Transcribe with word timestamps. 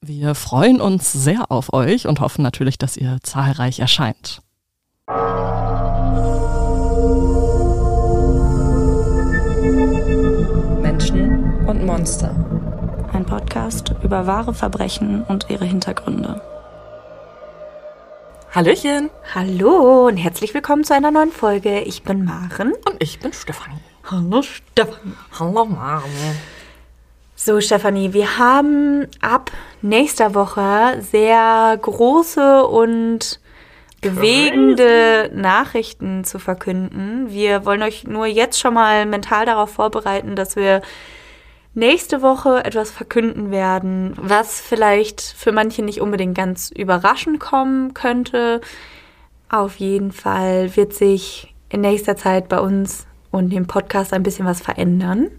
Wir 0.00 0.36
freuen 0.36 0.80
uns 0.80 1.12
sehr 1.12 1.50
auf 1.50 1.72
euch 1.72 2.06
und 2.06 2.20
hoffen 2.20 2.42
natürlich, 2.42 2.78
dass 2.78 2.96
ihr 2.96 3.18
zahlreich 3.24 3.80
erscheint. 3.80 4.42
Menschen 10.80 11.66
und 11.66 11.84
Monster. 11.84 12.30
Ein 13.12 13.26
Podcast 13.26 13.92
über 14.04 14.28
wahre 14.28 14.54
Verbrechen 14.54 15.24
und 15.24 15.46
ihre 15.50 15.64
Hintergründe. 15.64 16.40
Hallöchen. 18.54 19.10
Hallo 19.34 20.06
und 20.06 20.16
herzlich 20.16 20.54
willkommen 20.54 20.84
zu 20.84 20.94
einer 20.94 21.10
neuen 21.10 21.32
Folge. 21.32 21.80
Ich 21.80 22.04
bin 22.04 22.24
Maren. 22.24 22.72
Und 22.88 23.02
ich 23.02 23.18
bin 23.18 23.32
Stefanie. 23.32 23.80
Hallo 24.04 24.42
Stefanie. 24.42 25.14
Hallo 25.38 25.64
Maren. 25.64 26.38
So 27.40 27.60
Stefanie, 27.60 28.14
wir 28.14 28.36
haben 28.36 29.06
ab 29.20 29.52
nächster 29.80 30.34
Woche 30.34 31.00
sehr 31.00 31.78
große 31.80 32.66
und 32.66 33.38
bewegende 34.00 35.30
Nachrichten 35.32 36.24
zu 36.24 36.40
verkünden. 36.40 37.30
Wir 37.30 37.64
wollen 37.64 37.84
euch 37.84 38.02
nur 38.02 38.26
jetzt 38.26 38.58
schon 38.58 38.74
mal 38.74 39.06
mental 39.06 39.46
darauf 39.46 39.70
vorbereiten, 39.70 40.34
dass 40.34 40.56
wir 40.56 40.82
nächste 41.74 42.22
Woche 42.22 42.64
etwas 42.64 42.90
verkünden 42.90 43.52
werden, 43.52 44.14
was 44.16 44.60
vielleicht 44.60 45.20
für 45.20 45.52
manche 45.52 45.84
nicht 45.84 46.00
unbedingt 46.00 46.36
ganz 46.36 46.72
überraschend 46.72 47.38
kommen 47.38 47.94
könnte. 47.94 48.60
Auf 49.48 49.76
jeden 49.76 50.10
Fall 50.10 50.74
wird 50.74 50.92
sich 50.92 51.54
in 51.68 51.82
nächster 51.82 52.16
Zeit 52.16 52.48
bei 52.48 52.58
uns 52.58 53.06
und 53.30 53.50
dem 53.50 53.68
Podcast 53.68 54.12
ein 54.12 54.24
bisschen 54.24 54.44
was 54.44 54.60
verändern. 54.60 55.30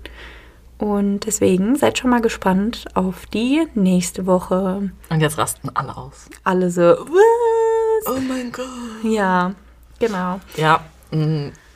Und 0.80 1.22
deswegen 1.25 1.75
seid 1.75 1.97
schon 1.97 2.09
mal 2.09 2.22
gespannt 2.22 2.85
auf 2.94 3.25
die 3.25 3.67
nächste 3.75 4.25
Woche. 4.25 4.89
Und 5.09 5.19
jetzt 5.19 5.38
rasten 5.38 5.69
alle 5.73 5.95
aus. 5.95 6.30
Alle 6.45 6.71
so, 6.71 6.81
was? 6.81 8.08
Oh 8.08 8.19
mein 8.19 8.52
Gott. 8.52 8.66
Ja, 9.03 9.53
genau. 9.99 10.39
Ja, 10.55 10.81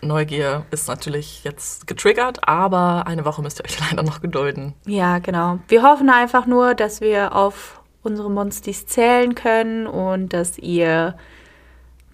Neugier 0.01 0.65
ist 0.71 0.87
natürlich 0.87 1.43
jetzt 1.43 1.85
getriggert, 1.85 2.47
aber 2.47 3.05
eine 3.05 3.25
Woche 3.25 3.41
müsst 3.41 3.59
ihr 3.59 3.65
euch 3.65 3.77
leider 3.89 4.03
noch 4.03 4.21
gedulden. 4.21 4.73
Ja, 4.85 5.19
genau. 5.19 5.59
Wir 5.67 5.83
hoffen 5.83 6.09
einfach 6.09 6.45
nur, 6.45 6.73
dass 6.73 7.01
wir 7.01 7.35
auf 7.35 7.81
unsere 8.03 8.29
Monstis 8.29 8.85
zählen 8.85 9.35
können 9.35 9.87
und 9.87 10.33
dass 10.33 10.57
ihr, 10.57 11.15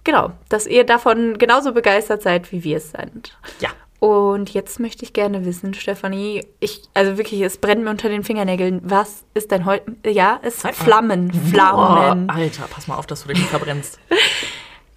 genau, 0.04 0.32
dass 0.50 0.68
ihr 0.68 0.86
davon 0.86 1.38
genauso 1.38 1.74
begeistert 1.74 2.22
seid, 2.22 2.52
wie 2.52 2.64
wir 2.64 2.78
es 2.78 2.92
sind. 2.92 3.38
Ja. 3.60 3.70
Und 4.00 4.54
jetzt 4.54 4.80
möchte 4.80 5.04
ich 5.04 5.12
gerne 5.12 5.46
wissen, 5.46 5.74
Stefanie, 5.74 6.46
ich, 6.62 6.84
also 6.94 7.18
wirklich, 7.18 7.42
es 7.42 7.58
brennt 7.58 7.84
mir 7.84 7.90
unter 7.90 8.08
den 8.08 8.24
Fingernägeln. 8.24 8.80
Was 8.84 9.26
ist 9.34 9.52
denn 9.52 9.66
heute? 9.66 9.84
Ja, 10.10 10.40
es 10.42 10.64
mal. 10.64 10.74
Flammen, 10.74 11.34
Flammen. 11.34 12.28
Boah, 12.28 12.34
Alter, 12.36 12.64
pass 12.70 12.88
mal 12.88 12.96
auf, 12.96 13.08
dass 13.08 13.24
du 13.24 13.28
dich 13.28 13.40
nicht 13.40 13.50
verbrennst. 13.50 14.00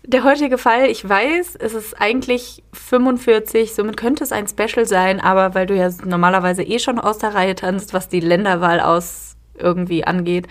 Der 0.04 0.24
heutige 0.24 0.58
Fall, 0.58 0.86
ich 0.86 1.08
weiß, 1.08 1.54
es 1.60 1.74
ist 1.74 2.00
eigentlich 2.00 2.64
45, 2.72 3.72
somit 3.72 3.96
könnte 3.96 4.24
es 4.24 4.32
ein 4.32 4.48
Special 4.48 4.84
sein, 4.84 5.20
aber 5.20 5.54
weil 5.54 5.66
du 5.66 5.76
ja 5.76 5.90
normalerweise 6.04 6.64
eh 6.64 6.80
schon 6.80 6.98
aus 6.98 7.18
der 7.18 7.34
Reihe 7.34 7.54
tanzt, 7.54 7.94
was 7.94 8.08
die 8.08 8.18
Länderwahl 8.18 8.80
aus 8.80 9.36
irgendwie 9.56 10.04
angeht, 10.04 10.48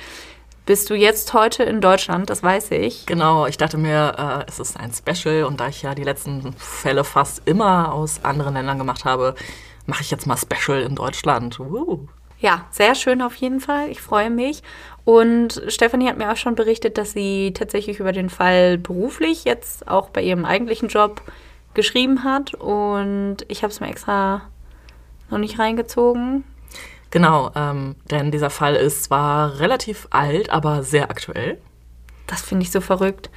bist 0.71 0.89
du 0.89 0.95
jetzt 0.95 1.33
heute 1.33 1.63
in 1.63 1.81
Deutschland, 1.81 2.29
das 2.29 2.43
weiß 2.43 2.71
ich. 2.71 3.05
Genau, 3.05 3.45
ich 3.45 3.57
dachte 3.57 3.77
mir, 3.77 4.15
äh, 4.17 4.49
es 4.49 4.57
ist 4.57 4.79
ein 4.79 4.93
Special 4.93 5.43
und 5.43 5.59
da 5.59 5.67
ich 5.67 5.81
ja 5.81 5.95
die 5.95 6.05
letzten 6.05 6.53
Fälle 6.53 7.03
fast 7.03 7.41
immer 7.43 7.91
aus 7.91 8.23
anderen 8.23 8.53
Ländern 8.53 8.77
gemacht 8.77 9.03
habe, 9.03 9.35
mache 9.85 10.01
ich 10.01 10.09
jetzt 10.09 10.27
mal 10.27 10.37
Special 10.37 10.81
in 10.81 10.95
Deutschland. 10.95 11.59
Uh. 11.59 12.07
Ja, 12.39 12.67
sehr 12.71 12.95
schön 12.95 13.21
auf 13.21 13.35
jeden 13.35 13.59
Fall. 13.59 13.89
Ich 13.89 13.99
freue 13.99 14.29
mich. 14.29 14.63
Und 15.03 15.61
Stefanie 15.67 16.07
hat 16.07 16.17
mir 16.17 16.31
auch 16.31 16.37
schon 16.37 16.55
berichtet, 16.55 16.97
dass 16.97 17.11
sie 17.11 17.51
tatsächlich 17.53 17.99
über 17.99 18.13
den 18.13 18.29
Fall 18.29 18.77
beruflich 18.77 19.43
jetzt 19.43 19.89
auch 19.89 20.07
bei 20.07 20.21
ihrem 20.21 20.45
eigentlichen 20.45 20.87
Job 20.87 21.21
geschrieben 21.73 22.23
hat. 22.23 22.53
Und 22.53 23.39
ich 23.49 23.63
habe 23.63 23.73
es 23.73 23.81
mir 23.81 23.89
extra 23.89 24.43
noch 25.29 25.37
nicht 25.37 25.59
reingezogen. 25.59 26.45
Genau, 27.11 27.51
ähm, 27.55 27.95
denn 28.09 28.31
dieser 28.31 28.49
Fall 28.49 28.75
ist 28.75 29.03
zwar 29.03 29.59
relativ 29.59 30.07
alt, 30.11 30.49
aber 30.49 30.83
sehr 30.83 31.11
aktuell. 31.11 31.61
Das 32.25 32.41
finde 32.41 32.63
ich 32.63 32.71
so 32.71 32.79
verrückt. 32.79 33.29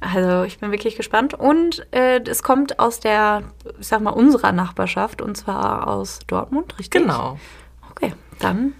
Also 0.00 0.42
ich 0.42 0.58
bin 0.58 0.72
wirklich 0.72 0.96
gespannt. 0.96 1.32
Und 1.32 1.86
äh, 1.92 2.20
es 2.24 2.42
kommt 2.42 2.80
aus 2.80 2.98
der, 2.98 3.44
ich 3.78 3.86
sag 3.86 4.00
mal, 4.00 4.10
unserer 4.10 4.50
Nachbarschaft 4.50 5.22
und 5.22 5.36
zwar 5.36 5.86
aus 5.86 6.18
Dortmund, 6.26 6.76
richtig? 6.80 7.02
Genau. 7.02 7.38
Okay, 7.92 8.12
dann 8.40 8.74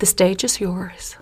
the 0.00 0.06
stage 0.06 0.44
is 0.44 0.58
yours. 0.58 1.16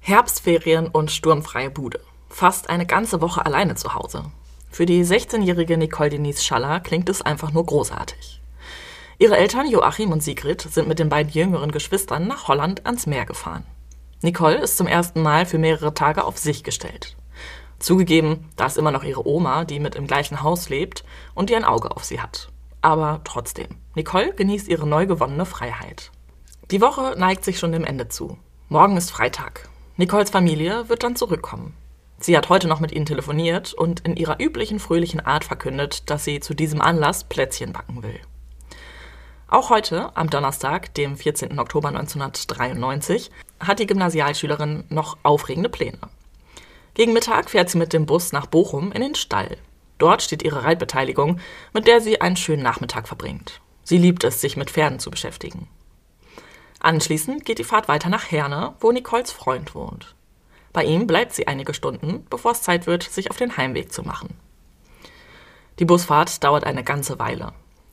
Herbstferien 0.00 0.88
und 0.88 1.10
sturmfreie 1.10 1.70
Bude. 1.70 2.00
Fast 2.28 2.68
eine 2.68 2.84
ganze 2.84 3.22
Woche 3.22 3.46
alleine 3.46 3.74
zu 3.74 3.94
Hause. 3.94 4.24
Für 4.70 4.84
die 4.84 5.04
16-jährige 5.04 5.78
Nicole 5.78 6.10
Denise 6.10 6.44
Schaller 6.44 6.80
klingt 6.80 7.08
es 7.08 7.22
einfach 7.22 7.52
nur 7.52 7.64
großartig. 7.64 8.41
Ihre 9.22 9.36
Eltern 9.36 9.70
Joachim 9.70 10.10
und 10.10 10.20
Sigrid 10.20 10.62
sind 10.62 10.88
mit 10.88 10.98
den 10.98 11.08
beiden 11.08 11.32
jüngeren 11.32 11.70
Geschwistern 11.70 12.26
nach 12.26 12.48
Holland 12.48 12.84
ans 12.86 13.06
Meer 13.06 13.24
gefahren. 13.24 13.64
Nicole 14.20 14.56
ist 14.56 14.76
zum 14.76 14.88
ersten 14.88 15.22
Mal 15.22 15.46
für 15.46 15.58
mehrere 15.58 15.94
Tage 15.94 16.24
auf 16.24 16.38
sich 16.38 16.64
gestellt. 16.64 17.16
Zugegeben, 17.78 18.50
da 18.56 18.66
ist 18.66 18.78
immer 18.78 18.90
noch 18.90 19.04
ihre 19.04 19.24
Oma, 19.24 19.64
die 19.64 19.78
mit 19.78 19.94
im 19.94 20.08
gleichen 20.08 20.42
Haus 20.42 20.70
lebt 20.70 21.04
und 21.36 21.50
die 21.50 21.54
ein 21.54 21.64
Auge 21.64 21.92
auf 21.92 22.02
sie 22.02 22.20
hat. 22.20 22.48
Aber 22.80 23.20
trotzdem, 23.22 23.68
Nicole 23.94 24.34
genießt 24.34 24.66
ihre 24.66 24.88
neu 24.88 25.06
gewonnene 25.06 25.46
Freiheit. 25.46 26.10
Die 26.72 26.80
Woche 26.80 27.14
neigt 27.16 27.44
sich 27.44 27.60
schon 27.60 27.70
dem 27.70 27.84
Ende 27.84 28.08
zu. 28.08 28.38
Morgen 28.68 28.96
ist 28.96 29.12
Freitag. 29.12 29.68
Nicoles 29.98 30.30
Familie 30.30 30.88
wird 30.88 31.04
dann 31.04 31.14
zurückkommen. 31.14 31.76
Sie 32.18 32.36
hat 32.36 32.48
heute 32.48 32.66
noch 32.66 32.80
mit 32.80 32.90
ihnen 32.90 33.06
telefoniert 33.06 33.72
und 33.72 34.00
in 34.00 34.16
ihrer 34.16 34.40
üblichen 34.40 34.80
fröhlichen 34.80 35.20
Art 35.20 35.44
verkündet, 35.44 36.10
dass 36.10 36.24
sie 36.24 36.40
zu 36.40 36.54
diesem 36.54 36.80
Anlass 36.80 37.22
Plätzchen 37.22 37.72
backen 37.72 38.02
will. 38.02 38.18
Auch 39.52 39.68
heute, 39.68 40.16
am 40.16 40.30
Donnerstag, 40.30 40.94
dem 40.94 41.14
14. 41.14 41.58
Oktober 41.58 41.88
1993, 41.88 43.30
hat 43.60 43.80
die 43.80 43.86
Gymnasialschülerin 43.86 44.84
noch 44.88 45.18
aufregende 45.24 45.68
Pläne. 45.68 45.98
Gegen 46.94 47.12
Mittag 47.12 47.50
fährt 47.50 47.68
sie 47.68 47.76
mit 47.76 47.92
dem 47.92 48.06
Bus 48.06 48.32
nach 48.32 48.46
Bochum 48.46 48.92
in 48.92 49.02
den 49.02 49.14
Stall. 49.14 49.58
Dort 49.98 50.22
steht 50.22 50.42
ihre 50.42 50.64
Reitbeteiligung, 50.64 51.38
mit 51.74 51.86
der 51.86 52.00
sie 52.00 52.18
einen 52.22 52.38
schönen 52.38 52.62
Nachmittag 52.62 53.06
verbringt. 53.06 53.60
Sie 53.84 53.98
liebt 53.98 54.24
es, 54.24 54.40
sich 54.40 54.56
mit 54.56 54.70
Pferden 54.70 55.00
zu 55.00 55.10
beschäftigen. 55.10 55.68
Anschließend 56.80 57.44
geht 57.44 57.58
die 57.58 57.64
Fahrt 57.64 57.88
weiter 57.88 58.08
nach 58.08 58.30
Herne, 58.30 58.72
wo 58.80 58.90
Nicoles 58.90 59.32
Freund 59.32 59.74
wohnt. 59.74 60.14
Bei 60.72 60.82
ihm 60.82 61.06
bleibt 61.06 61.34
sie 61.34 61.46
einige 61.46 61.74
Stunden, 61.74 62.24
bevor 62.30 62.52
es 62.52 62.62
Zeit 62.62 62.86
wird, 62.86 63.02
sich 63.02 63.28
auf 63.30 63.36
den 63.36 63.54
Heimweg 63.58 63.92
zu 63.92 64.02
machen. 64.02 64.34
Die 65.78 65.84
Busfahrt 65.84 66.42
dauert 66.42 66.64
eine 66.64 66.84
ganze 66.84 67.18
Weile. 67.18 67.52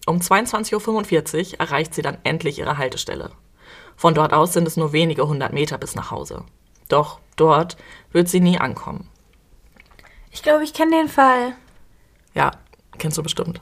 Um 0.10 0.18
22.45 0.18 1.54
Uhr 1.54 1.60
erreicht 1.60 1.94
sie 1.94 2.02
dann 2.02 2.18
endlich 2.24 2.58
ihre 2.58 2.80
Haltestelle. 2.80 3.30
Von 3.96 4.16
dort 4.16 4.34
aus 4.34 4.54
sind 4.54 4.68
es 4.68 4.76
nur 4.76 4.92
wenige 4.92 5.28
hundert 5.28 5.54
Meter 5.54 5.78
bis 5.78 5.94
nach 5.94 6.10
Hause. 6.10 6.46
Doch 6.88 7.20
dort 7.36 7.78
wird 8.12 8.28
sie 8.28 8.40
nie 8.40 8.58
ankommen. 8.58 9.08
Ich 10.32 10.42
glaube, 10.42 10.64
ich 10.64 10.74
kenne 10.74 10.98
den 10.98 11.10
Fall. 11.10 11.54
Ja, 12.34 12.50
kennst 12.98 13.20
du 13.20 13.24
bestimmt. 13.24 13.62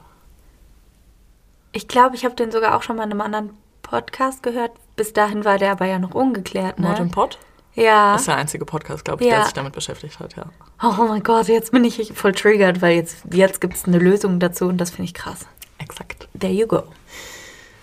Ich 1.72 1.86
glaube, 1.86 2.16
ich 2.16 2.24
habe 2.24 2.34
den 2.34 2.50
sogar 2.50 2.76
auch 2.76 2.82
schon 2.82 2.96
mal 2.96 3.04
in 3.04 3.10
einem 3.10 3.20
anderen 3.20 3.50
Podcast 3.82 4.42
gehört. 4.42 4.70
Bis 4.96 5.12
dahin 5.12 5.44
war 5.44 5.58
der 5.58 5.72
aber 5.72 5.84
ja 5.84 5.98
noch 5.98 6.14
ungeklärt, 6.14 6.78
ne? 6.78 6.88
Mord 6.88 7.00
und 7.00 7.10
Pod? 7.12 7.38
Ja. 7.74 8.12
Das 8.12 8.22
ist 8.22 8.28
der 8.28 8.36
einzige 8.36 8.64
Podcast, 8.64 9.04
glaube 9.04 9.22
ich, 9.22 9.28
Ja. 9.28 9.36
der 9.36 9.44
sich 9.44 9.52
damit 9.52 9.74
beschäftigt 9.74 10.18
hat, 10.18 10.34
ja. 10.36 10.46
Oh 10.82 11.04
mein 11.08 11.22
Gott, 11.22 11.48
jetzt 11.48 11.72
bin 11.72 11.84
ich 11.84 12.10
voll 12.14 12.32
triggert, 12.32 12.80
weil 12.80 12.96
jetzt, 12.96 13.18
jetzt 13.32 13.60
gibt 13.60 13.74
es 13.74 13.84
eine 13.84 13.98
Lösung 13.98 14.40
dazu 14.40 14.64
und 14.64 14.78
das 14.78 14.88
finde 14.90 15.04
ich 15.04 15.14
krass. 15.14 15.46
Exakt. 15.88 16.28
There 16.38 16.52
you 16.52 16.66
go. 16.66 16.82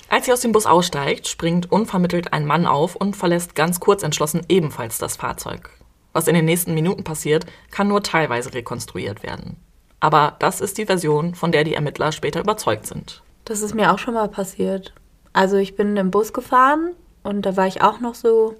Als 0.09 0.25
sie 0.25 0.33
aus 0.33 0.41
dem 0.41 0.51
Bus 0.51 0.65
aussteigt, 0.67 1.27
springt 1.27 1.71
unvermittelt 1.71 2.31
ein 2.31 2.45
Mann 2.45 2.67
auf 2.67 2.95
und 2.95 3.15
verlässt 3.15 3.55
ganz 3.55 3.79
kurz 3.79 4.03
entschlossen 4.03 4.41
ebenfalls 4.47 4.99
das 4.99 5.15
Fahrzeug. 5.15 5.71
Was 6.13 6.27
in 6.27 6.35
den 6.35 6.45
nächsten 6.45 6.75
Minuten 6.75 7.03
passiert, 7.03 7.45
kann 7.71 7.87
nur 7.87 8.03
teilweise 8.03 8.53
rekonstruiert 8.53 9.23
werden. 9.23 9.57
Aber 9.99 10.35
das 10.39 10.61
ist 10.61 10.77
die 10.77 10.85
Version, 10.85 11.33
von 11.33 11.51
der 11.51 11.63
die 11.63 11.73
Ermittler 11.73 12.11
später 12.11 12.39
überzeugt 12.39 12.85
sind. 12.85 13.23
Das 13.45 13.61
ist 13.61 13.73
mir 13.73 13.91
auch 13.91 13.99
schon 13.99 14.13
mal 14.13 14.29
passiert. 14.29 14.93
Also 15.33 15.57
ich 15.57 15.75
bin 15.75 15.97
im 15.97 16.11
Bus 16.11 16.31
gefahren 16.31 16.91
und 17.23 17.41
da 17.41 17.57
war 17.57 17.67
ich 17.67 17.81
auch 17.81 17.99
noch 17.99 18.15
so, 18.15 18.55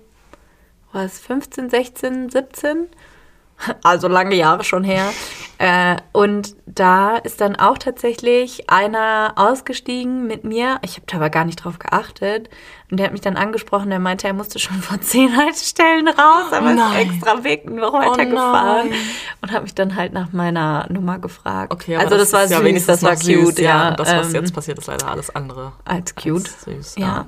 was, 0.92 1.20
15, 1.20 1.70
16, 1.70 2.30
17. 2.30 2.88
also 3.84 4.08
lange 4.08 4.36
Jahre 4.36 4.64
schon 4.64 4.84
her. 4.84 5.12
Äh, 5.58 5.96
und 6.12 6.56
da 6.66 7.16
ist 7.16 7.40
dann 7.40 7.56
auch 7.56 7.78
tatsächlich 7.78 8.70
einer 8.70 9.34
ausgestiegen 9.38 10.28
mit 10.28 10.44
mir. 10.44 10.80
Ich 10.82 10.98
habe 10.98 11.06
da 11.08 11.16
aber 11.16 11.30
gar 11.30 11.46
nicht 11.46 11.64
drauf 11.64 11.80
geachtet. 11.80 12.50
Und 12.92 12.98
der 12.98 13.06
hat 13.06 13.14
mich 13.14 13.22
dann 13.22 13.38
angesprochen, 13.38 13.90
der 13.90 14.00
meinte, 14.00 14.28
er 14.28 14.34
musste 14.34 14.60
schon 14.60 14.82
vor 14.82 15.00
zehn 15.02 15.36
Haltestellen 15.36 16.08
raus, 16.10 16.52
aber 16.52 16.72
ist 16.72 16.78
nein. 16.78 17.10
extra 17.10 17.44
Weg 17.46 17.70
noch 17.70 17.94
weitergefahren. 17.94 18.92
und 19.42 19.52
hat 19.52 19.64
mich 19.64 19.74
dann 19.74 19.96
halt 19.96 20.12
nach 20.12 20.34
meiner 20.34 20.88
Nummer 20.90 21.20
gefragt. 21.20 21.72
Okay, 21.72 21.96
also 21.96 22.18
das, 22.18 22.34
war 22.34 22.44
ist 22.44 22.52
ja 22.52 22.58
süß, 22.58 22.66
wenigstens 22.66 23.00
das 23.00 23.04
war 23.04 23.14
noch 23.14 23.22
süß, 23.22 23.46
cute, 23.46 23.60
ja. 23.60 23.92
Das, 23.92 24.14
was 24.14 24.34
ähm, 24.34 24.42
jetzt 24.42 24.54
passiert, 24.54 24.78
ist 24.78 24.88
leider 24.88 25.08
alles 25.08 25.34
andere. 25.34 25.72
als 25.86 26.14
cute. 26.16 26.44
Als 26.44 26.64
süß. 26.64 26.96
Ja. 26.98 27.08
Das 27.08 27.16
ist 27.16 27.16
leider 27.16 27.28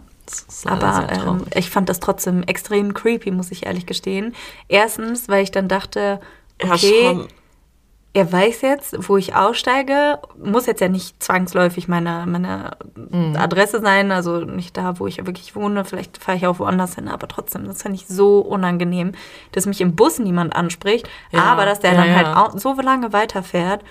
Aber 0.66 1.08
ähm, 1.12 1.44
ich 1.56 1.70
fand 1.70 1.90
das 1.90 2.00
trotzdem 2.00 2.44
extrem 2.44 2.94
creepy, 2.94 3.32
muss 3.32 3.52
ich 3.52 3.66
ehrlich 3.66 3.86
gestehen. 3.86 4.36
Erstens, 4.68 5.30
weil 5.30 5.44
ich 5.44 5.52
dann 5.52 5.68
dachte, 5.68 6.20
okay, 6.64 7.28
er 8.14 8.32
weiß 8.32 8.62
jetzt, 8.62 9.08
wo 9.10 9.18
ich 9.18 9.36
aussteige. 9.36 10.18
Muss 10.44 10.66
jetzt 10.66 10.82
ja 10.82 10.90
nicht 10.90 11.22
zwangsläufig 11.22 11.88
meine, 11.88 12.26
meine 12.26 12.72
Mhm. 12.96 13.36
Adresse 13.38 13.80
sein, 13.80 14.12
also 14.12 14.40
nicht 14.40 14.76
da, 14.76 15.00
wo 15.00 15.06
ich 15.06 15.18
wirklich 15.26 15.56
wohne. 15.56 15.86
Vielleicht 15.86 16.18
fahre 16.18 16.38
ich 16.38 16.48
auch 16.48 16.58
woanders 16.58 16.96
hin, 16.96 17.10
aber 17.10 17.28
trotzdem, 17.28 17.66
das 17.66 17.84
fand 17.84 17.94
ich 17.94 18.08
so 18.08 18.40
unangenehm, 18.40 19.12
dass 19.52 19.68
mich 19.68 19.82
im 19.82 19.96
Bus 19.96 20.18
niemand 20.18 20.56
anspricht, 20.56 21.08
Ja, 21.32 21.44
aber 21.44 21.66
dass 21.66 21.80
der 21.80 21.94
ja, 21.94 21.98
dann 22.04 22.16
halt 22.16 22.28
ja. 22.28 22.44
auch 22.44 22.58
so 22.58 22.74
lange 22.82 23.14
weiterfährt. 23.14 23.84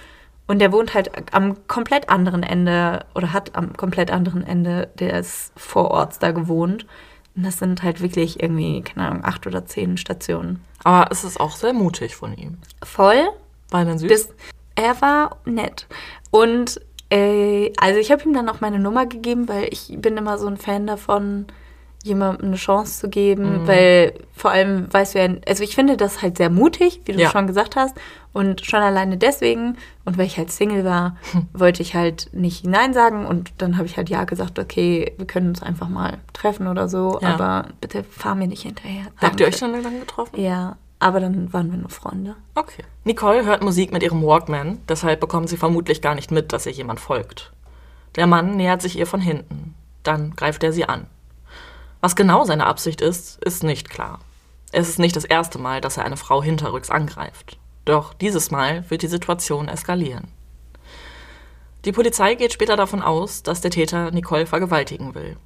Und 0.46 0.60
der 0.60 0.72
wohnt 0.72 0.94
halt 0.94 1.10
am 1.34 1.66
komplett 1.66 2.08
anderen 2.08 2.42
Ende 2.42 3.04
oder 3.14 3.32
hat 3.32 3.56
am 3.56 3.76
komplett 3.76 4.10
anderen 4.12 4.44
Ende 4.46 4.88
des 4.98 5.52
Vororts 5.56 6.18
da 6.20 6.30
gewohnt. 6.30 6.86
Und 7.34 7.44
das 7.44 7.58
sind 7.58 7.82
halt 7.82 8.00
wirklich 8.00 8.40
irgendwie, 8.42 8.82
keine 8.82 9.08
Ahnung, 9.08 9.24
acht 9.24 9.46
oder 9.46 9.66
zehn 9.66 9.96
Stationen. 9.96 10.62
Aber 10.84 11.10
es 11.10 11.24
ist 11.24 11.40
auch 11.40 11.56
sehr 11.56 11.72
mutig 11.72 12.14
von 12.16 12.32
ihm. 12.36 12.58
Voll, 12.82 13.26
War 13.70 13.80
er 13.80 13.86
denn 13.86 13.98
süß? 13.98 14.08
bis 14.08 14.28
er 14.76 15.00
war 15.02 15.36
nett. 15.44 15.86
Und 16.30 16.80
äh, 17.10 17.72
also 17.78 17.98
ich 17.98 18.12
habe 18.12 18.22
ihm 18.24 18.32
dann 18.32 18.48
auch 18.48 18.60
meine 18.60 18.78
Nummer 18.78 19.06
gegeben, 19.06 19.48
weil 19.48 19.68
ich 19.70 19.92
bin 19.98 20.16
immer 20.16 20.38
so 20.38 20.46
ein 20.46 20.56
Fan 20.56 20.86
davon, 20.86 21.46
jemandem 22.06 22.46
eine 22.48 22.56
Chance 22.56 23.00
zu 23.00 23.08
geben, 23.08 23.62
Mhm. 23.62 23.66
weil 23.68 24.14
vor 24.32 24.50
allem 24.50 24.92
weißt 24.92 25.14
du 25.14 25.18
ja, 25.18 25.28
also 25.46 25.62
ich 25.62 25.74
finde 25.74 25.96
das 25.96 26.22
halt 26.22 26.36
sehr 26.38 26.50
mutig, 26.50 27.00
wie 27.04 27.12
du 27.12 27.20
Ja. 27.20 27.30
schon 27.30 27.46
gesagt 27.46 27.76
hast. 27.76 27.96
Und 28.32 28.64
schon 28.66 28.82
alleine 28.82 29.16
deswegen, 29.16 29.76
und 30.04 30.18
weil 30.18 30.26
ich 30.26 30.36
halt 30.36 30.50
Single 30.50 30.84
war, 30.84 31.16
wollte 31.54 31.80
ich 31.82 31.94
halt 31.94 32.28
nicht 32.32 32.66
Nein 32.66 32.92
sagen. 32.92 33.24
Und 33.26 33.52
dann 33.58 33.76
habe 33.76 33.86
ich 33.86 33.96
halt 33.96 34.08
Ja 34.10 34.24
gesagt, 34.24 34.58
okay, 34.58 35.12
wir 35.16 35.26
können 35.26 35.48
uns 35.48 35.62
einfach 35.62 35.88
mal 35.88 36.18
treffen 36.34 36.66
oder 36.68 36.86
so, 36.88 37.18
Ja. 37.22 37.34
aber 37.34 37.68
bitte 37.80 38.04
fahr 38.04 38.34
mir 38.34 38.46
nicht 38.46 38.62
hinterher. 38.62 39.04
Habt 39.16 39.22
ihr 39.22 39.28
Danke. 39.28 39.44
euch 39.46 39.56
schon 39.56 39.72
lange 39.82 40.00
getroffen? 40.00 40.38
Ja, 40.40 40.76
aber 40.98 41.20
dann 41.20 41.52
waren 41.54 41.70
wir 41.70 41.78
nur 41.78 41.88
Freunde. 41.90 42.36
Okay. 42.54 42.82
Nicole 43.04 43.44
hört 43.46 43.62
Musik 43.62 43.90
mit 43.92 44.02
ihrem 44.02 44.22
Walkman, 44.22 44.78
deshalb 44.88 45.20
bekommt 45.20 45.48
sie 45.48 45.56
vermutlich 45.56 46.02
gar 46.02 46.14
nicht 46.14 46.30
mit, 46.30 46.52
dass 46.52 46.66
ihr 46.66 46.72
jemand 46.72 47.00
folgt. 47.00 47.52
Der 48.16 48.26
Mann 48.26 48.56
nähert 48.56 48.82
sich 48.82 48.98
ihr 48.98 49.06
von 49.06 49.20
hinten. 49.20 49.74
Dann 50.02 50.36
greift 50.36 50.62
er 50.62 50.72
sie 50.72 50.86
an. 50.88 51.06
Was 52.00 52.16
genau 52.16 52.44
seine 52.44 52.66
Absicht 52.66 53.00
ist, 53.00 53.42
ist 53.44 53.62
nicht 53.62 53.90
klar. 53.90 54.20
Es 54.72 54.88
ist 54.88 54.98
nicht 54.98 55.16
das 55.16 55.24
erste 55.24 55.58
Mal, 55.58 55.80
dass 55.80 55.96
er 55.96 56.04
eine 56.04 56.16
Frau 56.16 56.42
hinterrücks 56.42 56.90
angreift. 56.90 57.58
Doch 57.84 58.14
dieses 58.14 58.50
Mal 58.50 58.88
wird 58.90 59.02
die 59.02 59.08
Situation 59.08 59.68
eskalieren. 59.68 60.28
Die 61.84 61.92
Polizei 61.92 62.34
geht 62.34 62.52
später 62.52 62.76
davon 62.76 63.00
aus, 63.00 63.42
dass 63.44 63.60
der 63.60 63.70
Täter 63.70 64.10
Nicole 64.10 64.46
vergewaltigen 64.46 65.14
will. 65.14 65.36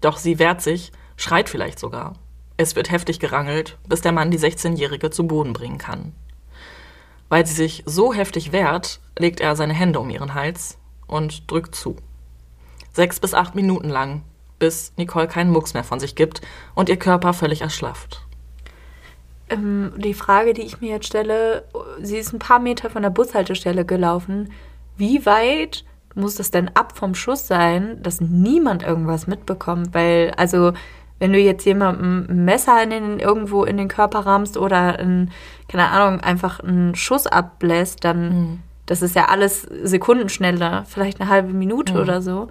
Doch 0.00 0.16
sie 0.16 0.38
wehrt 0.38 0.60
sich, 0.60 0.90
schreit 1.16 1.48
vielleicht 1.48 1.78
sogar. 1.78 2.14
Es 2.56 2.74
wird 2.74 2.90
heftig 2.90 3.20
gerangelt, 3.20 3.78
bis 3.88 4.00
der 4.00 4.12
Mann 4.12 4.30
die 4.30 4.38
16-Jährige 4.38 5.10
zu 5.10 5.26
Boden 5.26 5.52
bringen 5.52 5.78
kann. 5.78 6.12
Weil 7.28 7.46
sie 7.46 7.54
sich 7.54 7.82
so 7.86 8.12
heftig 8.12 8.52
wehrt, 8.52 9.00
legt 9.18 9.40
er 9.40 9.56
seine 9.56 9.72
Hände 9.72 10.00
um 10.00 10.10
ihren 10.10 10.34
Hals 10.34 10.78
und 11.06 11.50
drückt 11.50 11.74
zu. 11.74 11.96
Sechs 12.92 13.18
bis 13.18 13.34
acht 13.34 13.54
Minuten 13.54 13.88
lang, 13.88 14.22
bis 14.64 14.94
Nicole 14.96 15.28
keinen 15.28 15.50
Mucks 15.50 15.74
mehr 15.74 15.84
von 15.84 16.00
sich 16.00 16.14
gibt 16.14 16.40
und 16.74 16.88
ihr 16.88 16.96
Körper 16.96 17.34
völlig 17.34 17.60
erschlafft. 17.60 18.24
Ähm, 19.50 19.92
die 19.98 20.14
Frage, 20.14 20.54
die 20.54 20.62
ich 20.62 20.80
mir 20.80 20.88
jetzt 20.88 21.06
stelle, 21.06 21.64
sie 22.00 22.16
ist 22.16 22.32
ein 22.32 22.38
paar 22.38 22.60
Meter 22.60 22.88
von 22.88 23.02
der 23.02 23.10
Bushaltestelle 23.10 23.84
gelaufen. 23.84 24.52
Wie 24.96 25.26
weit 25.26 25.84
muss 26.14 26.36
das 26.36 26.50
denn 26.50 26.70
ab 26.74 26.96
vom 26.96 27.14
Schuss 27.14 27.46
sein, 27.46 28.02
dass 28.02 28.22
niemand 28.22 28.82
irgendwas 28.82 29.26
mitbekommt? 29.26 29.92
Weil, 29.92 30.32
also, 30.38 30.72
wenn 31.18 31.34
du 31.34 31.38
jetzt 31.38 31.66
jemandem 31.66 32.26
ein 32.26 32.44
Messer 32.46 32.82
in 32.82 32.90
den, 32.90 33.18
irgendwo 33.18 33.64
in 33.64 33.76
den 33.76 33.88
Körper 33.88 34.20
rammst 34.20 34.56
oder, 34.56 34.98
ein, 34.98 35.30
keine 35.68 35.88
Ahnung, 35.88 36.20
einfach 36.20 36.60
einen 36.60 36.94
Schuss 36.94 37.26
ablässt, 37.26 38.02
dann, 38.02 38.62
das 38.86 39.02
ist 39.02 39.14
ja 39.14 39.26
alles 39.26 39.62
sekundenschneller, 39.62 40.84
vielleicht 40.86 41.20
eine 41.20 41.28
halbe 41.28 41.52
Minute 41.52 42.00
oder 42.00 42.22
so. 42.22 42.48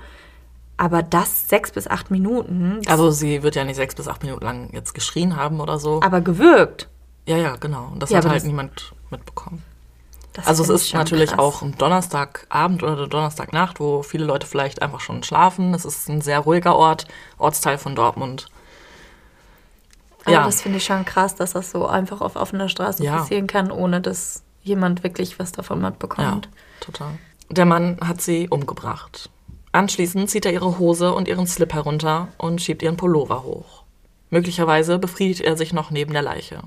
Aber 0.84 1.02
das 1.02 1.48
sechs 1.48 1.72
bis 1.72 1.88
acht 1.88 2.12
Minuten, 2.12 2.82
Also 2.88 3.10
sie 3.10 3.42
wird 3.42 3.56
ja 3.56 3.64
nicht 3.64 3.78
sechs 3.78 3.96
bis 3.96 4.10
acht 4.10 4.22
Minuten 4.22 4.44
lang 4.44 4.70
jetzt 4.74 4.94
geschrien 4.94 5.38
haben 5.38 5.62
oder 5.62 5.80
so. 5.80 6.02
aber 6.02 6.20
gewirkt. 6.20 6.90
Ja, 7.26 7.38
ja, 7.38 7.56
genau. 7.56 7.86
Und 7.94 8.02
das 8.04 8.10
Ja, 8.10 8.18
hat 8.18 8.26
halt 8.26 8.36
das- 8.36 8.44
niemand 8.44 8.92
mitbekommen. 9.10 9.64
Also 10.46 10.62
es 10.64 10.70
ist 10.70 10.94
natürlich 10.94 11.30
krass. 11.30 11.40
auch 11.40 11.62
ein 11.62 11.78
Donnerstagabend 11.78 12.84
oder 12.84 12.98
eine 12.98 13.08
Donnerstagnacht, 13.08 13.80
wo 13.80 14.04
viele 14.04 14.26
Leute 14.26 14.46
vielleicht 14.46 14.82
einfach 14.82 15.00
schon 15.00 15.24
schlafen. 15.24 15.74
Es 15.74 15.86
ist 15.86 16.10
ein 16.10 16.20
sehr 16.20 16.40
ruhiger 16.40 16.76
Ort, 16.76 17.08
Ortsteil 17.38 17.78
von 17.78 17.96
Dortmund. 17.96 18.48
Aber 20.26 20.34
Ja. 20.34 20.44
das 20.44 20.62
finde 20.62 20.80
ich 20.80 20.84
schon 20.86 21.06
krass, 21.06 21.36
dass 21.36 21.54
das 21.54 21.72
so 21.72 21.88
einfach 21.88 22.20
auf 22.20 22.36
offener 22.36 22.68
Straße 22.68 23.04
Ja. 23.06 23.18
passieren 23.20 23.48
kann, 23.48 23.72
ohne 23.72 24.02
dass 24.02 24.44
jemand 24.64 25.04
wirklich 25.04 25.40
was 25.40 25.54
davon 25.54 25.82
Ja, 25.82 25.90
mitbekommt. 25.92 26.50
total. 26.82 27.12
Der 27.50 27.66
Mann 27.66 28.00
hat 28.02 28.20
sie 28.22 28.50
umgebracht. 28.50 29.30
Anschließend 29.74 30.30
zieht 30.30 30.46
er 30.46 30.54
ihre 30.54 30.78
Hose 30.78 31.14
und 31.14 31.28
ihren 31.28 31.48
Slip 31.48 31.74
herunter 31.74 32.28
und 32.38 32.62
schiebt 32.62 32.84
ihren 32.84 32.96
Pullover 32.96 33.42
hoch. 33.42 33.84
Möglicherweise 34.30 35.00
befriedigt 35.00 35.42
er 35.42 35.58
sich 35.58 35.74
noch 35.74 35.90
neben 35.90 36.14
der 36.14 36.22
Leiche. 36.22 36.62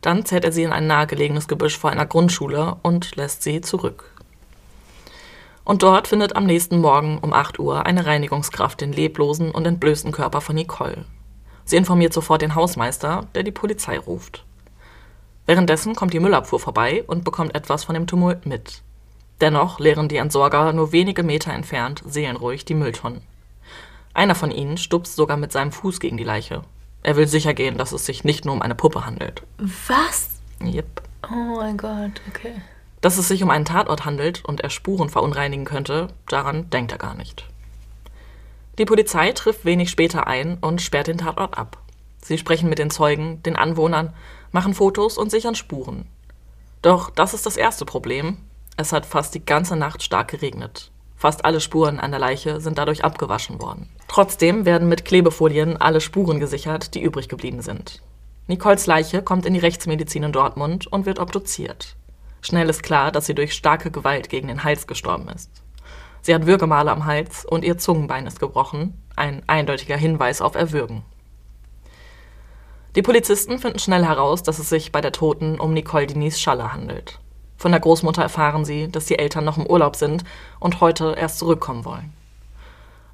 Dann 0.00 0.24
zerrt 0.24 0.46
er 0.46 0.52
sie 0.52 0.62
in 0.62 0.72
ein 0.72 0.86
nahegelegenes 0.86 1.48
Gebüsch 1.48 1.76
vor 1.76 1.90
einer 1.90 2.06
Grundschule 2.06 2.76
und 2.82 3.14
lässt 3.16 3.42
sie 3.42 3.60
zurück. 3.60 4.10
Und 5.64 5.82
dort 5.82 6.08
findet 6.08 6.34
am 6.34 6.46
nächsten 6.46 6.80
Morgen 6.80 7.18
um 7.18 7.34
8 7.34 7.58
Uhr 7.58 7.84
eine 7.84 8.06
Reinigungskraft 8.06 8.80
den 8.80 8.94
leblosen 8.94 9.50
und 9.50 9.66
entblößten 9.66 10.10
Körper 10.10 10.40
von 10.40 10.54
Nicole. 10.54 11.04
Sie 11.66 11.76
informiert 11.76 12.14
sofort 12.14 12.40
den 12.40 12.54
Hausmeister, 12.54 13.28
der 13.34 13.42
die 13.42 13.52
Polizei 13.52 13.98
ruft. 13.98 14.46
Währenddessen 15.44 15.94
kommt 15.94 16.14
die 16.14 16.20
Müllabfuhr 16.20 16.58
vorbei 16.58 17.04
und 17.06 17.22
bekommt 17.22 17.54
etwas 17.54 17.84
von 17.84 17.94
dem 17.94 18.06
Tumult 18.06 18.46
mit. 18.46 18.82
Dennoch 19.40 19.80
leeren 19.80 20.08
die 20.08 20.16
Entsorger 20.16 20.72
nur 20.72 20.92
wenige 20.92 21.22
Meter 21.22 21.52
entfernt 21.52 22.02
seelenruhig 22.06 22.64
die 22.64 22.74
Mülltonnen. 22.74 23.22
Einer 24.12 24.34
von 24.34 24.50
ihnen 24.50 24.76
stupst 24.76 25.16
sogar 25.16 25.36
mit 25.36 25.52
seinem 25.52 25.72
Fuß 25.72 26.00
gegen 26.00 26.16
die 26.16 26.24
Leiche. 26.24 26.62
Er 27.02 27.16
will 27.16 27.26
sicher 27.26 27.54
gehen, 27.54 27.78
dass 27.78 27.92
es 27.92 28.04
sich 28.04 28.24
nicht 28.24 28.44
nur 28.44 28.54
um 28.54 28.62
eine 28.62 28.74
Puppe 28.74 29.06
handelt. 29.06 29.42
Was? 29.86 30.40
Yep. 30.62 31.02
Oh 31.30 31.56
mein 31.56 31.76
Gott, 31.78 32.20
okay. 32.28 32.54
Dass 33.00 33.16
es 33.16 33.28
sich 33.28 33.42
um 33.42 33.50
einen 33.50 33.64
Tatort 33.64 34.04
handelt 34.04 34.44
und 34.44 34.60
er 34.60 34.68
Spuren 34.68 35.08
verunreinigen 35.08 35.64
könnte, 35.64 36.08
daran 36.28 36.68
denkt 36.68 36.92
er 36.92 36.98
gar 36.98 37.14
nicht. 37.14 37.46
Die 38.78 38.84
Polizei 38.84 39.32
trifft 39.32 39.64
wenig 39.64 39.90
später 39.90 40.26
ein 40.26 40.58
und 40.60 40.82
sperrt 40.82 41.06
den 41.06 41.18
Tatort 41.18 41.56
ab. 41.56 41.78
Sie 42.22 42.36
sprechen 42.36 42.68
mit 42.68 42.78
den 42.78 42.90
Zeugen, 42.90 43.42
den 43.42 43.56
Anwohnern, 43.56 44.12
machen 44.52 44.74
Fotos 44.74 45.16
und 45.16 45.30
sichern 45.30 45.54
Spuren. 45.54 46.06
Doch 46.82 47.08
das 47.10 47.32
ist 47.32 47.46
das 47.46 47.56
erste 47.56 47.86
Problem. 47.86 48.36
Es 48.80 48.94
hat 48.94 49.04
fast 49.04 49.34
die 49.34 49.44
ganze 49.44 49.76
Nacht 49.76 50.02
stark 50.02 50.28
geregnet. 50.28 50.90
Fast 51.14 51.44
alle 51.44 51.60
Spuren 51.60 52.00
an 52.00 52.12
der 52.12 52.18
Leiche 52.18 52.62
sind 52.62 52.78
dadurch 52.78 53.04
abgewaschen 53.04 53.60
worden. 53.60 53.90
Trotzdem 54.08 54.64
werden 54.64 54.88
mit 54.88 55.04
Klebefolien 55.04 55.76
alle 55.76 56.00
Spuren 56.00 56.40
gesichert, 56.40 56.94
die 56.94 57.02
übrig 57.02 57.28
geblieben 57.28 57.60
sind. 57.60 58.00
Nicoles 58.46 58.86
Leiche 58.86 59.20
kommt 59.20 59.44
in 59.44 59.52
die 59.52 59.60
Rechtsmedizin 59.60 60.22
in 60.22 60.32
Dortmund 60.32 60.86
und 60.86 61.04
wird 61.04 61.18
obduziert. 61.18 61.94
Schnell 62.40 62.70
ist 62.70 62.82
klar, 62.82 63.12
dass 63.12 63.26
sie 63.26 63.34
durch 63.34 63.52
starke 63.52 63.90
Gewalt 63.90 64.30
gegen 64.30 64.48
den 64.48 64.64
Hals 64.64 64.86
gestorben 64.86 65.28
ist. 65.28 65.50
Sie 66.22 66.34
hat 66.34 66.46
Würgemale 66.46 66.90
am 66.90 67.04
Hals 67.04 67.44
und 67.44 67.66
ihr 67.66 67.76
Zungenbein 67.76 68.26
ist 68.26 68.40
gebrochen, 68.40 68.94
ein 69.14 69.42
eindeutiger 69.46 69.98
Hinweis 69.98 70.40
auf 70.40 70.54
Erwürgen. 70.54 71.02
Die 72.96 73.02
Polizisten 73.02 73.58
finden 73.58 73.78
schnell 73.78 74.06
heraus, 74.06 74.42
dass 74.42 74.58
es 74.58 74.70
sich 74.70 74.90
bei 74.90 75.02
der 75.02 75.12
Toten 75.12 75.60
um 75.60 75.74
Nicole 75.74 76.06
Denise 76.06 76.40
Schaller 76.40 76.72
handelt. 76.72 77.20
Von 77.60 77.72
der 77.72 77.80
Großmutter 77.82 78.22
erfahren 78.22 78.64
sie, 78.64 78.90
dass 78.90 79.04
die 79.04 79.18
Eltern 79.18 79.44
noch 79.44 79.58
im 79.58 79.66
Urlaub 79.66 79.94
sind 79.94 80.24
und 80.60 80.80
heute 80.80 81.14
erst 81.18 81.38
zurückkommen 81.38 81.84
wollen. 81.84 82.14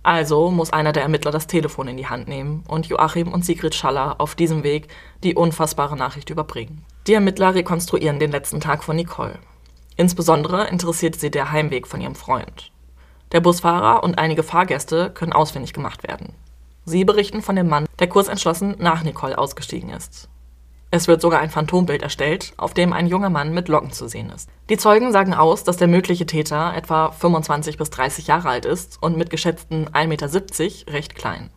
Also 0.04 0.52
muss 0.52 0.72
einer 0.72 0.92
der 0.92 1.02
Ermittler 1.02 1.32
das 1.32 1.48
Telefon 1.48 1.88
in 1.88 1.96
die 1.96 2.06
Hand 2.06 2.28
nehmen 2.28 2.62
und 2.68 2.86
Joachim 2.86 3.32
und 3.32 3.44
Sigrid 3.44 3.74
Schaller 3.74 4.14
auf 4.18 4.36
diesem 4.36 4.62
Weg 4.62 4.86
die 5.24 5.34
unfassbare 5.34 5.96
Nachricht 5.96 6.30
überbringen. 6.30 6.84
Die 7.08 7.14
Ermittler 7.14 7.56
rekonstruieren 7.56 8.20
den 8.20 8.30
letzten 8.30 8.60
Tag 8.60 8.84
von 8.84 8.94
Nicole. 8.94 9.36
Insbesondere 9.96 10.68
interessiert 10.68 11.16
sie 11.16 11.32
der 11.32 11.50
Heimweg 11.50 11.88
von 11.88 12.00
ihrem 12.00 12.14
Freund. 12.14 12.70
Der 13.32 13.40
Busfahrer 13.40 14.04
und 14.04 14.16
einige 14.16 14.44
Fahrgäste 14.44 15.10
können 15.10 15.32
ausfindig 15.32 15.72
gemacht 15.72 16.06
werden. 16.06 16.34
Sie 16.84 17.04
berichten 17.04 17.42
von 17.42 17.56
dem 17.56 17.68
Mann, 17.68 17.86
der 17.98 18.08
kurz 18.08 18.28
entschlossen 18.28 18.76
nach 18.78 19.02
Nicole 19.02 19.36
ausgestiegen 19.36 19.90
ist. 19.90 20.28
Es 20.90 21.08
wird 21.08 21.20
sogar 21.20 21.40
ein 21.40 21.50
Phantombild 21.50 22.02
erstellt, 22.02 22.52
auf 22.56 22.72
dem 22.72 22.92
ein 22.92 23.08
junger 23.08 23.28
Mann 23.28 23.52
mit 23.52 23.68
Locken 23.68 23.90
zu 23.90 24.08
sehen 24.08 24.30
ist. 24.30 24.48
Die 24.70 24.76
Zeugen 24.76 25.12
sagen 25.12 25.34
aus, 25.34 25.64
dass 25.64 25.76
der 25.76 25.88
mögliche 25.88 26.26
Täter 26.26 26.74
etwa 26.74 27.10
25 27.10 27.76
bis 27.76 27.90
30 27.90 28.28
Jahre 28.28 28.48
alt 28.48 28.64
ist 28.64 29.02
und 29.02 29.16
mit 29.16 29.30
geschätzten 29.30 29.88
1,70 29.88 30.06
Meter 30.06 30.92
recht 30.92 31.16
klein. 31.16 31.50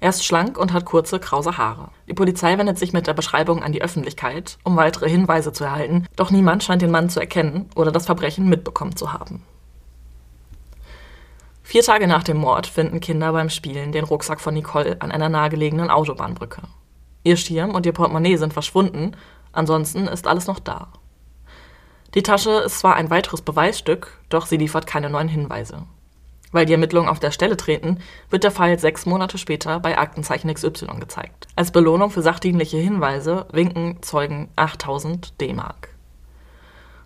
Er 0.00 0.10
ist 0.10 0.24
schlank 0.26 0.58
und 0.58 0.74
hat 0.74 0.84
kurze, 0.84 1.18
krause 1.18 1.56
Haare. 1.56 1.88
Die 2.06 2.12
Polizei 2.12 2.58
wendet 2.58 2.78
sich 2.78 2.92
mit 2.92 3.06
der 3.06 3.14
Beschreibung 3.14 3.62
an 3.62 3.72
die 3.72 3.80
Öffentlichkeit, 3.80 4.58
um 4.62 4.76
weitere 4.76 5.08
Hinweise 5.08 5.52
zu 5.54 5.64
erhalten, 5.64 6.06
doch 6.14 6.30
niemand 6.30 6.62
scheint 6.62 6.82
den 6.82 6.90
Mann 6.90 7.08
zu 7.08 7.20
erkennen 7.20 7.70
oder 7.74 7.90
das 7.90 8.04
Verbrechen 8.04 8.46
mitbekommen 8.46 8.96
zu 8.96 9.14
haben. 9.14 9.42
Vier 11.62 11.82
Tage 11.82 12.06
nach 12.06 12.22
dem 12.22 12.36
Mord 12.36 12.66
finden 12.66 13.00
Kinder 13.00 13.32
beim 13.32 13.48
Spielen 13.48 13.92
den 13.92 14.04
Rucksack 14.04 14.42
von 14.42 14.52
Nicole 14.52 15.00
an 15.00 15.10
einer 15.10 15.30
nahegelegenen 15.30 15.88
Autobahnbrücke. 15.88 16.60
Ihr 17.24 17.36
Schirm 17.36 17.70
und 17.74 17.86
ihr 17.86 17.92
Portemonnaie 17.92 18.36
sind 18.36 18.52
verschwunden, 18.52 19.16
ansonsten 19.52 20.06
ist 20.06 20.26
alles 20.26 20.46
noch 20.46 20.60
da. 20.60 20.88
Die 22.14 22.22
Tasche 22.22 22.50
ist 22.60 22.78
zwar 22.78 22.94
ein 22.94 23.10
weiteres 23.10 23.42
Beweisstück, 23.42 24.18
doch 24.28 24.46
sie 24.46 24.58
liefert 24.58 24.86
keine 24.86 25.10
neuen 25.10 25.26
Hinweise. 25.28 25.82
Weil 26.52 26.66
die 26.66 26.72
Ermittlungen 26.72 27.08
auf 27.08 27.18
der 27.18 27.32
Stelle 27.32 27.56
treten, 27.56 27.98
wird 28.30 28.44
der 28.44 28.52
Fall 28.52 28.78
sechs 28.78 29.06
Monate 29.06 29.38
später 29.38 29.80
bei 29.80 29.98
Aktenzeichen 29.98 30.52
XY 30.54 31.00
gezeigt. 31.00 31.48
Als 31.56 31.72
Belohnung 31.72 32.10
für 32.10 32.22
sachdienliche 32.22 32.76
Hinweise 32.76 33.46
winken 33.50 34.00
Zeugen 34.02 34.50
8000 34.54 35.40
D-Mark. 35.40 35.88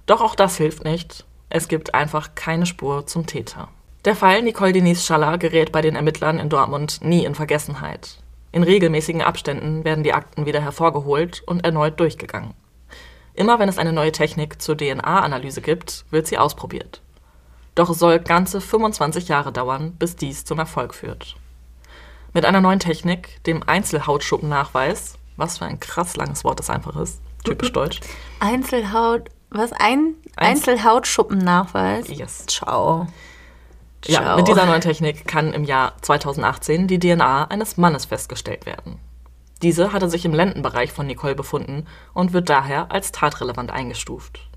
Doch 0.05 0.21
auch 0.21 0.35
das 0.35 0.59
hilft 0.59 0.85
nicht. 0.85 1.25
Es 1.49 1.69
gibt 1.69 1.95
einfach 1.95 2.35
keine 2.35 2.67
Spur 2.67 3.07
zum 3.07 3.25
Täter. 3.25 3.69
Der 4.05 4.17
Fall 4.17 4.43
Nicole 4.43 4.73
Denise 4.73 5.07
Schaller 5.07 5.39
gerät 5.39 5.73
bei 5.73 5.81
den 5.81 5.97
Ermittlern 5.97 6.39
in 6.39 6.51
Dortmund 6.51 7.01
nie 7.03 7.25
in 7.25 7.35
Vergessenheit. 7.35 8.19
In 8.59 8.65
regelmäßigen 8.65 9.23
Abständen 9.23 9.85
werden 9.85 10.03
die 10.03 10.13
Akten 10.13 10.45
wieder 10.45 10.61
hervorgeholt 10.61 11.45
und 11.47 11.65
erneut 11.65 12.01
durchgegangen. 12.01 12.55
Immer 13.35 13.61
wenn 13.61 13.69
es 13.69 13.79
eine 13.79 13.93
neue 13.93 14.11
Technik 14.11 14.61
zur 14.61 14.77
DNA-Analyse 14.77 15.61
gibt, 15.61 16.05
wird 16.11 16.27
sie 16.27 16.39
ausprobiert. 16.39 17.01
Doch 17.77 17.89
es 17.89 18.01
soll 18.01 18.19
ganze 18.19 18.61
25 18.61 19.29
Jahre 19.29 19.53
dauern, 19.53 19.93
bis 19.97 20.17
dies 20.17 20.45
zum 20.45 20.59
Erfolg 20.59 20.93
führt. 20.93 21.37
Mit 22.35 22.45
einer 22.45 22.61
neinen 22.61 22.81
Technik, 22.81 23.41
dem 23.45 23.63
Einzelhautschuppenachweis, 23.63 25.19
was 25.37 25.59
für 25.59 25.67
ein 25.67 25.79
krass 25.79 26.17
langes 26.17 26.43
Wort 26.43 26.59
das 26.59 26.69
einfach 26.69 26.97
ist, 26.97 27.21
typisch 27.45 27.73
deutsch. 27.73 28.01
Einzelhaut, 28.41 29.29
was? 29.51 29.71
Ein 29.71 30.15
Einzelhautschuppennachweis? 30.35 32.09
Yes. 32.09 32.45
Ciao. 32.49 33.07
Ja, 34.07 34.23
Ciao. 34.23 34.37
mit 34.37 34.49
dieser 34.49 34.67
neuen 34.67 34.81
Technik 34.81 35.27
kann 35.27 35.53
im 35.53 35.65
Jahr 35.65 35.95
2018 36.03 36.87
die 36.87 36.99
DNA 36.99 37.45
eines 37.45 37.77
Mannes 37.77 38.05
festgestellt 38.05 38.65
werden. 38.67 38.99
Diese 39.63 39.93
hatte 39.93 40.09
sich 40.09 40.25
im 40.25 40.35
Lendenbereich 40.35 40.93
von 40.93 41.07
Nicole 41.07 41.35
befunden 41.35 41.87
und 42.15 42.33
wird 42.33 42.49
daher 42.49 42.93
als 42.93 43.11
tatrelevant 43.11 43.71
eingestuft. 43.71 44.49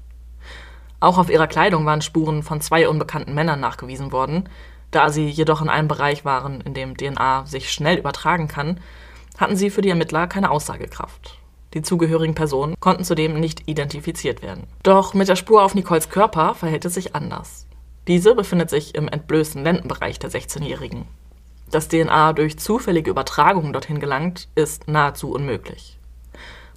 Auch 0.99 1.17
auf 1.17 1.31
ihrer 1.31 1.47
Kleidung 1.47 1.85
waren 1.87 2.03
Spuren 2.03 2.43
von 2.43 2.61
zwei 2.61 2.87
unbekannten 2.87 3.33
Männern 3.33 3.59
nachgewiesen 3.59 4.11
worden. 4.11 4.47
Da 4.91 5.09
sie 5.09 5.27
jedoch 5.27 5.61
in 5.61 5.69
einem 5.69 5.87
Bereich 5.87 6.23
waren, 6.25 6.61
in 6.61 6.75
dem 6.75 6.95
DNA 6.95 7.45
sich 7.47 7.71
schnell 7.71 7.97
übertragen 7.97 8.47
kann, 8.47 8.79
hatten 9.39 9.55
sie 9.55 9.71
für 9.71 9.81
die 9.81 9.89
Ermittler 9.89 10.27
keine 10.27 10.51
Aussagekraft. 10.51 11.39
Die 11.73 11.81
zugehörigen 11.81 12.35
Personen 12.35 12.75
konnten 12.79 13.05
zudem 13.05 13.39
nicht 13.39 13.67
identifiziert 13.67 14.43
werden. 14.43 14.67
Doch 14.83 15.13
mit 15.13 15.29
der 15.29 15.37
Spur 15.37 15.63
auf 15.63 15.73
Nicoles 15.73 16.09
Körper 16.09 16.53
verhält 16.53 16.85
es 16.85 16.93
sich 16.93 17.15
anders. 17.15 17.65
Diese 18.07 18.35
befindet 18.35 18.69
sich 18.69 18.95
im 18.95 19.07
entblößten 19.07 19.63
Lendenbereich 19.63 20.19
der 20.19 20.31
16-Jährigen. 20.31 21.05
Dass 21.69 21.87
DNA 21.87 22.33
durch 22.33 22.59
zufällige 22.59 23.11
Übertragungen 23.11 23.73
dorthin 23.73 23.99
gelangt, 23.99 24.49
ist 24.55 24.87
nahezu 24.87 25.31
unmöglich. 25.31 25.97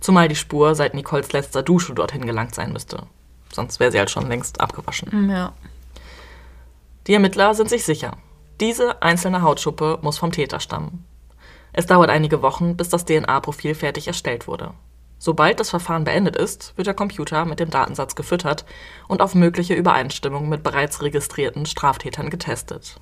Zumal 0.00 0.28
die 0.28 0.36
Spur 0.36 0.74
seit 0.74 0.94
Nicoles 0.94 1.32
letzter 1.32 1.62
Dusche 1.62 1.94
dorthin 1.94 2.26
gelangt 2.26 2.54
sein 2.54 2.72
müsste. 2.72 3.04
Sonst 3.52 3.80
wäre 3.80 3.90
sie 3.90 3.98
halt 3.98 4.10
schon 4.10 4.28
längst 4.28 4.60
abgewaschen. 4.60 5.30
Ja. 5.30 5.52
Die 7.06 7.14
Ermittler 7.14 7.54
sind 7.54 7.70
sich 7.70 7.84
sicher. 7.84 8.16
Diese 8.60 9.02
einzelne 9.02 9.42
Hautschuppe 9.42 9.98
muss 10.02 10.18
vom 10.18 10.30
Täter 10.30 10.60
stammen. 10.60 11.04
Es 11.72 11.86
dauert 11.86 12.10
einige 12.10 12.42
Wochen, 12.42 12.76
bis 12.76 12.88
das 12.88 13.04
DNA-Profil 13.04 13.74
fertig 13.74 14.06
erstellt 14.06 14.46
wurde. 14.46 14.74
Sobald 15.24 15.58
das 15.58 15.70
Verfahren 15.70 16.04
beendet 16.04 16.36
ist, 16.36 16.76
wird 16.76 16.86
der 16.86 16.92
Computer 16.92 17.46
mit 17.46 17.58
dem 17.58 17.70
Datensatz 17.70 18.14
gefüttert 18.14 18.66
und 19.08 19.22
auf 19.22 19.34
mögliche 19.34 19.72
Übereinstimmung 19.72 20.50
mit 20.50 20.62
bereits 20.62 21.00
registrierten 21.00 21.64
Straftätern 21.64 22.28
getestet. 22.28 22.96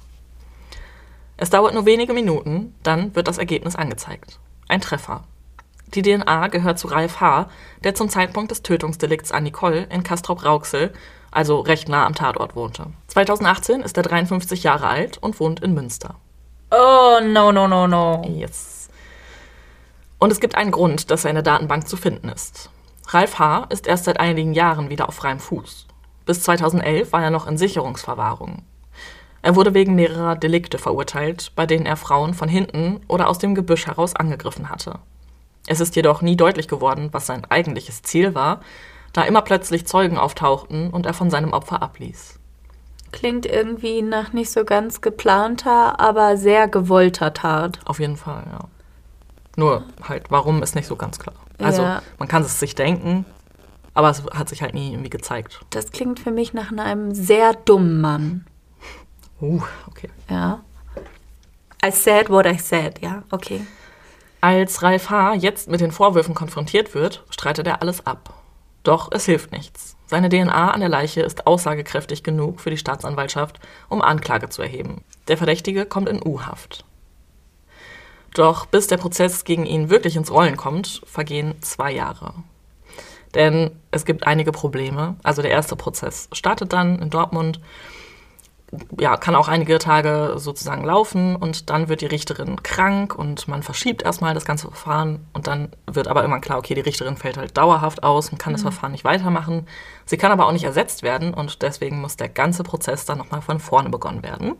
Es 1.36 1.50
dauert 1.50 1.74
nur 1.74 1.84
wenige 1.84 2.12
Minuten, 2.12 2.76
dann 2.84 3.16
wird 3.16 3.26
das 3.26 3.38
Ergebnis 3.38 3.74
angezeigt. 3.74 4.38
Ein 4.68 4.80
Treffer. 4.80 5.24
Die 5.94 6.02
DNA 6.02 6.46
gehört 6.46 6.78
zu 6.78 6.86
Ralf 6.86 7.20
H., 7.20 7.48
der 7.82 7.96
zum 7.96 8.08
Zeitpunkt 8.08 8.52
des 8.52 8.62
Tötungsdelikts 8.62 9.32
an 9.32 9.42
Nicole 9.42 9.88
in 9.90 10.04
Castrop-Rauxel, 10.04 10.92
also 11.32 11.58
recht 11.58 11.88
nah 11.88 12.06
am 12.06 12.14
Tatort, 12.14 12.54
wohnte. 12.54 12.86
2018 13.08 13.80
ist 13.80 13.96
er 13.96 14.04
53 14.04 14.62
Jahre 14.62 14.86
alt 14.86 15.18
und 15.18 15.40
wohnt 15.40 15.58
in 15.58 15.74
Münster. 15.74 16.14
Oh, 16.70 17.18
no, 17.20 17.50
no, 17.50 17.66
no, 17.66 17.88
no. 17.88 18.22
Yes. 18.28 18.81
Und 20.22 20.30
es 20.30 20.38
gibt 20.38 20.54
einen 20.54 20.70
Grund, 20.70 21.10
dass 21.10 21.24
er 21.24 21.30
in 21.30 21.34
der 21.34 21.42
Datenbank 21.42 21.88
zu 21.88 21.96
finden 21.96 22.28
ist. 22.28 22.70
Ralf 23.08 23.40
H. 23.40 23.66
ist 23.70 23.88
erst 23.88 24.04
seit 24.04 24.20
einigen 24.20 24.52
Jahren 24.52 24.88
wieder 24.88 25.08
auf 25.08 25.16
freiem 25.16 25.40
Fuß. 25.40 25.88
Bis 26.26 26.44
2011 26.44 27.12
war 27.12 27.24
er 27.24 27.30
noch 27.30 27.48
in 27.48 27.58
Sicherungsverwahrung. 27.58 28.62
Er 29.42 29.56
wurde 29.56 29.74
wegen 29.74 29.96
mehrerer 29.96 30.36
Delikte 30.36 30.78
verurteilt, 30.78 31.50
bei 31.56 31.66
denen 31.66 31.86
er 31.86 31.96
Frauen 31.96 32.34
von 32.34 32.48
hinten 32.48 33.00
oder 33.08 33.28
aus 33.28 33.40
dem 33.40 33.56
Gebüsch 33.56 33.88
heraus 33.88 34.14
angegriffen 34.14 34.70
hatte. 34.70 35.00
Es 35.66 35.80
ist 35.80 35.96
jedoch 35.96 36.22
nie 36.22 36.36
deutlich 36.36 36.68
geworden, 36.68 37.08
was 37.10 37.26
sein 37.26 37.44
eigentliches 37.46 38.02
Ziel 38.02 38.32
war, 38.36 38.60
da 39.12 39.22
immer 39.22 39.42
plötzlich 39.42 39.88
Zeugen 39.88 40.18
auftauchten 40.18 40.90
und 40.90 41.04
er 41.04 41.14
von 41.14 41.30
seinem 41.30 41.52
Opfer 41.52 41.82
abließ. 41.82 42.38
Klingt 43.10 43.44
irgendwie 43.44 44.02
nach 44.02 44.32
nicht 44.32 44.52
so 44.52 44.64
ganz 44.64 45.00
geplanter, 45.00 45.98
aber 45.98 46.36
sehr 46.36 46.68
gewollter 46.68 47.34
Tat. 47.34 47.80
Auf 47.86 47.98
jeden 47.98 48.16
Fall, 48.16 48.44
ja. 48.52 48.68
Nur 49.56 49.84
halt, 50.08 50.30
warum 50.30 50.62
ist 50.62 50.74
nicht 50.74 50.86
so 50.86 50.96
ganz 50.96 51.18
klar. 51.18 51.34
Also, 51.58 51.82
Ja. 51.82 52.02
man 52.18 52.28
kann 52.28 52.42
es 52.42 52.58
sich 52.58 52.74
denken, 52.74 53.24
aber 53.94 54.10
es 54.10 54.22
hat 54.32 54.48
sich 54.48 54.62
halt 54.62 54.74
nie 54.74 54.90
irgendwie 54.92 55.10
gezeigt. 55.10 55.60
Das 55.70 55.90
klingt 55.92 56.20
für 56.20 56.30
mich 56.30 56.52
nach 56.54 56.72
einem 56.72 57.14
sehr 57.14 57.54
dummen 57.54 58.00
Mann. 58.00 58.46
Uh, 59.40 59.60
okay. 59.88 60.08
Ja. 60.30 60.60
I 61.84 61.90
said 61.90 62.30
what 62.30 62.46
I 62.46 62.58
said, 62.58 63.00
ja, 63.02 63.24
okay. 63.30 63.66
Als 64.40 64.82
Ralf 64.82 65.10
H. 65.10 65.34
jetzt 65.34 65.68
mit 65.68 65.80
den 65.80 65.92
Vorwürfen 65.92 66.34
konfrontiert 66.34 66.94
wird, 66.94 67.24
streitet 67.30 67.66
er 67.66 67.82
alles 67.82 68.06
ab. 68.06 68.34
Doch 68.82 69.10
es 69.12 69.24
hilft 69.26 69.52
nichts. 69.52 69.96
Seine 70.06 70.28
DNA 70.28 70.72
an 70.72 70.80
der 70.80 70.88
Leiche 70.88 71.22
ist 71.22 71.46
aussagekräftig 71.46 72.22
genug 72.22 72.60
für 72.60 72.70
die 72.70 72.76
Staatsanwaltschaft, 72.76 73.60
um 73.88 74.02
Anklage 74.02 74.48
zu 74.48 74.62
erheben. 74.62 75.02
Der 75.28 75.36
Verdächtige 75.36 75.86
kommt 75.86 76.08
in 76.08 76.20
U-Haft. 76.24 76.84
Doch 78.34 78.66
bis 78.66 78.86
der 78.86 78.96
Prozess 78.96 79.44
gegen 79.44 79.66
ihn 79.66 79.90
wirklich 79.90 80.16
ins 80.16 80.30
Rollen 80.30 80.56
kommt, 80.56 81.02
vergehen 81.04 81.54
zwei 81.60 81.92
Jahre. 81.92 82.34
Denn 83.34 83.70
es 83.90 84.04
gibt 84.04 84.26
einige 84.26 84.52
Probleme. 84.52 85.16
Also 85.22 85.42
der 85.42 85.50
erste 85.50 85.76
Prozess 85.76 86.28
startet 86.32 86.72
dann 86.72 86.98
in 86.98 87.10
Dortmund, 87.10 87.60
ja, 88.98 89.18
kann 89.18 89.34
auch 89.34 89.48
einige 89.48 89.78
Tage 89.78 90.34
sozusagen 90.36 90.84
laufen 90.84 91.36
und 91.36 91.68
dann 91.68 91.88
wird 91.90 92.00
die 92.00 92.06
Richterin 92.06 92.62
krank 92.62 93.14
und 93.14 93.46
man 93.46 93.62
verschiebt 93.62 94.02
erstmal 94.02 94.32
das 94.32 94.46
ganze 94.46 94.68
Verfahren 94.68 95.26
und 95.34 95.46
dann 95.46 95.72
wird 95.86 96.08
aber 96.08 96.24
immer 96.24 96.40
klar, 96.40 96.58
okay, 96.58 96.74
die 96.74 96.80
Richterin 96.80 97.18
fällt 97.18 97.36
halt 97.36 97.56
dauerhaft 97.58 98.02
aus 98.02 98.30
und 98.30 98.38
kann 98.38 98.54
das 98.54 98.62
Verfahren 98.62 98.92
nicht 98.92 99.04
weitermachen. 99.04 99.66
Sie 100.06 100.16
kann 100.16 100.32
aber 100.32 100.46
auch 100.46 100.52
nicht 100.52 100.64
ersetzt 100.64 101.02
werden 101.02 101.34
und 101.34 101.60
deswegen 101.60 102.00
muss 102.00 102.16
der 102.16 102.30
ganze 102.30 102.62
Prozess 102.62 103.04
dann 103.04 103.18
nochmal 103.18 103.42
von 103.42 103.60
vorne 103.60 103.90
begonnen 103.90 104.22
werden. 104.22 104.54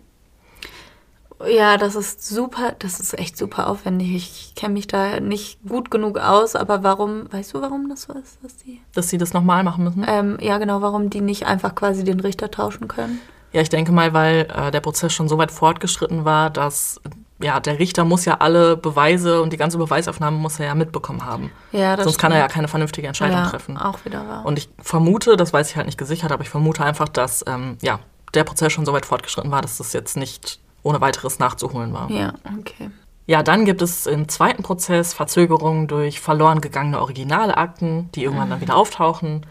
Ja, 1.48 1.76
das 1.76 1.94
ist 1.94 2.26
super, 2.26 2.74
das 2.78 3.00
ist 3.00 3.18
echt 3.18 3.36
super 3.36 3.68
aufwendig. 3.68 4.12
Ich 4.12 4.54
kenne 4.54 4.74
mich 4.74 4.86
da 4.86 5.20
nicht 5.20 5.58
gut 5.66 5.90
genug 5.90 6.18
aus, 6.18 6.56
aber 6.56 6.82
warum, 6.82 7.32
weißt 7.32 7.54
du, 7.54 7.60
warum 7.60 7.88
das 7.88 8.02
so 8.02 8.12
ist, 8.14 8.38
dass 8.42 8.56
die, 8.56 8.80
Dass 8.94 9.08
sie 9.08 9.18
das 9.18 9.32
nochmal 9.32 9.64
machen 9.64 9.84
müssen. 9.84 10.04
ähm, 10.06 10.38
ja 10.40 10.58
genau, 10.58 10.82
warum 10.82 11.10
die 11.10 11.20
nicht 11.20 11.46
einfach 11.46 11.74
quasi 11.74 12.04
den 12.04 12.20
Richter 12.20 12.50
tauschen 12.50 12.88
können? 12.88 13.20
Ja, 13.52 13.60
ich 13.60 13.68
denke 13.68 13.92
mal, 13.92 14.14
weil 14.14 14.48
äh, 14.54 14.70
der 14.70 14.80
Prozess 14.80 15.12
schon 15.12 15.28
so 15.28 15.36
weit 15.36 15.50
fortgeschritten 15.50 16.24
war, 16.24 16.48
dass 16.48 17.00
ja, 17.42 17.58
der 17.60 17.78
Richter 17.78 18.04
muss 18.04 18.24
ja 18.24 18.36
alle 18.38 18.76
Beweise 18.76 19.42
und 19.42 19.52
die 19.52 19.56
ganze 19.56 19.76
Beweisaufnahme 19.76 20.38
muss 20.38 20.60
er 20.60 20.66
ja 20.66 20.74
mitbekommen 20.74 21.24
haben. 21.26 21.50
Ja, 21.72 21.96
das 21.96 22.04
Sonst 22.04 22.18
kann 22.18 22.30
er 22.32 22.38
ja 22.38 22.44
stimmt. 22.44 22.54
keine 22.54 22.68
vernünftige 22.68 23.08
Entscheidung 23.08 23.36
ja, 23.38 23.48
treffen. 23.48 23.76
Auch 23.76 24.04
wieder 24.04 24.26
wahr. 24.26 24.46
Und 24.46 24.58
ich 24.58 24.68
vermute, 24.80 25.36
das 25.36 25.52
weiß 25.52 25.68
ich 25.70 25.76
halt 25.76 25.86
nicht 25.86 25.98
gesichert, 25.98 26.30
aber 26.30 26.42
ich 26.42 26.50
vermute 26.50 26.84
einfach, 26.84 27.08
dass 27.08 27.44
ähm, 27.46 27.76
ja, 27.82 27.98
der 28.32 28.44
Prozess 28.44 28.72
schon 28.72 28.86
so 28.86 28.92
weit 28.92 29.04
fortgeschritten 29.06 29.50
war, 29.50 29.60
dass 29.60 29.78
das 29.78 29.92
jetzt 29.92 30.16
nicht 30.16 30.60
ohne 30.82 31.00
weiteres 31.00 31.38
nachzuholen 31.38 31.92
war. 31.92 32.10
ja, 32.10 32.34
okay. 32.58 32.90
Ja, 33.26 33.42
dann 33.42 33.64
gibt 33.64 33.82
es 33.82 34.06
im 34.06 34.28
zweiten 34.28 34.62
Prozess 34.62 35.14
Verzögerungen 35.14 35.86
durch 35.86 36.20
verloren 36.20 36.60
gegangene 36.60 37.00
originale 37.00 37.56
Akten, 37.56 38.10
die 38.14 38.24
irgendwann 38.24 38.50
dann 38.50 38.60
wieder 38.60 38.76
auftauchen. 38.76 39.46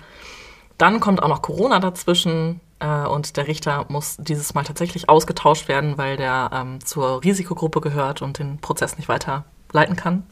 Dann 0.78 1.00
kommt 1.00 1.24
auch 1.24 1.30
noch 1.30 1.42
Corona 1.42 1.80
dazwischen 1.80 2.60
äh, 2.80 3.06
und 3.06 3.38
der 3.38 3.48
Richter 3.48 3.86
muss 3.88 4.18
dieses 4.18 4.54
Mal 4.54 4.64
tatsächlich 4.64 5.08
ausgetauscht 5.10 5.68
werden, 5.68 5.98
weil 5.98 6.18
der 6.18 6.50
ähm, 6.54 6.84
zur 6.84 7.24
Risikogruppe 7.24 7.80
gehört 7.80 8.22
und 8.22 8.40
den 8.40 8.60
Prozess 8.60 8.98
nicht 8.98 9.08
weiter 9.08 9.46
leiten 9.72 9.96
kann. 9.96 10.24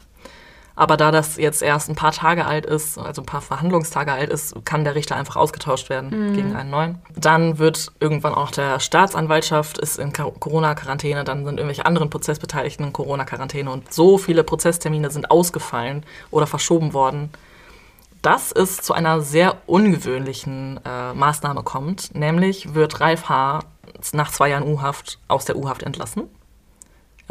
Aber 0.76 0.96
da 0.96 1.10
das 1.10 1.36
jetzt 1.36 1.62
erst 1.62 1.88
ein 1.88 1.94
paar 1.94 2.12
Tage 2.12 2.46
alt 2.46 2.64
ist, 2.64 2.98
also 2.98 3.22
ein 3.22 3.26
paar 3.26 3.40
Verhandlungstage 3.40 4.12
alt 4.12 4.30
ist, 4.30 4.54
kann 4.64 4.84
der 4.84 4.94
Richter 4.94 5.16
einfach 5.16 5.36
ausgetauscht 5.36 5.90
werden 5.90 6.34
gegen 6.34 6.56
einen 6.56 6.70
neuen. 6.70 6.98
Dann 7.16 7.58
wird 7.58 7.92
irgendwann 8.00 8.34
auch 8.34 8.50
der 8.50 8.80
Staatsanwaltschaft 8.80 9.78
ist 9.78 9.98
in 9.98 10.12
Corona-Quarantäne, 10.12 11.24
dann 11.24 11.44
sind 11.44 11.58
irgendwelche 11.58 11.86
anderen 11.86 12.10
Prozessbeteiligten 12.10 12.86
in 12.86 12.92
Corona-Quarantäne 12.92 13.70
und 13.70 13.92
so 13.92 14.18
viele 14.18 14.44
Prozesstermine 14.44 15.10
sind 15.10 15.30
ausgefallen 15.30 16.04
oder 16.30 16.46
verschoben 16.46 16.92
worden, 16.92 17.30
dass 18.22 18.52
es 18.52 18.78
zu 18.78 18.92
einer 18.92 19.20
sehr 19.20 19.56
ungewöhnlichen 19.66 20.80
äh, 20.84 21.14
Maßnahme 21.14 21.62
kommt. 21.62 22.14
Nämlich 22.14 22.74
wird 22.74 23.00
Ralf 23.00 23.28
H. 23.28 23.60
nach 24.12 24.30
zwei 24.30 24.50
Jahren 24.50 24.66
U-Haft 24.66 25.18
aus 25.28 25.44
der 25.44 25.56
U-Haft 25.56 25.82
entlassen. 25.82 26.28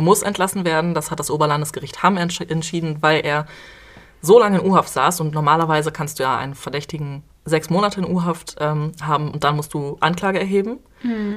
Muss 0.04 0.24
entlassen 0.24 0.66
werden, 0.66 0.94
das 0.94 1.12
hat 1.12 1.20
das 1.20 1.32
Oberlandesgericht 1.32 2.04
Hamm 2.04 2.18
entsch 2.18 2.42
entschieden, 2.42 2.98
weil 3.02 3.26
er 3.26 3.46
so 4.22 4.40
lange 4.40 4.60
in 4.60 4.70
U-Haft 4.70 4.90
saß 4.90 5.22
und 5.22 5.34
normalerweise 5.34 5.92
kannst 5.92 6.20
du 6.20 6.24
ja 6.24 6.38
einen 6.38 6.56
Verdächtigen 6.56 7.24
sechs 7.46 7.70
Monate 7.70 8.02
in 8.02 8.06
U-Haft 8.06 8.58
ähm, 8.60 8.92
haben 9.02 9.32
und 9.32 9.44
dann 9.44 9.56
musst 9.56 9.74
du 9.74 9.98
Anklage 10.02 10.40
erheben. 10.40 10.80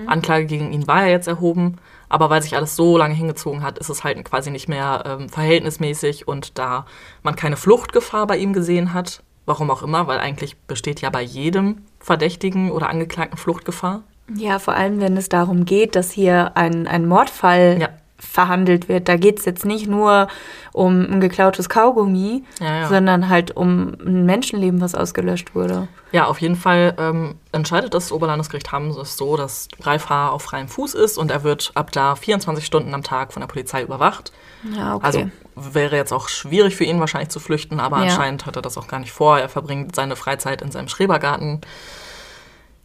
Anklage 0.06 0.46
gegen 0.46 0.72
ihn 0.72 0.88
war 0.88 1.02
ja 1.02 1.12
jetzt 1.12 1.28
erhoben, 1.28 1.76
aber 2.08 2.30
weil 2.30 2.42
sich 2.42 2.56
alles 2.56 2.74
so 2.74 2.98
lange 2.98 3.14
hingezogen 3.14 3.62
hat, 3.62 3.78
ist 3.78 3.88
es 3.90 4.02
halt 4.02 4.24
quasi 4.24 4.50
nicht 4.50 4.68
mehr 4.68 5.04
ähm, 5.06 5.28
verhältnismäßig 5.28 6.26
und 6.26 6.58
da 6.58 6.84
man 7.22 7.36
keine 7.36 7.56
Fluchtgefahr 7.56 8.26
bei 8.26 8.38
ihm 8.38 8.52
gesehen 8.52 8.92
hat, 8.92 9.22
warum 9.46 9.70
auch 9.70 9.82
immer, 9.82 10.08
weil 10.08 10.18
eigentlich 10.18 10.56
besteht 10.58 11.00
ja 11.00 11.10
bei 11.10 11.22
jedem 11.22 11.82
Verdächtigen 12.00 12.72
oder 12.72 12.88
Angeklagten 12.88 13.38
Fluchtgefahr. 13.38 14.02
Ja, 14.36 14.58
vor 14.58 14.74
allem, 14.74 15.00
wenn 15.00 15.16
es 15.16 15.28
darum 15.28 15.64
geht, 15.64 15.94
dass 15.94 16.10
hier 16.10 16.56
ein, 16.56 16.86
ein 16.86 17.06
Mordfall 17.06 17.78
Ja. 17.80 17.88
Verhandelt 18.22 18.88
wird. 18.88 19.08
Da 19.08 19.16
geht 19.16 19.40
es 19.40 19.44
jetzt 19.44 19.64
nicht 19.66 19.88
nur 19.88 20.28
um 20.72 21.00
ein 21.04 21.20
geklautes 21.20 21.68
Kaugummi, 21.68 22.44
Ja, 22.60 22.80
ja. 22.82 22.88
sondern 22.88 23.28
halt 23.28 23.54
um 23.56 23.94
ein 24.00 24.24
Menschenleben, 24.24 24.80
was 24.80 24.94
ausgelöscht 24.94 25.54
wurde. 25.54 25.88
Ja, 26.12 26.26
auf 26.26 26.40
jeden 26.40 26.56
Fall 26.56 26.94
ähm, 26.98 27.34
entscheidet 27.52 27.94
das 27.94 28.12
Oberlandesgericht 28.12 28.70
Hamm 28.72 28.88
es 28.90 29.16
so, 29.16 29.36
dass 29.36 29.68
Ralf 29.82 30.08
H. 30.08 30.28
auf 30.30 30.42
freiem 30.42 30.68
Fuß 30.68 30.94
ist 30.94 31.18
und 31.18 31.30
er 31.30 31.42
wird 31.42 31.72
ab 31.74 31.90
da 31.92 32.14
24 32.14 32.64
Stunden 32.64 32.94
am 32.94 33.02
Tag 33.02 33.32
von 33.32 33.40
der 33.40 33.48
Polizei 33.48 33.82
überwacht. 33.82 34.32
Ja, 34.76 34.94
okay. 34.94 35.04
Also 35.04 35.30
wäre 35.74 35.96
jetzt 35.96 36.12
auch 36.12 36.28
schwierig 36.28 36.76
für 36.76 36.84
ihn 36.84 37.00
wahrscheinlich 37.00 37.30
zu 37.30 37.40
flüchten, 37.40 37.80
aber 37.80 37.98
Ja. 37.98 38.04
anscheinend 38.04 38.46
hat 38.46 38.56
er 38.56 38.62
das 38.62 38.78
auch 38.78 38.88
gar 38.88 39.00
nicht 39.00 39.12
vor. 39.12 39.38
Er 39.38 39.48
verbringt 39.48 39.94
seine 39.94 40.16
Freizeit 40.16 40.62
in 40.62 40.70
seinem 40.70 40.88
Schrebergarten. 40.88 41.60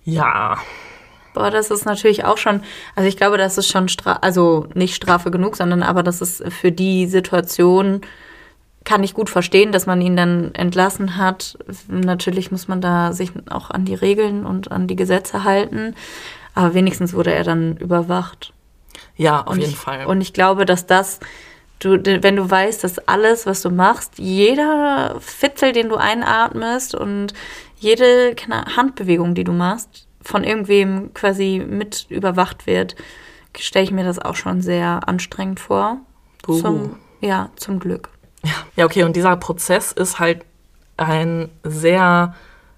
Ja, 0.04 0.58
Boah, 1.38 1.52
das 1.52 1.70
ist 1.70 1.86
natürlich 1.86 2.26
auch 2.26 2.38
schon, 2.38 2.62
also 2.96 3.08
ich 3.08 3.16
glaube, 3.16 3.38
das 3.38 3.60
ist 3.60 3.68
schon, 3.68 3.90
Stra 3.90 4.14
also 4.22 4.68
nicht 4.74 4.96
Strafe 4.96 5.30
genug, 5.30 5.56
sondern 5.56 5.84
aber 5.84 6.02
das 6.02 6.20
ist 6.20 6.44
für 6.52 6.72
die 6.72 7.06
Situation, 7.06 8.02
kann 8.86 9.04
ich 9.04 9.14
gut 9.14 9.30
verstehen, 9.30 9.72
dass 9.72 9.86
man 9.86 10.02
ihn 10.02 10.16
dann 10.16 10.56
entlassen 10.56 11.16
hat. 11.18 11.60
Natürlich 11.90 12.52
muss 12.52 12.68
man 12.68 12.82
da 12.82 13.14
sich 13.14 13.32
auch 13.52 13.70
an 13.70 13.86
die 13.86 13.94
Regeln 13.94 14.48
und 14.48 14.72
an 14.72 14.88
die 14.88 14.96
Gesetze 14.96 15.44
halten, 15.44 15.94
aber 16.56 16.74
wenigstens 16.74 17.14
wurde 17.14 17.34
er 17.34 17.44
dann 17.44 17.78
überwacht. 17.78 18.52
ja, 19.16 19.42
auf 19.42 19.54
und 19.54 19.60
jeden 19.60 19.74
ich, 19.74 19.78
Fall. 19.78 20.08
Und 20.08 20.22
ich 20.22 20.34
glaube, 20.34 20.66
dass 20.66 20.88
das, 20.88 21.20
du, 21.78 22.04
wenn 22.24 22.36
du 22.36 22.50
weißt, 22.50 22.84
dass 22.84 22.98
alles, 23.08 23.46
was 23.46 23.62
du 23.62 23.70
machst, 23.70 24.14
jeder 24.18 25.18
Fitzel, 25.20 25.72
den 25.72 25.90
du 25.90 25.98
einatmest 25.98 26.96
und 26.96 27.34
jede 27.78 28.36
Handbewegung, 28.76 29.36
die 29.36 29.44
du 29.44 29.52
machst, 29.52 30.07
von 30.28 30.44
irgendwem 30.44 31.14
quasi 31.14 31.66
mit 31.66 32.06
überwacht 32.10 32.68
wird, 32.68 32.96
stelle 33.58 33.86
ich 33.86 33.92
mir 33.92 34.04
das 34.04 34.20
auch 34.20 34.36
schon 34.36 34.62
sehr 34.62 35.08
anstrengend 35.08 35.60
vor. 35.60 36.00
Buhu. 36.44 36.60
Zum, 36.60 36.96
ja, 37.22 37.50
zum 37.56 37.80
Glück. 37.80 38.10
Ja, 38.76 38.86
okay, 38.86 39.04
und 39.04 39.16
dieser 39.16 39.38
Prozess 39.38 39.94
ist 39.94 40.20
halt 40.20 40.46
ein 40.98 41.50
sehr 41.64 42.36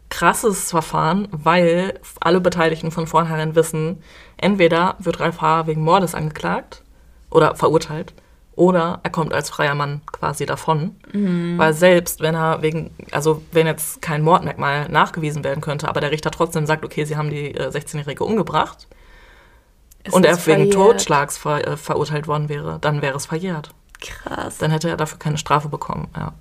krasses 0.10 0.70
Verfahren, 0.70 1.27
weil 1.32 2.00
alle 2.20 2.39
Beteiligten 2.39 2.91
von 2.91 3.08
vornherein 3.08 3.56
wissen, 3.56 4.01
entweder 4.38 4.96
wird 5.00 5.20
Ralf 5.20 5.41
H. 5.41 5.68
wegen 5.68 5.82
Mordes 5.82 6.15
angeklagt 6.15 6.84
oder 7.32 7.56
verurteilt 7.56 8.13
oder 8.60 9.00
er 9.04 9.10
kommt 9.10 9.34
als 9.34 9.50
freier 9.50 9.74
Mann 9.74 10.02
quasi 10.12 10.45
davon. 10.45 10.95
Weil 11.13 11.74
selbst 11.74 12.19
wenn 12.19 12.36
er 12.36 12.62
wegen, 12.62 12.91
also 13.12 13.41
wenn 13.54 13.65
jetzt 13.67 14.02
kein 14.02 14.22
Mordmerkmal 14.22 14.89
nachgewiesen 14.89 15.45
werden 15.45 15.62
könnte, 15.62 15.88
aber 15.88 16.02
der 16.02 16.12
Richter 16.12 16.30
trotzdem 16.30 16.65
sagt, 16.65 16.84
okay, 16.84 17.06
sie 17.06 17.15
haben 17.15 17.30
die 17.30 17.56
äh, 17.56 17.69
16-Jährige 17.69 18.26
umgebracht 18.26 18.88
Es 20.04 20.13
und 20.13 20.26
er 20.26 20.34
wegen 20.34 20.41
verjährt. 20.41 20.74
Totschlags 20.74 21.38
ver 21.38 21.65
äh, 21.65 21.78
verurteilt 21.78 22.28
worden 22.28 22.50
wäre, 22.50 22.80
dann 22.82 23.02
wäre 23.02 23.15
es 23.15 23.28
verjährt. 23.28 23.69
Krass. 24.02 24.58
Dann 24.58 24.72
hätte 24.72 24.89
er 24.89 24.98
dafür 24.98 25.19
keine 25.19 25.38
Strafe 25.38 25.69
bekommen, 25.69 26.10
ja. 26.17 26.34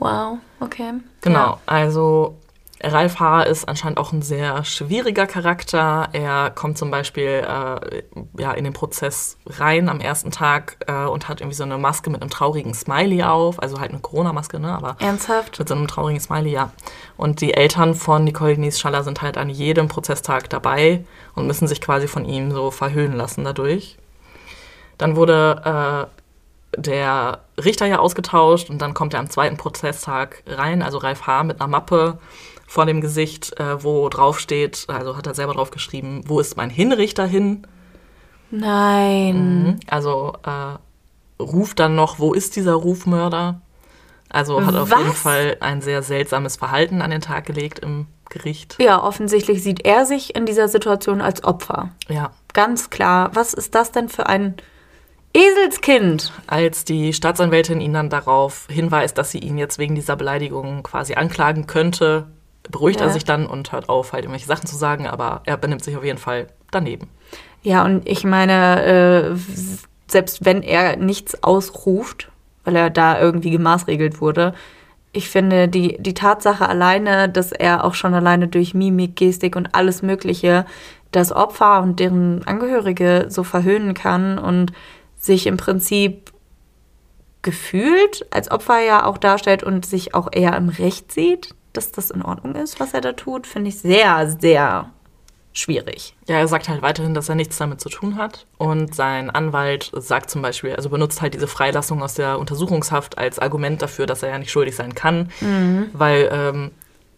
Wow, 0.00 0.38
okay. 0.58 0.94
Genau, 1.20 1.38
Ja. 1.38 1.58
also 1.66 2.38
Ralf 2.82 3.20
H. 3.20 3.42
ist 3.42 3.68
anscheinend 3.68 3.98
auch 3.98 4.12
ein 4.12 4.22
sehr 4.22 4.64
schwieriger 4.64 5.26
Charakter. 5.26 6.08
Er 6.12 6.50
kommt 6.50 6.78
zum 6.78 6.90
Beispiel 6.90 7.44
äh, 7.46 8.02
ja, 8.38 8.52
in 8.52 8.64
den 8.64 8.72
Prozess 8.72 9.36
rein 9.46 9.90
am 9.90 10.00
ersten 10.00 10.30
Tag 10.30 10.78
äh, 10.86 11.04
und 11.04 11.28
hat 11.28 11.40
irgendwie 11.40 11.56
so 11.56 11.64
eine 11.64 11.76
Maske 11.76 12.08
mit 12.08 12.22
einem 12.22 12.30
traurigen 12.30 12.72
Smiley 12.72 13.22
auf, 13.22 13.62
also 13.62 13.80
halt 13.80 13.90
eine 13.90 14.00
Corona-Maske, 14.00 14.58
ne? 14.58 14.72
Aber 14.74 14.96
Ernsthaft? 14.98 15.58
mit 15.58 15.68
so 15.68 15.74
einem 15.74 15.88
traurigen 15.88 16.20
Smiley, 16.20 16.52
ja. 16.52 16.72
Und 17.18 17.42
die 17.42 17.52
Eltern 17.52 17.94
von 17.94 18.24
Nicole 18.24 18.54
Denise 18.54 18.80
Schaller 18.80 19.04
sind 19.04 19.20
halt 19.20 19.36
an 19.36 19.50
jedem 19.50 19.88
Prozesstag 19.88 20.48
dabei 20.48 21.04
und 21.34 21.46
müssen 21.46 21.68
sich 21.68 21.82
quasi 21.82 22.08
von 22.08 22.24
ihm 22.24 22.50
so 22.50 22.70
verhöhnen 22.70 23.16
lassen 23.16 23.44
dadurch. 23.44 23.98
Dann 24.96 25.16
wurde 25.16 26.08
äh, 26.08 26.20
der 26.80 27.40
Richter 27.62 27.86
ja 27.86 27.98
ausgetauscht 27.98 28.70
und 28.70 28.78
dann 28.78 28.94
kommt 28.94 29.12
er 29.12 29.20
am 29.20 29.28
zweiten 29.28 29.56
Prozesstag 29.56 30.42
rein, 30.46 30.82
also 30.82 30.98
Ralf 30.98 31.26
H. 31.26 31.44
mit 31.44 31.60
einer 31.60 31.68
Mappe 31.68 32.18
vor 32.70 32.86
dem 32.86 33.00
Gesicht, 33.00 33.58
äh, 33.58 33.82
wo 33.82 34.08
drauf 34.08 34.38
steht, 34.38 34.84
also 34.86 35.16
hat 35.16 35.26
er 35.26 35.34
selber 35.34 35.54
drauf 35.54 35.72
geschrieben, 35.72 36.22
wo 36.26 36.38
ist 36.38 36.56
mein 36.56 36.70
Hinrichter 36.70 37.26
hin? 37.26 37.66
Nein. 38.52 39.80
Also 39.88 40.34
äh, 40.46 41.42
ruft 41.42 41.80
dann 41.80 41.96
noch, 41.96 42.20
wo 42.20 42.32
ist 42.32 42.54
dieser 42.54 42.74
Rufmörder? 42.74 43.60
Also 44.28 44.64
hat 44.64 44.76
auf 44.76 44.88
Was? 44.88 44.98
jeden 45.00 45.12
Fall 45.14 45.56
ein 45.58 45.82
sehr 45.82 46.04
seltsames 46.04 46.54
Verhalten 46.54 47.02
an 47.02 47.10
den 47.10 47.20
Tag 47.20 47.44
gelegt 47.44 47.80
im 47.80 48.06
Gericht. 48.28 48.76
Ja, 48.80 49.02
offensichtlich 49.02 49.64
sieht 49.64 49.84
er 49.84 50.06
sich 50.06 50.36
in 50.36 50.46
dieser 50.46 50.68
Situation 50.68 51.20
als 51.20 51.42
Opfer. 51.42 51.90
Ja. 52.08 52.30
Ganz 52.52 52.88
klar. 52.88 53.32
Was 53.34 53.52
ist 53.52 53.74
das 53.74 53.90
denn 53.90 54.08
für 54.08 54.28
ein 54.28 54.54
Eselskind? 55.34 56.32
Als 56.46 56.84
die 56.84 57.12
Staatsanwältin 57.14 57.80
ihn 57.80 57.94
dann 57.94 58.10
darauf 58.10 58.68
hinweist, 58.70 59.18
dass 59.18 59.32
sie 59.32 59.40
ihn 59.40 59.58
jetzt 59.58 59.80
wegen 59.80 59.96
dieser 59.96 60.14
Beleidigung 60.14 60.84
quasi 60.84 61.14
anklagen 61.14 61.66
könnte, 61.66 62.28
beruhigt 62.68 63.00
er 63.00 63.06
Ja. 63.08 63.12
sich 63.12 63.24
dann 63.24 63.46
und 63.46 63.72
hört 63.72 63.88
auf, 63.88 64.12
halt 64.12 64.24
irgendwelche 64.24 64.46
Sachen 64.46 64.66
zu 64.66 64.76
sagen, 64.76 65.06
aber 65.06 65.42
er 65.44 65.56
benimmt 65.56 65.82
sich 65.84 65.96
auf 65.96 66.04
jeden 66.04 66.18
Fall 66.18 66.48
daneben. 66.70 67.08
Ja, 67.62 67.84
und 67.84 68.08
ich 68.08 68.24
meine, 68.24 68.84
äh, 68.84 69.36
selbst 70.06 70.44
wenn 70.44 70.62
er 70.62 70.96
nichts 70.96 71.42
ausruft, 71.42 72.30
weil 72.64 72.76
er 72.76 72.90
da 72.90 73.20
irgendwie 73.20 73.50
gemaßregelt 73.50 74.20
wurde, 74.20 74.54
ich 75.12 75.28
finde 75.28 75.66
die, 75.68 75.96
die 76.00 76.14
Tatsache 76.14 76.68
alleine, 76.68 77.28
dass 77.28 77.50
er 77.50 77.84
auch 77.84 77.94
schon 77.94 78.14
alleine 78.14 78.46
durch 78.46 78.74
Mimik, 78.74 79.16
Gestik 79.16 79.56
und 79.56 79.74
alles 79.74 80.02
Mögliche 80.02 80.66
das 81.10 81.32
Opfer 81.32 81.82
und 81.82 81.98
deren 81.98 82.46
Angehörige 82.46 83.26
so 83.28 83.42
verhöhnen 83.42 83.94
kann 83.94 84.38
und 84.38 84.72
sich 85.16 85.46
im 85.48 85.56
Prinzip 85.56 86.30
gefühlt 87.42 88.26
als 88.30 88.50
Opfer 88.50 88.80
ja 88.80 89.04
auch 89.04 89.18
darstellt 89.18 89.62
und 89.64 89.84
sich 89.86 90.14
auch 90.14 90.28
eher 90.30 90.56
im 90.56 90.68
Recht 90.68 91.10
sieht, 91.10 91.54
dass 91.72 91.92
das 91.92 92.10
in 92.10 92.22
Ordnung 92.22 92.54
ist, 92.54 92.80
was 92.80 92.94
er 92.94 93.00
da 93.00 93.12
tut, 93.12 93.46
finde 93.46 93.68
ich 93.68 93.78
sehr, 93.78 94.28
sehr 94.40 94.90
schwierig. 95.52 96.14
Ja, 96.28 96.36
er 96.38 96.46
sagt 96.48 96.68
halt 96.68 96.80
weiterhin, 96.82 97.12
dass 97.14 97.28
er 97.28 97.34
nichts 97.34 97.58
damit 97.58 97.80
zu 97.80 97.88
tun 97.88 98.16
hat. 98.16 98.46
Und 98.56 98.94
sein 98.94 99.30
Anwalt 99.30 99.90
sagt 99.94 100.30
zum 100.30 100.42
Beispiel, 100.42 100.76
also 100.76 100.88
benutzt 100.90 101.20
halt 101.22 101.34
diese 101.34 101.48
Freilassung 101.48 102.02
aus 102.02 102.14
der 102.14 102.38
Untersuchungshaft 102.38 103.18
als 103.18 103.38
Argument 103.40 103.82
dafür, 103.82 104.06
dass 104.06 104.22
er 104.22 104.30
ja 104.30 104.38
nicht 104.38 104.50
schuldig 104.52 104.76
sein 104.76 104.94
kann, 104.94 105.30
weil 105.92 106.28
ähm, 106.32 106.70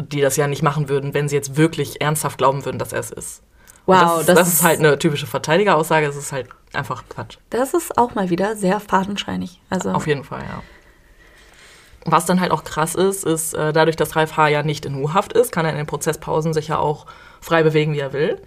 die 0.03 0.21
das 0.23 0.37
ja 0.37 0.47
nicht 0.47 0.63
machen 0.63 0.89
würden, 0.89 1.13
wenn 1.15 1.29
sie 1.29 1.37
jetzt 1.37 1.57
wirklich 1.57 2.01
ernsthaft 2.01 2.39
glauben 2.39 2.65
würden, 2.65 2.79
dass 2.79 2.93
er 2.93 3.01
es 3.01 3.11
ist. 3.11 3.43
Wow, 3.85 3.99
das, 4.19 4.27
das 4.27 4.35
das 4.37 4.49
ist 4.49 4.55
ist- 4.55 4.63
halt 4.65 4.79
eine 4.79 4.99
typische 4.99 5.27
Verteidigeraussage, 5.27 6.07
es 6.07 6.17
ist 6.17 6.33
halt 6.33 6.49
einfach 6.73 7.05
Quatsch. 7.09 7.37
Das 7.51 7.75
ist 7.75 7.99
auch 7.99 8.15
mal 8.15 8.31
wieder 8.31 8.57
sehr 8.57 8.81
fadenscheinig. 8.81 9.61
Also 9.69 9.91
Auf 9.91 10.07
jeden 10.07 10.25
Fall, 10.25 10.41
ja. 10.41 10.63
Was 12.05 12.27
dann 12.27 12.41
halt 12.41 12.51
auch 12.51 12.65
krass 12.65 12.95
ist, 12.95 13.25
ist, 13.25 13.55
äh, 13.55 13.73
dadurch, 13.73 13.97
dass 13.97 14.17
Ralf 14.17 14.37
H. 14.37 14.49
ja 14.49 14.63
nicht 14.63 14.85
in 14.85 14.97
U-Haft 14.97 15.33
ist, 15.33 15.53
kann 15.53 15.65
er 15.65 15.71
in 15.71 15.77
den 15.77 15.87
Prozesspausen 15.87 16.53
sich 16.53 16.69
ja 16.69 16.79
auch 16.79 17.07
frei 17.41 17.63
bewegen, 17.63 17.93
wie 17.93 18.01
er 18.01 18.13
will. 18.13 18.41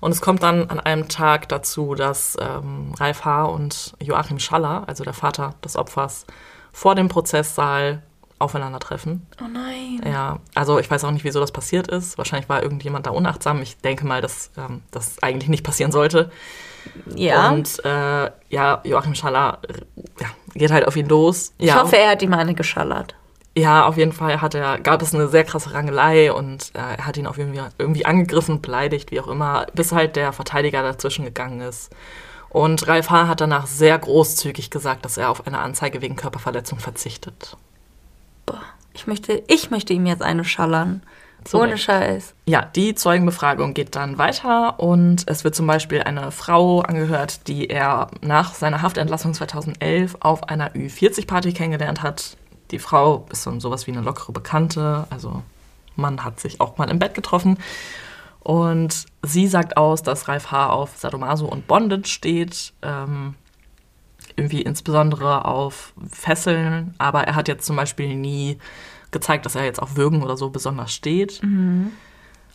Und 0.00 0.12
es 0.12 0.20
kommt 0.20 0.42
dann 0.42 0.68
an 0.68 0.80
einem 0.80 1.08
Tag 1.08 1.48
dazu, 1.48 1.94
dass 1.94 2.36
ähm, 2.40 2.92
Ralf 2.98 3.24
H. 3.24 3.44
und 3.44 3.94
Joachim 4.00 4.38
Schaller, 4.38 4.84
also 4.86 5.04
der 5.04 5.14
Vater 5.14 5.54
des 5.64 5.76
Opfers, 5.76 6.26
vor 6.72 6.94
dem 6.94 7.08
Prozesssaal 7.08 8.02
aufeinandertreffen. 8.38 9.26
Oh 9.40 9.48
nein. 9.50 10.02
Ja, 10.04 10.40
also 10.54 10.78
ich 10.78 10.90
weiß 10.90 11.04
auch 11.04 11.10
nicht, 11.10 11.24
wieso 11.24 11.40
das 11.40 11.52
passiert 11.52 11.88
ist. 11.88 12.18
Wahrscheinlich 12.18 12.48
war 12.48 12.62
irgendjemand 12.62 13.06
da 13.06 13.10
unachtsam. 13.10 13.62
Ich 13.62 13.78
denke 13.78 14.06
mal, 14.06 14.20
dass 14.20 14.50
ähm, 14.58 14.82
das 14.90 15.22
eigentlich 15.22 15.48
nicht 15.48 15.64
passieren 15.64 15.92
sollte. 15.92 16.30
Ja. 17.14 17.50
Und 17.50 17.84
äh, 17.84 18.30
ja, 18.50 18.80
Joachim 18.84 19.14
Schaller 19.14 19.58
ja, 20.20 20.26
geht 20.54 20.70
halt 20.70 20.86
auf 20.86 20.96
ihn 20.96 21.08
los. 21.08 21.52
ich 21.58 21.68
ja, 21.68 21.82
hoffe, 21.82 21.96
er 21.96 22.10
hat 22.10 22.22
ihm 22.22 22.32
eine 22.34 22.54
geschallert. 22.54 23.14
ja, 23.56 23.86
auf 23.86 23.96
jeden 23.96 24.12
Fall 24.12 24.40
hat 24.40 24.54
er, 24.54 24.78
gab 24.80 25.02
es 25.02 25.14
eine 25.14 25.28
sehr 25.28 25.44
krasse 25.44 25.72
Rangelei 25.74 26.32
und 26.32 26.72
äh, 26.74 26.96
er 26.96 27.06
hat 27.06 27.16
ihn 27.16 27.26
auf 27.26 27.38
irgendwie, 27.38 27.62
irgendwie 27.78 28.06
angegriffen, 28.06 28.60
beleidigt, 28.60 29.10
wie 29.10 29.20
auch 29.20 29.28
immer, 29.28 29.66
bis 29.74 29.92
halt 29.92 30.16
der 30.16 30.32
Verteidiger 30.32 30.82
dazwischen 30.82 31.24
gegangen 31.24 31.60
ist. 31.60 31.90
Und 32.54 32.86
Ralf 32.86 33.10
H. 33.10 33.26
hat 33.26 33.40
danach 33.40 33.66
sehr 33.66 33.98
großzügig 33.98 34.70
gesagt, 34.70 35.04
dass 35.04 35.16
er 35.16 35.30
auf 35.30 35.44
eine 35.46 35.58
Anzeige 35.58 36.02
wegen 36.02 36.14
Körperverletzung 36.14 36.78
verzichtet. 36.78 37.56
Boah, 38.46 38.62
ich 38.92 39.08
möchte, 39.08 39.42
ich 39.48 39.72
möchte 39.72 39.92
ihm 39.92 40.06
jetzt 40.06 40.22
eine 40.22 40.44
schallern. 40.44 41.02
Zu 41.44 41.58
Ohne. 41.58 41.76
Scheiß. 41.76 42.34
Ja, 42.46 42.64
die 42.64 42.94
Zeugenbefragung 42.94 43.74
geht 43.74 43.96
dann 43.96 44.16
weiter 44.16 44.80
und 44.80 45.24
es 45.26 45.44
wird 45.44 45.54
zum 45.54 45.66
Beispiel 45.66 46.02
eine 46.02 46.30
Frau 46.30 46.80
angehört, 46.80 47.48
die 47.48 47.68
er 47.68 48.08
nach 48.22 48.54
seiner 48.54 48.80
Haftentlassung 48.80 49.34
2011 49.34 50.16
auf 50.20 50.48
einer 50.48 50.72
Ü40-Party 50.72 51.52
kennengelernt 51.52 52.02
hat. 52.02 52.38
Die 52.70 52.78
Frau 52.78 53.26
ist 53.30 53.42
so 53.42 53.60
sowas 53.60 53.86
wie 53.86 53.92
eine 53.92 54.00
lockere 54.00 54.32
Bekannte, 54.32 55.06
also 55.10 55.42
man 55.96 56.24
hat 56.24 56.40
sich 56.40 56.60
auch 56.60 56.78
mal 56.78 56.90
im 56.90 56.98
Bett 56.98 57.14
getroffen. 57.14 57.58
Und 58.40 59.06
sie 59.22 59.46
sagt 59.46 59.76
aus, 59.76 60.02
dass 60.02 60.28
Ralf 60.28 60.50
H. 60.50 60.70
auf 60.70 60.96
Sadomaso 60.96 61.46
und 61.46 61.66
Bondage 61.66 62.08
steht, 62.08 62.72
ähm, 62.82 63.34
irgendwie 64.36 64.62
insbesondere 64.62 65.44
auf 65.44 65.92
Fesseln, 66.10 66.94
aber 66.98 67.24
er 67.24 67.34
hat 67.36 67.48
jetzt 67.48 67.66
zum 67.66 67.76
Beispiel 67.76 68.14
nie 68.14 68.58
gezeigt, 69.14 69.46
dass 69.46 69.54
er 69.54 69.64
jetzt 69.64 69.80
auf 69.80 69.96
Würgen 69.96 70.22
oder 70.22 70.36
so 70.36 70.50
besonders 70.50 70.92
steht. 70.92 71.40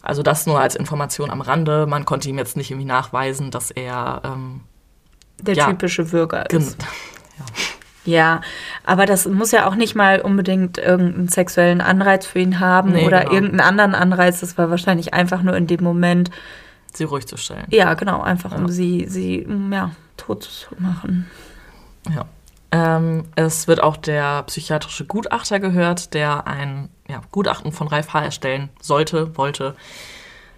Also 0.04 0.22
das 0.22 0.46
nur 0.46 0.60
als 0.62 0.76
Information 0.76 1.32
am 1.32 1.42
Rande. 1.42 1.88
Man 1.88 2.06
konnte 2.06 2.30
ihm 2.30 2.38
jetzt 2.38 2.56
nicht 2.56 2.70
irgendwie 2.70 2.86
nachweisen, 2.88 3.50
dass 3.50 3.72
er 3.72 4.22
ähm, 4.24 4.62
Der 5.42 5.56
Ja. 5.56 5.66
typische 5.68 6.06
Bürger 6.06 6.44
gen- 6.48 6.62
ist. 6.62 6.78
Ja, 8.06 8.42
aber 8.86 9.06
das 9.06 9.28
muss 9.28 9.52
ja 9.52 9.68
auch 9.68 9.76
nicht 9.76 9.94
mal 9.94 10.22
unbedingt 10.22 10.78
irgendeinen 10.78 11.28
sexuellen 11.28 11.82
Anreiz 11.82 12.26
für 12.26 12.40
ihn 12.40 12.60
haben 12.60 12.94
Nee, 12.94 13.06
oder 13.06 13.20
genau. 13.22 13.34
irgendeinen 13.34 13.60
anderen 13.60 13.94
Anreiz. 13.94 14.40
Das 14.40 14.58
war 14.58 14.70
wahrscheinlich 14.70 15.14
einfach 15.14 15.44
nur 15.44 15.56
in 15.56 15.68
dem 15.68 15.84
Moment, 15.84 16.32
sie 16.94 17.04
ruhig 17.04 17.28
zu 17.28 17.38
stellen. 17.38 17.68
ja, 17.70 17.94
genau, 17.96 18.22
einfach 18.22 18.56
um 18.56 18.64
Ja. 18.64 18.68
sie, 18.70 19.06
sie, 19.08 19.46
mm, 19.46 19.72
ja, 19.74 19.92
tot 20.18 20.44
zu 20.44 20.70
machen. 20.80 21.28
Ja. 22.10 22.26
Ähm, 22.72 23.26
es 23.36 23.68
wird 23.68 23.82
auch 23.82 23.98
der 23.98 24.44
psychiatrische 24.44 25.06
Gutachter 25.06 25.60
gehört, 25.60 26.14
der 26.14 26.46
ein 26.46 26.90
ja, 27.08 27.22
Gutachten 27.32 27.72
von 27.72 27.88
Ralf 27.88 28.14
H. 28.14 28.24
erstellen 28.24 28.70
sollte, 28.80 29.36
wollte. 29.38 29.76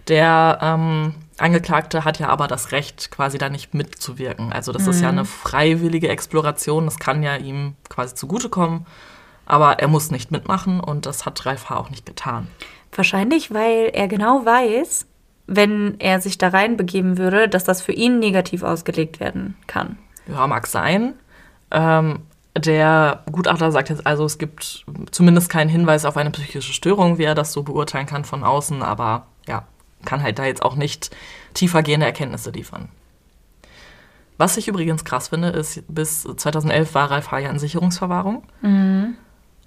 Der 0.07 0.59
ähm, 0.61 1.13
Angeklagte 1.37 2.03
hat 2.03 2.19
ja 2.19 2.27
aber 2.27 2.47
das 2.47 2.71
Recht, 2.71 3.11
quasi 3.11 3.37
da 3.37 3.49
nicht 3.49 3.73
mitzuwirken. 3.73 4.51
Also 4.51 4.71
das 4.71 4.87
ist 4.87 5.01
ja 5.01 5.09
eine 5.09 5.25
freiwillige 5.25 6.09
Exploration, 6.09 6.85
das 6.85 6.99
kann 6.99 7.23
ja 7.23 7.35
ihm 7.35 7.75
quasi 7.87 8.15
zugutekommen, 8.15 8.85
aber 9.45 9.79
er 9.79 9.87
muss 9.87 10.11
nicht 10.11 10.31
mitmachen 10.31 10.79
und 10.79 11.05
das 11.05 11.25
hat 11.25 11.45
Ralf 11.45 11.69
H. 11.69 11.77
auch 11.77 11.89
nicht 11.89 12.05
getan. 12.05 12.47
Wahrscheinlich, 12.93 13.53
weil 13.53 13.89
er 13.93 14.07
genau 14.07 14.45
weiß, 14.45 15.07
wenn 15.47 15.99
er 15.99 16.19
sich 16.19 16.37
da 16.37 16.49
reinbegeben 16.49 17.17
würde, 17.17 17.47
dass 17.47 17.63
das 17.63 17.81
für 17.81 17.93
ihn 17.93 18.19
negativ 18.19 18.63
ausgelegt 18.63 19.19
werden 19.19 19.55
kann. 19.67 19.97
Ja, 20.27 20.45
mag 20.47 20.67
sein. 20.67 21.13
Ähm, 21.71 22.19
der 22.57 23.23
Gutachter 23.31 23.71
sagt 23.71 23.89
jetzt 23.89 24.05
also, 24.05 24.25
es 24.25 24.37
gibt 24.37 24.85
zumindest 25.11 25.49
keinen 25.49 25.69
Hinweis 25.69 26.05
auf 26.05 26.17
eine 26.17 26.31
psychische 26.31 26.73
Störung, 26.73 27.17
wie 27.17 27.23
er 27.23 27.35
das 27.35 27.53
so 27.53 27.63
beurteilen 27.63 28.07
kann 28.07 28.25
von 28.25 28.43
außen, 28.43 28.83
aber 28.83 29.25
ja, 29.47 29.63
kann 30.05 30.21
halt 30.21 30.37
da 30.39 30.45
jetzt 30.45 30.63
auch 30.63 30.75
nicht 30.75 31.15
tiefergehende 31.53 32.05
Erkenntnisse 32.05 32.51
liefern. 32.51 32.89
Was 34.37 34.57
ich 34.57 34.67
übrigens 34.67 35.05
krass 35.05 35.29
finde, 35.29 35.49
ist, 35.49 35.83
bis 35.87 36.23
2011 36.23 36.93
war 36.95 37.11
Ralf 37.11 37.31
H. 37.31 37.39
ja 37.39 37.49
in 37.49 37.59
Sicherungsverwahrung. 37.59 38.43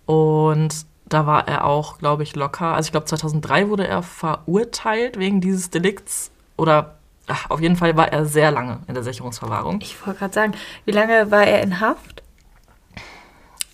Und 0.06 0.86
da 1.06 1.26
war 1.26 1.46
er 1.46 1.64
auch, 1.64 1.98
glaube 1.98 2.24
ich, 2.24 2.34
locker. 2.34 2.74
Also 2.74 2.88
ich 2.88 2.90
glaube, 2.90 3.06
2003 3.06 3.68
wurde 3.68 3.86
er 3.86 4.02
verurteilt 4.02 5.18
wegen 5.18 5.40
dieses 5.40 5.70
Delikts. 5.70 6.32
Oder 6.56 6.96
ach, 7.26 7.50
auf 7.50 7.60
jeden 7.60 7.76
Fall 7.76 7.96
war 7.96 8.12
er 8.12 8.24
sehr 8.24 8.50
lange 8.50 8.80
in 8.88 8.94
der 8.94 9.02
Sicherungsverwahrung. 9.02 9.80
Ich 9.80 10.06
wollte 10.06 10.20
gerade 10.20 10.34
sagen, 10.34 10.52
wie 10.84 10.92
lange 10.92 11.30
war 11.30 11.44
er 11.44 11.62
in 11.62 11.80
Haft? 11.80 12.22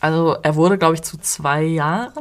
Also 0.01 0.37
er 0.43 0.57
wurde, 0.57 0.79
glaube 0.79 0.95
ich, 0.95 1.03
zu 1.03 1.19
zwei 1.19 1.63
Jahren 1.63 2.13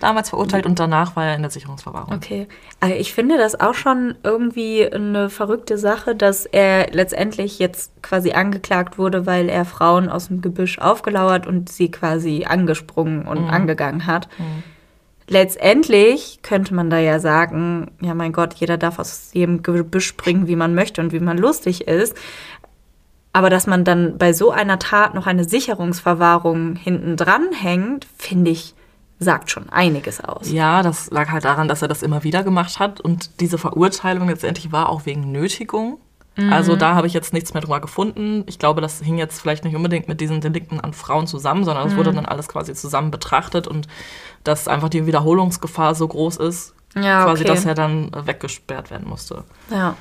damals 0.00 0.30
verurteilt 0.30 0.64
und 0.66 0.78
danach 0.78 1.16
war 1.16 1.26
er 1.26 1.34
in 1.34 1.42
der 1.42 1.50
Sicherungsverwahrung. 1.50 2.14
Okay. 2.14 2.46
Also 2.80 2.94
ich 2.94 3.12
finde 3.12 3.36
das 3.36 3.58
auch 3.58 3.74
schon 3.74 4.14
irgendwie 4.22 4.88
eine 4.90 5.28
verrückte 5.28 5.76
Sache, 5.78 6.14
dass 6.14 6.46
er 6.46 6.92
letztendlich 6.92 7.58
jetzt 7.58 8.00
quasi 8.02 8.32
angeklagt 8.32 8.98
wurde, 8.98 9.26
weil 9.26 9.48
er 9.48 9.64
Frauen 9.64 10.08
aus 10.08 10.28
dem 10.28 10.40
Gebüsch 10.40 10.78
aufgelauert 10.78 11.48
und 11.48 11.68
sie 11.68 11.90
quasi 11.90 12.44
angesprungen 12.48 13.26
und 13.26 13.50
angegangen 13.50 14.06
hat. 14.06 14.28
Letztendlich 15.28 16.40
könnte 16.42 16.74
man 16.74 16.88
da 16.88 16.98
ja 16.98 17.20
sagen, 17.20 17.90
ja 18.00 18.14
mein 18.14 18.32
Gott, 18.32 18.54
jeder 18.54 18.78
darf 18.78 18.98
aus 18.98 19.30
jedem 19.34 19.62
Gebüsch 19.62 20.06
springen, 20.06 20.48
wie 20.48 20.56
man 20.56 20.74
möchte 20.74 21.02
und 21.02 21.12
wie 21.12 21.20
man 21.20 21.36
lustig 21.36 21.86
ist. 21.86 22.16
Aber 23.34 23.50
dass 23.50 23.66
man 23.66 23.84
dann 23.84 24.16
bei 24.16 24.32
so 24.32 24.50
einer 24.50 24.78
Tat 24.78 25.14
noch 25.14 25.26
eine 25.26 25.44
Sicherungsverwahrung 25.44 26.76
hinten 26.76 27.16
dran 27.16 27.48
hängt, 27.52 28.06
finde 28.16 28.50
ich, 28.50 28.74
sagt 29.18 29.50
schon 29.50 29.68
einiges 29.68 30.24
aus. 30.24 30.50
Ja, 30.50 30.82
das 30.82 31.10
lag 31.10 31.28
halt 31.28 31.44
daran, 31.44 31.68
dass 31.68 31.82
er 31.82 31.88
das 31.88 32.02
immer 32.02 32.24
wieder 32.24 32.42
gemacht 32.42 32.78
hat 32.78 33.00
und 33.00 33.40
diese 33.40 33.58
Verurteilung 33.58 34.28
letztendlich 34.28 34.72
war 34.72 34.88
auch 34.88 35.04
wegen 35.04 35.30
Nötigung. 35.30 35.98
Also 36.50 36.76
da 36.76 36.94
habe 36.94 37.08
ich 37.08 37.14
jetzt 37.14 37.32
nichts 37.32 37.52
mehr 37.52 37.62
drüber 37.62 37.80
gefunden. 37.80 38.44
Ich 38.46 38.60
glaube, 38.60 38.80
das 38.80 39.00
hing 39.00 39.18
jetzt 39.18 39.40
vielleicht 39.40 39.64
nicht 39.64 39.74
unbedingt 39.74 40.06
mit 40.06 40.20
diesen 40.20 40.40
Delikten 40.40 40.78
an 40.78 40.92
Frauen 40.92 41.26
zusammen, 41.26 41.64
sondern 41.64 41.88
es 41.88 41.96
wurde 41.96 42.12
dann 42.12 42.26
alles 42.26 42.46
quasi 42.46 42.74
zusammen 42.74 43.10
betrachtet 43.10 43.66
und 43.66 43.88
dass 44.44 44.68
einfach 44.68 44.88
die 44.88 45.06
Wiederholungsgefahr 45.06 45.94
so 45.94 46.06
groß 46.08 46.36
ist, 46.38 46.74
Ja, 46.94 47.24
quasi, 47.24 47.42
okay. 47.42 47.52
dass 47.52 47.64
er 47.64 47.74
dann 47.74 48.12
äh, 48.12 48.26
weggesperrt 48.26 48.90
werden 48.90 49.08
musste. 49.08 49.44
Ja. 49.70 49.96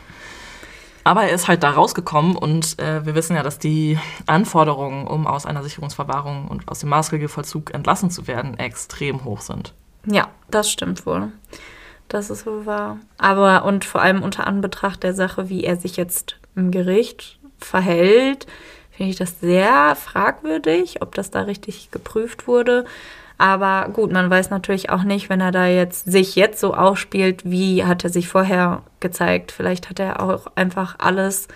Aber 1.04 1.24
er 1.24 1.34
ist 1.34 1.48
halt 1.48 1.64
da 1.64 1.72
rausgekommen 1.72 2.36
und 2.36 2.78
äh, 2.80 3.06
wir 3.06 3.16
wissen 3.16 3.36
ja, 3.38 3.44
dass 3.44 3.60
die 3.60 3.98
Anforderungen, 4.26 5.08
um 5.08 5.26
aus 5.26 5.46
einer 5.46 5.64
Sicherungsverwahrung 5.64 6.50
und 6.50 6.68
aus 6.70 6.80
dem 6.80 6.90
Maßregelvollzug 6.90 7.74
entlassen 7.74 8.12
zu 8.12 8.28
werden, 8.28 8.60
extrem 8.60 9.24
hoch 9.24 9.40
sind. 9.40 9.74
Ja, 10.06 10.28
das 10.52 10.70
stimmt 10.70 11.06
wohl. 11.06 11.32
Das 12.10 12.30
ist 12.30 12.46
wohl 12.46 12.66
wahr. 12.66 12.98
Aber 13.18 13.64
und 13.64 13.86
vor 13.86 14.02
allem 14.02 14.22
unter 14.22 14.48
Anbetracht 14.48 15.04
der 15.04 15.14
Sache, 15.14 15.48
wie 15.50 15.64
er 15.64 15.78
sich 15.78 15.96
jetzt 15.96 16.38
im 16.56 16.72
Gericht 16.72 17.40
verhält, 17.58 18.46
finde 18.92 19.12
ich 19.12 19.18
das 19.18 19.40
sehr 19.40 19.96
fragwürdig, 19.96 21.02
ob 21.02 21.16
das 21.16 21.32
da 21.32 21.42
richtig 21.42 21.92
geprüft 21.92 22.48
wurde. 22.48 22.86
Aber 23.40 23.90
gut, 23.94 24.12
man 24.12 24.30
weiß 24.30 24.50
natürlich 24.50 24.90
auch 24.90 25.04
nicht, 25.04 25.30
wenn 25.30 25.42
er 25.42 25.52
da 25.52 25.68
jetzt 25.68 26.12
sich 26.12 26.36
jetzt 26.36 26.60
so 26.60 26.74
ausspielt, 26.74 27.42
wie 27.46 27.86
hat 27.86 28.04
er 28.04 28.10
sich 28.10 28.28
vorher 28.28 28.82
gezeigt. 29.00 29.52
Vielleicht 29.52 29.90
hat 29.90 30.00
er 30.00 30.22
auch 30.22 30.48
einfach 30.56 30.96
alles 30.98 31.48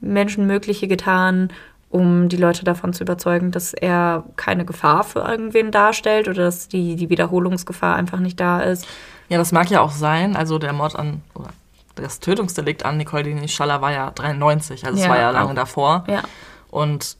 Menschenmögliche 0.00 0.88
getan, 0.88 1.50
um 1.90 2.28
die 2.28 2.36
Leute 2.38 2.64
davon 2.64 2.92
zu 2.92 3.04
überzeugen, 3.04 3.50
dass 3.50 3.72
er 3.74 4.24
keine 4.36 4.64
Gefahr 4.64 5.04
für 5.04 5.20
irgendwen 5.20 5.70
darstellt 5.70 6.26
oder 6.26 6.44
dass 6.44 6.66
die, 6.68 6.96
die 6.96 7.10
Wiederholungsgefahr 7.10 7.94
einfach 7.96 8.18
nicht 8.18 8.40
da 8.40 8.60
ist. 8.60 8.86
Ja, 9.28 9.38
das 9.38 9.52
mag 9.52 9.70
ja 9.70 9.80
auch 9.80 9.90
sein. 9.92 10.34
Also 10.34 10.58
der 10.58 10.72
Mord 10.72 10.96
an, 10.96 11.22
oder 11.34 11.50
das 11.94 12.18
Tötungsdelikt 12.18 12.84
an 12.84 12.96
Nicole 12.96 13.22
Denis 13.24 13.52
Schaller 13.52 13.80
war 13.82 13.92
ja 13.92 14.10
93, 14.10 14.84
also 14.86 14.98
es 14.98 15.04
Ja, 15.04 15.10
war 15.10 15.18
ja 15.18 15.30
lange 15.30 15.50
auch. 15.50 15.54
davor. 15.54 16.04
Ja. 16.08 16.22
Und 16.70 17.16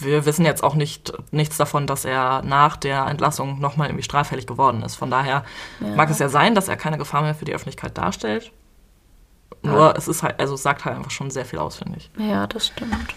wir 0.00 0.26
wissen 0.26 0.44
jetzt 0.44 0.62
auch 0.64 0.74
nicht 0.74 1.12
nichts 1.30 1.56
davon, 1.56 1.86
dass 1.86 2.04
er 2.04 2.42
nach 2.42 2.76
der 2.76 3.06
Entlassung 3.06 3.60
nochmal 3.60 3.88
irgendwie 3.88 4.02
straffällig 4.02 4.46
geworden 4.46 4.82
ist. 4.82 4.96
Von 4.96 5.10
daher 5.10 5.44
mag 5.80 6.10
es 6.10 6.18
ja 6.18 6.28
sein, 6.28 6.54
dass 6.54 6.68
er 6.68 6.76
keine 6.76 6.98
Gefahr 6.98 7.22
mehr 7.22 7.34
für 7.34 7.44
die 7.44 7.54
Öffentlichkeit 7.54 7.96
darstellt. 7.96 8.52
Nur 9.62 9.96
es 9.96 10.08
ist 10.08 10.22
halt, 10.22 10.38
also 10.38 10.54
es 10.54 10.62
sagt 10.62 10.84
halt 10.84 10.96
einfach 10.96 11.10
schon 11.10 11.30
sehr 11.30 11.44
viel 11.44 11.58
aus, 11.58 11.76
finde 11.76 11.98
ich. 11.98 12.10
Ja, 12.18 12.46
das 12.46 12.68
stimmt. 12.68 13.14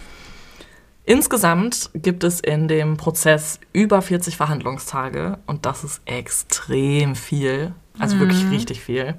Insgesamt 1.06 1.90
gibt 1.96 2.24
es 2.24 2.40
in 2.40 2.68
dem 2.68 2.98
Prozess 2.98 3.60
über 3.74 4.02
40 4.02 4.38
Verhandlungstage 4.38 5.40
und 5.48 5.66
das 5.66 5.84
ist 5.84 6.02
extrem 6.06 7.16
viel, 7.16 7.74
also 7.98 8.20
wirklich 8.20 8.50
richtig 8.52 8.82
viel. 8.82 9.16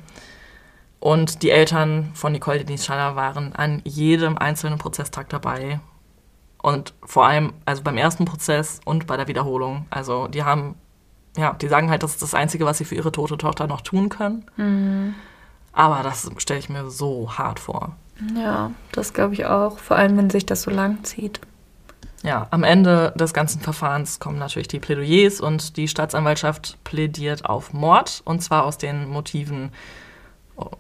Und 1.01 1.43
die 1.43 1.51
Eltern 1.51 2.11
von 2.15 2.33
Nicole 2.33 2.65
Denise 2.65 2.85
Schaller 2.85 3.17
waren 3.17 3.55
an 3.55 3.81
jedem 3.85 4.39
einzelnen 4.39 4.79
Prozesstag 4.79 5.31
dabei. 5.31 5.81
Und 6.63 6.95
vor 7.03 7.27
allem, 7.27 7.53
also 7.65 7.83
beim 7.83 7.97
ersten 7.97 8.25
Prozess 8.25 8.81
und 8.85 9.07
bei 9.07 9.17
der 9.17 9.29
Wiederholung. 9.29 9.87
Also 9.91 10.29
die 10.29 10.45
haben, 10.45 10.75
ja, 11.37 11.55
die 11.55 11.69
sagen 11.69 11.91
halt, 11.91 12.03
das 12.03 12.13
ist 12.13 12.23
das 12.23 12.35
Einzige, 12.35 12.67
was 12.67 12.79
sie 12.79 12.85
für 12.85 12.95
ihre 12.95 13.13
tote 13.13 13.39
Tochter 13.39 13.67
noch 13.67 13.81
tun 13.81 14.09
können. 14.09 15.15
Aber 15.73 16.03
das 16.03 16.31
stelle 16.39 16.61
ich 16.61 16.69
mir 16.69 16.91
so 16.91 17.39
hart 17.39 17.59
vor. 17.59 17.97
Ja, 18.37 18.71
das 18.93 19.15
glaube 19.15 19.35
ich 19.35 19.47
auch. 19.47 19.79
Vor 19.79 19.97
allem, 19.97 20.17
wenn 20.17 20.31
sich 20.31 20.45
das 20.45 20.63
so 20.63 20.71
lang 20.71 21.03
zieht. 21.05 21.41
Ja, 22.23 22.49
am 22.51 22.65
Ende 22.65 23.15
des 23.17 23.33
ganzen 23.33 23.63
Verfahrens 23.63 24.21
kommen 24.21 24.39
natürlich 24.39 24.69
die 24.69 24.79
Plädoyers 24.79 25.41
und 25.41 25.79
die 25.79 25.89
Staatsanwaltschaft 25.89 26.77
plädiert 26.85 27.47
auf 27.47 27.73
Mord 27.73 28.21
und 28.27 28.43
zwar 28.43 28.65
aus 28.65 28.77
den 28.77 29.09
Motiven 29.09 29.73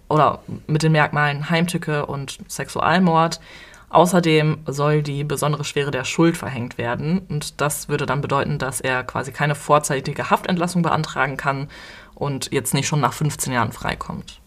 oder 0.09 0.41
mit 0.67 0.83
den 0.83 0.93
Merkmalen 0.93 1.49
Heimtücke 1.49 2.05
und 2.05 2.39
Sexualmord. 2.49 3.41
Außerdem 3.91 4.59
soll 4.67 5.03
die 5.03 5.25
besondere 5.25 5.65
Schwere 5.65 5.91
der 5.91 6.05
Schuld 6.05 6.37
verhängt 6.37 6.79
werden 6.79 7.23
und 7.29 7.61
das 7.61 7.89
würde 7.89 8.07
dann 8.07 8.21
bedeuten, 8.21 8.59
dass 8.59 8.81
er 8.81 9.03
quasi 9.03 9.33
keine 9.33 9.57
vorzeitige 9.57 10.31
Haftentlassung 10.31 10.83
beantragen 10.83 11.37
kann 11.37 11.69
und 12.15 12.53
jetzt 12.53 12.73
nicht 12.73 12.87
schon 12.87 13.01
nach 13.01 13.13
15 13.13 13.53
Jahren 13.53 13.73
freikommt. 13.73 14.41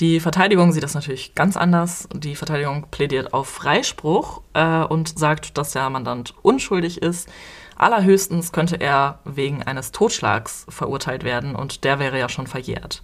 Die 0.00 0.20
Verteidigung 0.20 0.72
sieht 0.72 0.82
das 0.82 0.94
natürlich 0.94 1.34
ganz 1.34 1.56
anders. 1.56 2.08
Die 2.12 2.36
Verteidigung 2.36 2.86
plädiert 2.90 3.32
auf 3.32 3.48
Freispruch 3.48 4.42
äh, 4.52 4.82
und 4.82 5.18
sagt, 5.18 5.56
dass 5.56 5.72
der 5.72 5.88
Mandant 5.88 6.34
unschuldig 6.42 7.00
ist. 7.02 7.28
Allerhöchstens 7.76 8.52
könnte 8.52 8.76
er 8.76 9.20
wegen 9.24 9.62
eines 9.62 9.92
Totschlags 9.92 10.66
verurteilt 10.68 11.24
werden 11.24 11.54
und 11.54 11.84
der 11.84 11.98
wäre 11.98 12.18
ja 12.18 12.28
schon 12.28 12.46
verjährt. 12.46 13.02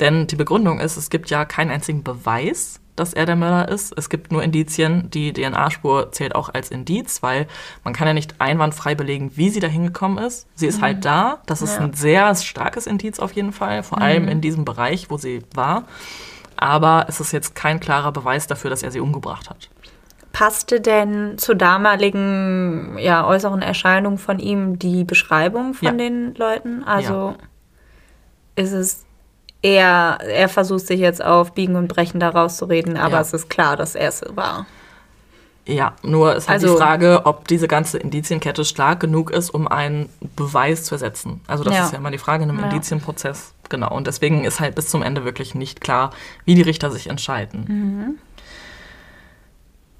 Denn 0.00 0.26
die 0.26 0.36
Begründung 0.36 0.80
ist, 0.80 0.96
es 0.96 1.10
gibt 1.10 1.30
ja 1.30 1.44
keinen 1.44 1.70
einzigen 1.70 2.02
Beweis, 2.02 2.80
dass 2.96 3.14
er 3.14 3.26
der 3.26 3.36
Mörder 3.36 3.68
ist. 3.70 3.94
Es 3.96 4.08
gibt 4.10 4.32
nur 4.32 4.42
Indizien. 4.42 5.10
Die 5.10 5.32
DNA-Spur 5.32 6.12
zählt 6.12 6.34
auch 6.34 6.52
als 6.52 6.70
Indiz, 6.70 7.22
weil 7.22 7.46
man 7.84 7.94
kann 7.94 8.06
ja 8.06 8.14
nicht 8.14 8.34
einwandfrei 8.38 8.94
belegen, 8.94 9.32
wie 9.34 9.48
sie 9.48 9.60
da 9.60 9.66
hingekommen 9.66 10.22
ist. 10.22 10.46
Sie 10.54 10.66
ist 10.66 10.82
halt 10.82 11.04
mhm. 11.04 11.08
halt 11.08 11.38
da. 11.38 11.42
Das 11.46 11.62
ist 11.62 11.76
ja. 11.76 11.82
ein 11.82 11.94
sehr 11.94 12.34
starkes 12.34 12.86
Indiz 12.86 13.18
auf 13.18 13.32
jeden 13.32 13.52
Fall, 13.52 13.82
vor 13.82 13.98
mhm. 13.98 14.04
allem 14.04 14.28
in 14.28 14.40
diesem 14.40 14.64
Bereich, 14.64 15.10
wo 15.10 15.16
sie 15.16 15.42
war. 15.54 15.84
Aber 16.56 17.06
es 17.08 17.18
ist 17.18 17.32
jetzt 17.32 17.54
kein 17.54 17.80
klarer 17.80 18.12
Beweis 18.12 18.46
dafür, 18.46 18.70
dass 18.70 18.82
er 18.82 18.90
sie 18.90 19.00
umgebracht 19.00 19.48
hat. 19.48 19.70
Passte 20.32 20.80
denn 20.80 21.36
zur 21.38 21.54
damaligen 21.54 22.96
ja, 22.98 23.26
äußeren 23.26 23.62
Erscheinung 23.62 24.16
von 24.16 24.38
ihm 24.38 24.78
die 24.78 25.04
Beschreibung 25.04 25.74
von 25.74 25.86
ja. 25.86 25.92
den 25.92 26.34
Leuten? 26.34 26.84
Also 26.84 27.34
ja. 28.56 28.62
ist 28.62 28.72
es 28.72 29.04
er, 29.62 30.18
er 30.20 30.48
versucht 30.48 30.86
sich 30.86 31.00
jetzt 31.00 31.24
auf 31.24 31.54
Biegen 31.54 31.76
und 31.76 31.88
Brechen 31.88 32.20
da 32.20 32.30
rauszureden, 32.30 32.96
aber 32.96 33.14
ja. 33.14 33.20
es 33.20 33.32
ist 33.32 33.48
klar, 33.48 33.76
dass 33.76 33.94
er 33.94 34.08
es 34.08 34.22
war. 34.34 34.66
Ja, 35.64 35.94
nur 36.02 36.34
ist 36.34 36.48
halt 36.48 36.60
also, 36.60 36.74
die 36.74 36.80
Frage, 36.80 37.22
ob 37.24 37.46
diese 37.46 37.68
ganze 37.68 37.98
Indizienkette 37.98 38.64
stark 38.64 38.98
genug 38.98 39.30
ist, 39.30 39.50
um 39.50 39.68
einen 39.68 40.08
Beweis 40.34 40.82
zu 40.82 40.96
ersetzen. 40.96 41.40
Also 41.46 41.62
das 41.62 41.74
ja. 41.74 41.84
ist 41.84 41.92
ja 41.92 41.98
immer 41.98 42.10
die 42.10 42.18
Frage 42.18 42.42
in 42.42 42.50
einem 42.50 42.58
ja. 42.58 42.68
Indizienprozess. 42.68 43.54
Genau. 43.68 43.94
Und 43.94 44.08
deswegen 44.08 44.44
ist 44.44 44.58
halt 44.58 44.74
bis 44.74 44.88
zum 44.88 45.02
Ende 45.02 45.24
wirklich 45.24 45.54
nicht 45.54 45.80
klar, 45.80 46.10
wie 46.44 46.56
die 46.56 46.62
Richter 46.62 46.90
sich 46.90 47.08
entscheiden. 47.08 47.64
Mhm. 47.68 48.18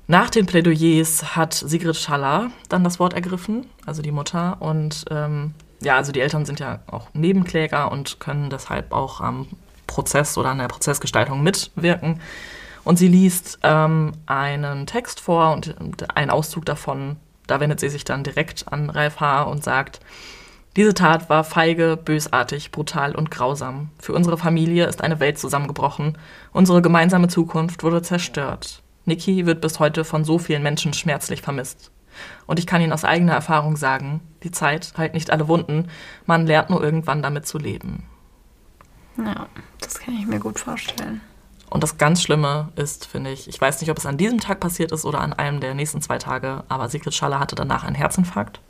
Nach 0.09 0.31
den 0.31 0.46
Plädoyers 0.46 1.37
hat 1.37 1.55
Sigrid 1.55 1.96
Schaller 1.96 2.51
dann 2.68 2.83
das 2.83 2.98
Wort 2.98 3.14
ergriffen, 3.14 3.66
also 3.87 4.03
die 4.03 4.11
Mutter, 4.11 4.57
und 4.61 5.05
ähm, 5.11 5.55
ja, 5.83 5.97
also 5.97 6.12
die 6.12 6.21
Eltern 6.21 6.45
sind 6.45 6.61
ja 6.61 6.81
auch 6.87 7.09
Nebenkläger 7.12 7.90
und 7.90 8.21
können 8.21 8.51
deshalb 8.51 8.92
auch 8.92 9.21
am 9.21 9.49
Prozess 9.87 10.38
oder 10.38 10.51
an 10.51 10.59
der 10.59 10.68
Prozessgestaltung 10.68 11.42
mitwirken. 11.42 12.21
Und 12.85 12.99
sie 12.99 13.09
liest 13.09 13.59
ähm, 13.62 14.12
einen 14.27 14.87
Text 14.87 15.21
vor 15.21 15.53
und 15.53 15.75
einen 16.16 16.31
Auszug 16.31 16.64
davon, 16.64 17.16
da 17.47 17.61
wendet 17.61 17.81
sie 17.81 17.88
sich 17.88 18.05
dann 18.05 18.25
direkt 18.25 18.64
an 18.73 18.90
Ralf 18.90 19.21
H. 19.21 19.42
und 19.42 19.62
sagt, 19.62 20.01
diese 20.75 20.95
Tat 20.95 21.29
war 21.29 21.45
feige, 21.45 21.99
bösartig, 22.03 22.71
brutal 22.73 23.14
und 23.14 23.31
grausam. 23.31 23.90
Für 23.99 24.14
unsere 24.14 24.38
Familie 24.38 24.87
ist 24.87 25.05
eine 25.05 25.21
Welt 25.21 25.38
zusammengebrochen. 25.38 26.16
Unsere 26.53 26.81
gemeinsame 26.81 27.29
Zukunft 27.29 27.83
wurde 27.83 28.01
zerstört. 28.01 28.83
Niki 29.05 29.45
wird 29.45 29.61
bis 29.61 29.81
heute 29.81 30.05
von 30.05 30.25
so 30.25 30.38
vielen 30.38 30.62
Menschen 30.62 30.95
schmerzlich 30.95 31.42
vermisst. 31.42 31.91
Und 32.46 32.59
ich 32.59 32.66
kann 32.66 32.81
Ihnen 32.81 32.92
aus 32.92 33.05
eigener 33.05 33.33
Erfahrung 33.33 33.77
sagen, 33.77 34.20
die 34.42 34.51
Zeit 34.51 34.92
heilt 34.96 35.14
nicht 35.14 35.31
alle 35.31 35.48
Wunden, 35.48 35.88
man 36.27 36.46
lernt 36.46 36.70
nur 36.70 36.83
irgendwann 36.83 37.22
damit 37.22 37.46
zu 37.46 37.59
leben. 37.59 38.05
Ja, 39.16 39.46
das 39.81 39.98
kann 39.98 40.14
ich 40.14 40.27
mir 40.27 40.40
gut 40.40 40.59
vorstellen. 40.59 41.20
Und 41.70 41.83
das 41.83 41.96
ganz 41.96 42.22
Schlimme 42.22 42.68
ist, 42.77 43.07
finde 43.07 43.31
ich, 43.31 43.48
ich 43.48 43.61
weiß 43.61 43.81
nicht, 43.81 43.90
ob 43.90 43.96
es 43.96 44.05
an 44.05 44.18
diesem 44.18 44.40
Tag 44.40 44.61
passiert 44.61 44.92
ist 44.92 45.07
oder 45.07 45.20
an 45.20 45.33
einem 45.33 45.61
der 45.61 45.75
nächsten 45.75 46.03
zwei 46.03 46.18
Tage, 46.18 46.64
aber 46.68 46.88
Sigrid 46.88 47.14
Schaller 47.14 47.40
hatte 47.40 47.55
danach 47.55 47.85
einen 47.85 47.96
Herzinfarkt 47.96 48.61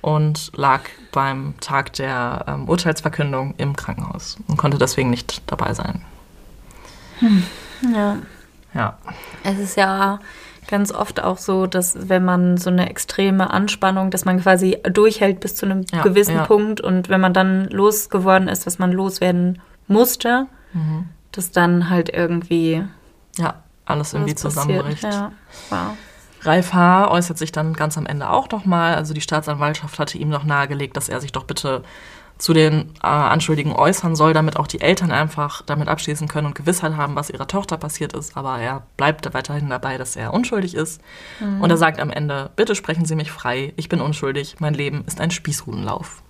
und 0.00 0.52
lag 0.56 0.82
beim 1.12 1.54
Tag 1.60 1.92
der 1.94 2.44
ähm, 2.48 2.68
Urteilsverkündung 2.68 3.54
im 3.58 3.76
Krankenhaus 3.76 4.38
und 4.48 4.56
konnte 4.56 4.78
deswegen 4.78 5.10
nicht 5.10 5.42
dabei 5.46 5.74
sein. 5.74 6.02
Hm. 7.20 7.44
Ja. 7.94 8.18
Ja. 8.74 8.98
Es 9.44 9.58
ist 9.58 9.76
ja 9.76 10.18
ganz 10.68 10.92
oft 10.92 11.22
auch 11.22 11.38
so, 11.38 11.66
dass 11.66 12.08
wenn 12.08 12.24
man 12.24 12.56
so 12.56 12.70
eine 12.70 12.88
extreme 12.88 13.50
Anspannung, 13.50 14.10
dass 14.10 14.24
man 14.24 14.40
quasi 14.40 14.78
durchhält 14.84 15.40
bis 15.40 15.54
zu 15.54 15.66
einem 15.66 15.84
ja, 15.92 16.02
gewissen 16.02 16.36
ja. 16.36 16.44
Punkt 16.44 16.80
und 16.80 17.08
wenn 17.08 17.20
man 17.20 17.34
dann 17.34 17.66
losgeworden 17.66 18.48
ist, 18.48 18.66
was 18.66 18.78
man 18.78 18.92
loswerden 18.92 19.60
musste, 19.88 20.46
mhm. 20.72 21.08
dass 21.32 21.50
dann 21.50 21.90
halt 21.90 22.08
irgendwie 22.10 22.84
ja 23.36 23.54
alles 23.84 24.14
irgendwie 24.14 24.34
zusammenbricht. 24.34 25.04
Ja. 25.04 25.32
Wow. 25.70 25.96
Ralf 26.44 26.72
H. 26.72 27.10
äußert 27.10 27.38
sich 27.38 27.52
dann 27.52 27.72
ganz 27.72 27.96
am 27.96 28.06
Ende 28.06 28.30
auch 28.30 28.50
nochmal. 28.50 28.94
Also 28.94 29.14
die 29.14 29.20
Staatsanwaltschaft 29.20 29.98
hatte 29.98 30.18
ihm 30.18 30.28
noch 30.28 30.44
nahegelegt, 30.44 30.96
dass 30.96 31.08
er 31.08 31.20
sich 31.20 31.32
doch 31.32 31.44
bitte 31.44 31.82
zu 32.42 32.52
den 32.52 32.90
äh, 32.96 33.06
Anschuldigen 33.06 33.72
äußern 33.72 34.16
soll, 34.16 34.32
damit 34.32 34.56
auch 34.56 34.66
die 34.66 34.80
Eltern 34.80 35.12
einfach 35.12 35.62
damit 35.62 35.86
abschließen 35.86 36.26
können 36.26 36.48
und 36.48 36.56
Gewissheit 36.56 36.96
haben, 36.96 37.14
was 37.14 37.30
ihrer 37.30 37.46
Tochter 37.46 37.76
passiert 37.76 38.14
ist. 38.14 38.36
Aber 38.36 38.58
er 38.58 38.82
bleibt 38.96 39.32
weiterhin 39.32 39.70
dabei, 39.70 39.96
dass 39.96 40.16
er 40.16 40.34
unschuldig 40.34 40.74
ist. 40.74 41.00
Mhm. 41.38 41.60
Und 41.60 41.70
er 41.70 41.76
sagt 41.76 42.00
am 42.00 42.10
Ende, 42.10 42.50
bitte 42.56 42.74
sprechen 42.74 43.04
Sie 43.04 43.14
mich 43.14 43.30
frei, 43.30 43.72
ich 43.76 43.88
bin 43.88 44.00
unschuldig, 44.00 44.56
mein 44.58 44.74
Leben 44.74 45.04
ist 45.06 45.20
ein 45.20 45.30
Spießrutenlauf. 45.30 46.20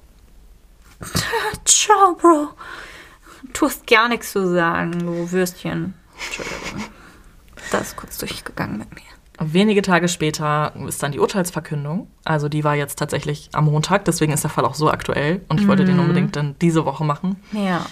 Ciao, 1.64 2.14
Bro. 2.20 2.51
Du 3.55 3.64
hast 3.64 3.87
gar 3.87 4.11
nichts 4.11 4.33
zu 4.33 4.53
sagen, 4.53 4.98
du 4.98 5.33
Würstchen. 5.33 5.94
Entschuldigung. 6.27 6.90
Das 7.70 7.88
ist 7.88 7.96
kurz 7.96 8.18
durchgegangen 8.18 8.77
mit 8.77 8.94
mir. 8.94 9.12
Wenige 9.46 9.83
Tage 9.83 10.09
später 10.09 10.72
ist 10.87 11.02
dann 11.02 11.12
die 11.12 11.18
Urteilsverkündung. 11.18 12.09
Also 12.24 12.48
die 12.48 12.64
war 12.64 12.74
jetzt 12.74 12.98
tatsächlich 12.98 13.48
am 13.52 13.66
Montag, 13.66 14.05
deswegen 14.05 14.33
ist 14.33 14.44
der 14.44 14.50
Fall 14.50 14.64
auch 14.64 14.74
so 14.74 14.90
aktuell. 14.90 15.42
Und 15.48 15.59
ich 15.59 15.64
mhm. 15.64 15.70
wollte 15.70 15.85
den 15.85 15.96
mhm. 15.96 16.02
unbedingt 16.02 16.37
dann 16.37 16.57
diese 16.61 16.85
Woche 16.85 17.05
machen. 17.05 17.37
Ja. 17.52 17.87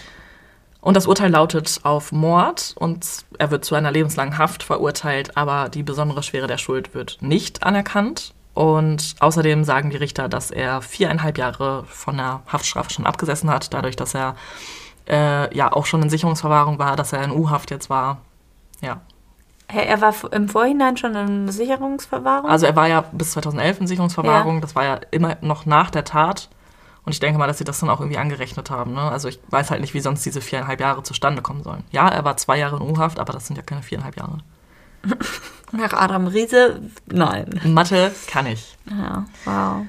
Und 0.81 0.97
das 0.97 1.07
Urteil 1.07 1.31
lautet 1.31 1.81
auf 1.83 2.11
Mord 2.11 2.75
und 2.79 3.07
er 3.39 3.51
wird 3.51 3.65
zu 3.65 3.75
einer 3.75 3.91
lebenslangen 3.91 4.39
Haft 4.39 4.63
verurteilt, 4.63 5.37
aber 5.37 5.69
die 5.69 5.83
besondere 5.83 6.23
Schwere 6.23 6.47
der 6.47 6.57
Schuld 6.57 6.95
wird 6.95 7.19
nicht 7.21 7.63
anerkannt. 7.63 8.33
Und 8.55 9.15
außerdem 9.21 9.65
sagen 9.65 9.91
die 9.91 9.97
Richter, 9.97 10.29
dass 10.29 10.51
er 10.51 10.83
viereinhalb 10.83 11.39
Jahre 11.39 11.85
von 11.87 12.17
der 12.17 12.43
Haftstrafe 12.47 12.91
schon 12.91 13.07
abgesessen 13.07 13.51
hat, 13.51 13.73
dadurch, 13.73 13.95
dass 13.95 14.15
er 14.15 14.37
äh, 15.09 15.55
ja 15.55 15.73
auch 15.73 15.87
schon 15.87 16.03
in 16.03 16.11
Sicherungsverwahrung 16.11 16.79
war, 16.79 16.97
dass 16.97 17.13
er 17.13 17.23
in 17.23 17.31
U-Haft 17.31 17.71
jetzt 17.71 17.91
war. 17.91 18.23
Ja, 18.81 19.03
er 19.73 20.01
war 20.01 20.15
im 20.33 20.49
Vorhinein 20.49 20.97
schon 20.97 21.15
in 21.15 21.49
Sicherungsverwahrung? 21.49 22.51
Also 22.51 22.67
er 22.67 22.77
war 22.77 22.89
ja 22.89 23.05
bis 23.13 23.33
2011 23.33 23.81
in 23.81 23.87
Sicherungsverwahrung. 23.87 24.57
Ja. 24.57 24.61
Das 24.61 24.75
war 24.75 24.85
ja 24.85 25.01
immer 25.11 25.37
noch 25.41 25.67
nach 25.67 25.91
der 25.91 26.05
Tat. 26.05 26.49
Und 27.05 27.13
ich 27.13 27.21
denke 27.21 27.39
mal, 27.39 27.47
dass 27.47 27.59
sie 27.59 27.65
das 27.65 27.81
dann 27.81 27.89
auch 27.89 28.01
irgendwie 28.01 28.19
angerechnet 28.19 28.71
haben. 28.71 28.93
Ne? 28.93 29.01
Also 29.01 29.29
ich 29.29 29.41
weiß 29.49 29.71
halt 29.71 29.81
nicht, 29.81 29.95
wie 29.95 30.01
sonst 30.01 30.25
diese 30.25 30.41
viereinhalb 30.41 30.81
Jahre 30.81 31.03
zustande 31.03 31.43
kommen 31.43 31.63
sollen. 31.63 31.85
Ja, 31.91 32.09
er 32.09 32.25
war 32.25 32.37
zwei 32.37 32.59
Jahre 32.59 32.77
in 32.77 32.83
U-Haft, 32.83 33.19
aber 33.19 33.33
das 33.33 33.47
sind 33.47 33.57
ja 33.57 33.63
keine 33.63 33.83
viereinhalb 33.83 34.17
Jahre. 34.17 34.39
Nach 35.73 35.93
Adam 35.93 36.27
Riese, 36.27 36.81
nein. 37.07 37.61
Mathe 37.65 38.13
kann 38.27 38.47
ich. 38.47 38.77
Ja, 38.91 39.25
wow. 39.45 39.87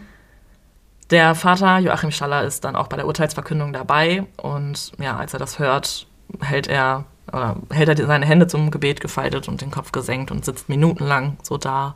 Der 1.10 1.36
Vater 1.36 1.80
Joachim 1.80 2.12
Schaller 2.12 2.44
ist 2.44 2.64
dann 2.64 2.78
auch 2.78 2.88
bei 2.88 2.96
der 2.96 3.06
Urteilsverkündung 3.06 3.74
dabei 3.74 4.26
und 4.38 4.94
ja, 4.98 5.18
als 5.18 5.34
er 5.34 5.40
das 5.40 5.60
hört, 5.60 6.08
hält 6.40 6.68
er 6.68 7.04
oder 7.34 7.58
hält 7.72 7.90
er 7.90 8.06
seine 8.06 8.26
Hände 8.26 8.48
zum 8.48 8.72
Gebet 8.72 9.02
gefaltet 9.02 9.48
und 9.48 9.62
den 9.62 9.72
Kopf 9.72 9.92
gesenkt 9.92 10.32
und 10.32 10.46
sitzt 10.46 10.70
minutenlang 10.70 11.38
so 11.44 11.58
da. 11.58 11.96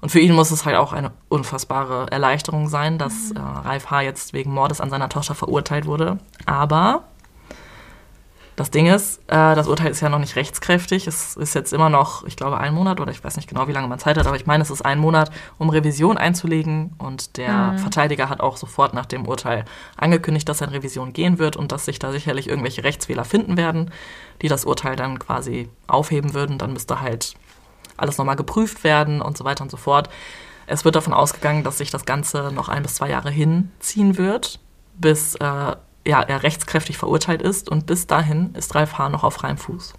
Und 0.00 0.10
für 0.10 0.20
ihn 0.20 0.34
muss 0.34 0.50
es 0.50 0.64
halt 0.64 0.76
auch 0.76 0.92
eine 0.92 1.10
unfassbare 1.28 2.06
Erleichterung 2.10 2.68
sein, 2.68 2.98
dass 2.98 3.30
mhm. 3.30 3.38
äh, 3.38 3.40
Ralf 3.40 3.90
H. 3.90 4.02
jetzt 4.02 4.32
wegen 4.32 4.52
Mordes 4.52 4.80
an 4.80 4.90
seiner 4.90 5.08
Tochter 5.08 5.34
verurteilt 5.34 5.86
wurde. 5.86 6.18
Aber 6.44 7.04
das 8.56 8.70
Ding 8.70 8.86
ist, 8.86 9.18
äh, 9.26 9.54
das 9.54 9.68
Urteil 9.68 9.90
ist 9.90 10.00
ja 10.00 10.08
noch 10.08 10.18
nicht 10.18 10.34
rechtskräftig. 10.34 11.06
Es 11.06 11.36
ist 11.36 11.54
jetzt 11.54 11.74
immer 11.74 11.90
noch, 11.90 12.24
ich 12.24 12.36
glaube, 12.36 12.56
ein 12.56 12.72
Monat 12.72 13.00
oder 13.00 13.12
ich 13.12 13.22
weiß 13.22 13.36
nicht 13.36 13.48
genau, 13.48 13.68
wie 13.68 13.72
lange 13.72 13.86
man 13.86 13.98
Zeit 13.98 14.16
hat, 14.16 14.26
aber 14.26 14.36
ich 14.36 14.46
meine, 14.46 14.62
es 14.62 14.70
ist 14.70 14.80
ein 14.80 14.98
Monat, 14.98 15.30
um 15.58 15.68
Revision 15.68 16.16
einzulegen. 16.16 16.94
Und 16.96 17.36
der 17.36 17.72
mhm. 17.72 17.78
Verteidiger 17.78 18.30
hat 18.30 18.40
auch 18.40 18.56
sofort 18.56 18.94
nach 18.94 19.04
dem 19.04 19.26
Urteil 19.26 19.66
angekündigt, 19.98 20.48
dass 20.48 20.62
er 20.62 20.68
in 20.68 20.72
Revision 20.72 21.12
gehen 21.12 21.38
wird 21.38 21.56
und 21.56 21.70
dass 21.70 21.84
sich 21.84 21.98
da 21.98 22.10
sicherlich 22.12 22.48
irgendwelche 22.48 22.82
Rechtsfehler 22.82 23.26
finden 23.26 23.58
werden, 23.58 23.90
die 24.42 24.48
das 24.48 24.64
Urteil 24.64 24.96
dann 24.96 25.18
quasi 25.18 25.68
aufheben 25.86 26.34
würden. 26.34 26.58
Dann 26.58 26.72
müsste 26.72 27.00
halt 27.00 27.34
alles 27.96 28.18
nochmal 28.18 28.36
geprüft 28.36 28.84
werden 28.84 29.20
und 29.22 29.36
so 29.38 29.44
weiter 29.44 29.62
und 29.62 29.70
so 29.70 29.76
fort. 29.76 30.08
Es 30.66 30.84
wird 30.84 30.96
davon 30.96 31.12
ausgegangen, 31.14 31.62
dass 31.64 31.78
sich 31.78 31.90
das 31.90 32.04
Ganze 32.04 32.50
noch 32.52 32.68
ein 32.68 32.82
bis 32.82 32.96
zwei 32.96 33.08
Jahre 33.10 33.30
hinziehen 33.30 34.18
wird, 34.18 34.58
bis 34.94 35.34
äh, 35.36 35.44
ja, 35.44 36.22
er 36.22 36.42
rechtskräftig 36.42 36.98
verurteilt 36.98 37.40
ist 37.42 37.68
und 37.68 37.86
bis 37.86 38.06
dahin 38.06 38.54
ist 38.54 38.74
Ralf 38.74 38.98
H. 38.98 39.08
noch 39.08 39.24
auf 39.24 39.34
freiem 39.34 39.58
Fuß. 39.58 39.94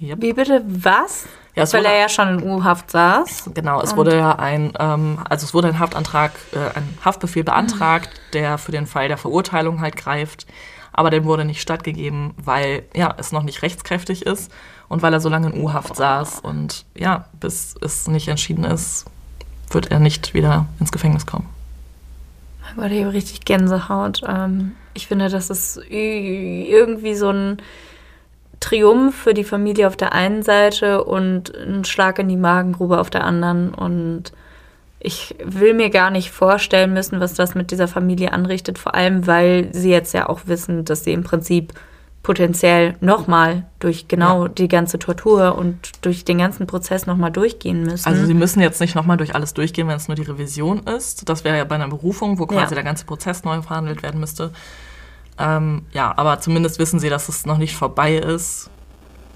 Yep. 0.00 0.22
Wie 0.22 0.32
bitte? 0.32 0.62
Was? 0.66 1.26
Ja, 1.54 1.62
Weil 1.72 1.80
wurde- 1.84 1.92
er 1.92 1.98
ja 2.00 2.08
schon 2.08 2.40
in 2.40 2.42
U-Haft 2.50 2.90
saß. 2.90 3.50
Genau, 3.54 3.80
es 3.80 3.96
wurde 3.96 4.16
ja 4.16 4.32
ein, 4.36 4.72
ähm, 4.78 5.18
also 5.28 5.44
es 5.44 5.54
wurde 5.54 5.68
ein 5.68 5.78
Haftantrag, 5.78 6.32
äh, 6.52 6.76
ein 6.76 6.98
Haftbefehl 7.04 7.44
beantragt, 7.44 8.10
der 8.32 8.58
für 8.58 8.72
den 8.72 8.86
Fall 8.86 9.06
der 9.06 9.18
Verurteilung 9.18 9.80
halt 9.80 9.96
greift. 9.96 10.46
Aber 10.94 11.10
dem 11.10 11.24
wurde 11.24 11.44
nicht 11.44 11.60
stattgegeben, 11.60 12.32
weil 12.36 12.84
ja 12.94 13.14
es 13.18 13.32
noch 13.32 13.42
nicht 13.42 13.62
rechtskräftig 13.62 14.24
ist 14.24 14.50
und 14.88 15.02
weil 15.02 15.12
er 15.12 15.20
so 15.20 15.28
lange 15.28 15.50
in 15.50 15.60
U-Haft 15.60 15.96
saß 15.96 16.40
und 16.40 16.86
ja, 16.94 17.26
bis 17.40 17.74
es 17.80 18.06
nicht 18.06 18.28
entschieden 18.28 18.64
ist, 18.64 19.04
wird 19.70 19.90
er 19.90 19.98
nicht 19.98 20.34
wieder 20.34 20.66
ins 20.78 20.92
Gefängnis 20.92 21.26
kommen. 21.26 21.48
Ich 22.62 22.76
habe 22.76 23.12
richtig 23.12 23.44
Gänsehaut. 23.44 24.22
Ähm, 24.26 24.72
ich 24.94 25.08
finde, 25.08 25.28
das 25.28 25.50
ist 25.50 25.80
irgendwie 25.88 27.16
so 27.16 27.30
ein 27.30 27.58
Triumph 28.60 29.16
für 29.16 29.34
die 29.34 29.44
Familie 29.44 29.88
auf 29.88 29.96
der 29.96 30.12
einen 30.12 30.42
Seite 30.42 31.04
und 31.04 31.54
ein 31.54 31.84
Schlag 31.84 32.20
in 32.20 32.28
die 32.28 32.36
Magengrube 32.36 32.98
auf 32.98 33.10
der 33.10 33.24
anderen. 33.24 33.74
Und 33.74 34.32
ich 35.04 35.34
will 35.44 35.74
mir 35.74 35.90
gar 35.90 36.10
nicht 36.10 36.30
vorstellen 36.30 36.94
müssen, 36.94 37.20
was 37.20 37.34
das 37.34 37.54
mit 37.54 37.70
dieser 37.70 37.88
Familie 37.88 38.32
anrichtet, 38.32 38.78
vor 38.78 38.94
allem 38.94 39.26
weil 39.26 39.68
sie 39.72 39.90
jetzt 39.90 40.14
ja 40.14 40.28
auch 40.30 40.40
wissen, 40.46 40.84
dass 40.86 41.04
sie 41.04 41.12
im 41.12 41.22
Prinzip 41.22 41.74
potenziell 42.22 42.96
nochmal 43.00 43.66
durch 43.80 44.08
genau 44.08 44.48
die 44.48 44.66
ganze 44.66 44.98
Tortur 44.98 45.58
und 45.58 45.76
durch 46.00 46.24
den 46.24 46.38
ganzen 46.38 46.66
Prozess 46.66 47.04
nochmal 47.04 47.30
durchgehen 47.30 47.82
müssen. 47.82 48.08
Also 48.08 48.24
sie 48.24 48.32
müssen 48.32 48.62
jetzt 48.62 48.80
nicht 48.80 48.94
nochmal 48.94 49.18
durch 49.18 49.34
alles 49.34 49.52
durchgehen, 49.52 49.88
wenn 49.88 49.96
es 49.96 50.08
nur 50.08 50.14
die 50.14 50.22
Revision 50.22 50.78
ist. 50.84 51.28
Das 51.28 51.44
wäre 51.44 51.58
ja 51.58 51.64
bei 51.64 51.74
einer 51.74 51.88
Berufung, 51.88 52.38
wo 52.38 52.46
quasi 52.46 52.72
Ja. 52.72 52.76
der 52.76 52.82
ganze 52.82 53.04
Prozess 53.04 53.44
neu 53.44 53.60
verhandelt 53.60 54.02
werden 54.02 54.20
müsste. 54.20 54.52
Ähm, 55.38 55.82
ja, 55.92 56.14
aber 56.16 56.40
zumindest 56.40 56.78
wissen 56.78 56.98
sie, 56.98 57.10
dass 57.10 57.28
es 57.28 57.44
noch 57.44 57.58
nicht 57.58 57.76
vorbei 57.76 58.16
ist 58.16 58.70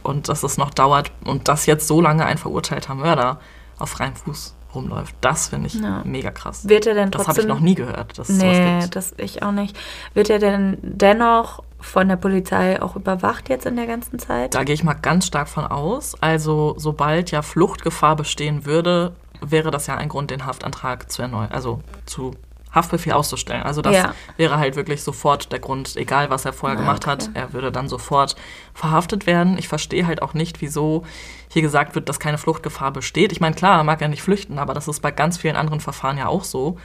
und 0.03 0.31
dass 0.31 0.43
es 0.43 0.57
noch 0.57 0.71
dauert 0.71 1.13
und 1.25 1.49
dass 1.49 1.67
jetzt 1.67 1.87
so 1.87 2.01
lange 2.01 2.25
ein 2.25 2.39
verurteilter 2.39 2.95
Mörder 2.95 3.39
auf 3.79 3.91
freiem 3.91 4.17
Fuß 4.17 4.55
rumläuft. 4.79 5.15
Das 5.21 5.49
finde 5.49 5.67
ich 5.67 5.75
Ja. 5.75 6.03
mega 6.05 6.31
krass. 6.31 6.69
wird 6.69 6.87
er 6.87 6.95
denn 6.95 7.11
Das 7.11 7.25
trotzdem... 7.25 7.31
habe 7.35 7.41
ich 7.43 7.47
noch 7.49 7.61
nie 7.61 7.75
gehört, 7.75 8.19
dass 8.19 8.29
Nee, 8.29 8.81
das 8.91 9.15
ich 9.19 9.43
auch 9.43 9.53
nicht. 9.53 9.77
Wird 10.15 10.31
er 10.31 10.39
denn 10.39 10.79
dennoch 10.83 11.63
von 11.81 12.09
der 12.09 12.17
Polizei 12.17 12.81
auch 12.83 12.97
überwacht 12.97 13.49
jetzt 13.49 13.67
in 13.67 13.77
der 13.77 13.87
ganzen 13.87 14.19
Zeit? 14.19 14.55
Da 14.55 14.65
gehe 14.65 14.75
ich 14.75 14.83
mal 14.83 14.95
ganz 14.95 15.27
stark 15.27 15.49
von 15.49 15.65
aus. 15.67 16.15
Also 16.21 16.75
sobald 16.77 17.31
ja 17.31 17.43
Fluchtgefahr 17.43 18.17
bestehen 18.17 18.65
würde, 18.67 19.13
wäre 19.41 19.71
das 19.71 19.87
ja 19.87 19.97
ein 19.97 20.09
Grund, 20.09 20.31
den 20.33 20.47
Haftantrag 20.47 21.11
zu 21.11 21.23
erneuern, 21.23 21.51
also 21.53 21.81
zu 22.07 22.33
Haftbefehl 22.73 23.13
auszustellen. 23.13 23.63
Also 23.63 23.81
das 23.83 23.95
Ja. 23.97 24.15
wäre 24.37 24.59
halt 24.59 24.77
wirklich 24.77 25.03
sofort 25.03 25.51
der 25.53 25.59
Grund, 25.59 25.97
egal 25.97 26.31
was 26.31 26.45
er 26.45 26.53
vorher 26.53 26.79
Ah, 26.79 26.81
gemacht 26.81 27.03
okay. 27.05 27.11
hat, 27.11 27.31
er 27.35 27.53
würde 27.53 27.73
dann 27.73 27.89
sofort 27.89 28.37
verhaftet 28.75 29.27
werden. 29.27 29.57
Ich 29.59 29.69
verstehe 29.69 30.07
halt 30.07 30.23
auch 30.23 30.35
nicht, 30.35 30.61
wieso 30.61 31.05
hier 31.51 31.63
gesagt 31.63 31.95
wird, 31.95 32.09
dass 32.09 32.21
keine 32.21 32.39
Fluchtgefahr 32.39 32.91
besteht. 32.93 33.33
Ich 33.33 33.41
meine, 33.41 33.55
klar, 33.55 33.79
er 33.79 33.85
mag 33.85 34.01
ja 34.01 34.09
nicht 34.09 34.23
flüchten, 34.23 34.59
aber 34.59 34.75
das 34.75 34.87
ist 34.89 35.01
bei 35.01 35.11
ganz 35.11 35.39
vielen 35.39 35.57
anderen 35.57 35.81
Verfahren 35.81 36.19
ja 36.19 36.27
auch 36.27 36.45
so, 36.45 36.77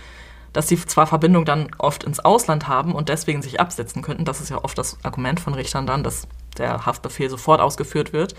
dass 0.53 0.67
sie 0.67 0.77
zwar 0.77 1.07
Verbindung 1.07 1.45
dann 1.45 1.71
oft 1.79 2.03
ins 2.03 2.19
Ausland 2.19 2.67
haben 2.67 2.93
und 2.93 3.09
deswegen 3.09 3.41
sich 3.41 3.59
absetzen 3.59 4.01
könnten. 4.03 4.23
Das 4.23 4.39
ist 4.39 4.49
ja 4.49 4.63
oft 4.63 4.77
das 4.77 4.97
Argument 5.03 5.39
von 5.39 5.53
Richtern 5.55 5.85
dann, 5.87 6.03
dass 6.03 6.27
der 6.57 6.85
Haftbefehl 6.85 7.29
sofort 7.29 7.59
ausgeführt 7.59 8.13
wird. 8.13 8.35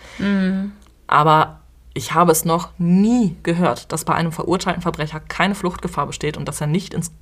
Aber 1.07 1.61
ich 1.93 2.15
habe 2.15 2.33
es 2.33 2.45
noch 2.45 2.71
nie 2.79 3.37
gehört, 3.43 3.93
dass 3.93 4.05
bei 4.05 4.15
einem 4.15 4.33
verurteilten 4.33 4.83
Verbrecher 4.83 5.21
keine 5.21 5.55
Fluchtgefahr 5.55 6.07
besteht 6.07 6.37
und 6.37 6.47
dass 6.49 6.61
er 6.61 6.67
nicht 6.67 6.95
ins 6.95 7.13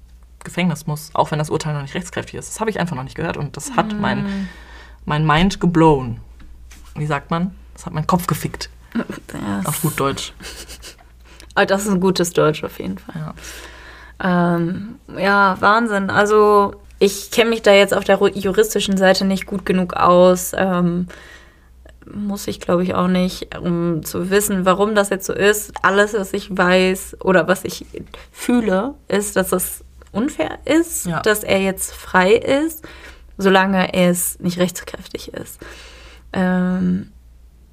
Gefängnis 0.45 0.87
muss, 0.87 1.11
auch 1.15 1.31
wenn 1.31 1.39
das 1.39 1.51
Urteil 1.51 1.75
noch 1.75 1.83
nicht 1.83 1.95
rechtskräftig 1.95 2.35
ist. 2.35 2.49
Das 2.51 2.61
habe 2.61 2.71
ich 2.71 2.81
einfach 2.81 2.97
noch 2.97 3.05
nicht 3.05 3.17
gehört 3.17 3.37
und 3.37 3.57
das 3.57 3.77
hat 3.77 3.99
mein, 3.99 4.49
mein 5.05 5.27
Mind 5.27 5.61
geblown. 5.61 6.21
Wie 6.95 7.07
sagt 7.07 7.31
man? 7.31 7.55
Das 7.75 7.87
hat 7.87 7.93
meinen 7.93 8.07
Kopf 8.07 8.27
gefickt. 8.27 8.71
Ja, 8.95 9.63
Auf 9.65 9.83
gut 9.83 9.99
Deutsch. 9.99 10.33
Ah, 11.55 11.67
das 11.67 11.83
ist 11.83 11.91
ein 11.93 12.01
gutes 12.01 12.33
Deutsch 12.33 12.65
auf 12.65 12.79
jeden 12.79 12.97
Fall. 12.97 13.15
Ja. 13.15 14.55
Ähm, 14.57 14.95
ja, 15.19 15.57
Wahnsinn. 15.61 16.09
Also 16.09 16.77
ich 16.99 17.31
kenne 17.31 17.51
mich 17.51 17.61
da 17.61 17.75
jetzt 17.75 17.93
auf 17.93 18.05
der 18.05 18.19
juristischen 18.35 18.97
Seite 18.97 19.27
nicht 19.27 19.45
gut 19.45 19.67
genug 19.67 19.93
aus. 19.93 20.53
Ähm, 20.57 21.09
muss 22.11 22.49
ich, 22.49 22.61
glaube 22.61 22.83
ich, 22.85 22.95
auch 22.95 23.09
nicht, 23.09 23.57
um 23.59 24.05
zu 24.05 24.31
wissen, 24.31 24.65
warum 24.65 24.95
das 24.95 25.11
jetzt 25.11 25.27
so 25.27 25.33
ist. 25.33 25.73
Alles, 25.83 26.15
was 26.15 26.33
ich 26.33 26.57
weiß 26.57 27.19
oder 27.21 27.49
was 27.49 27.65
ich 27.65 27.87
fühle, 28.31 28.95
ist, 29.09 29.37
dass 29.37 29.53
es 29.53 29.85
unfair 30.13 30.59
ist, 30.65 31.07
Ja. 31.07 31.21
dass 31.21 31.43
er 31.43 31.61
jetzt 31.61 31.95
frei 31.95 32.33
ist, 32.33 32.87
solange 33.39 33.93
es 33.95 34.39
nicht 34.41 34.59
rechtskräftig 34.59 35.33
ist. 35.35 35.59
Ähm, 36.33 37.13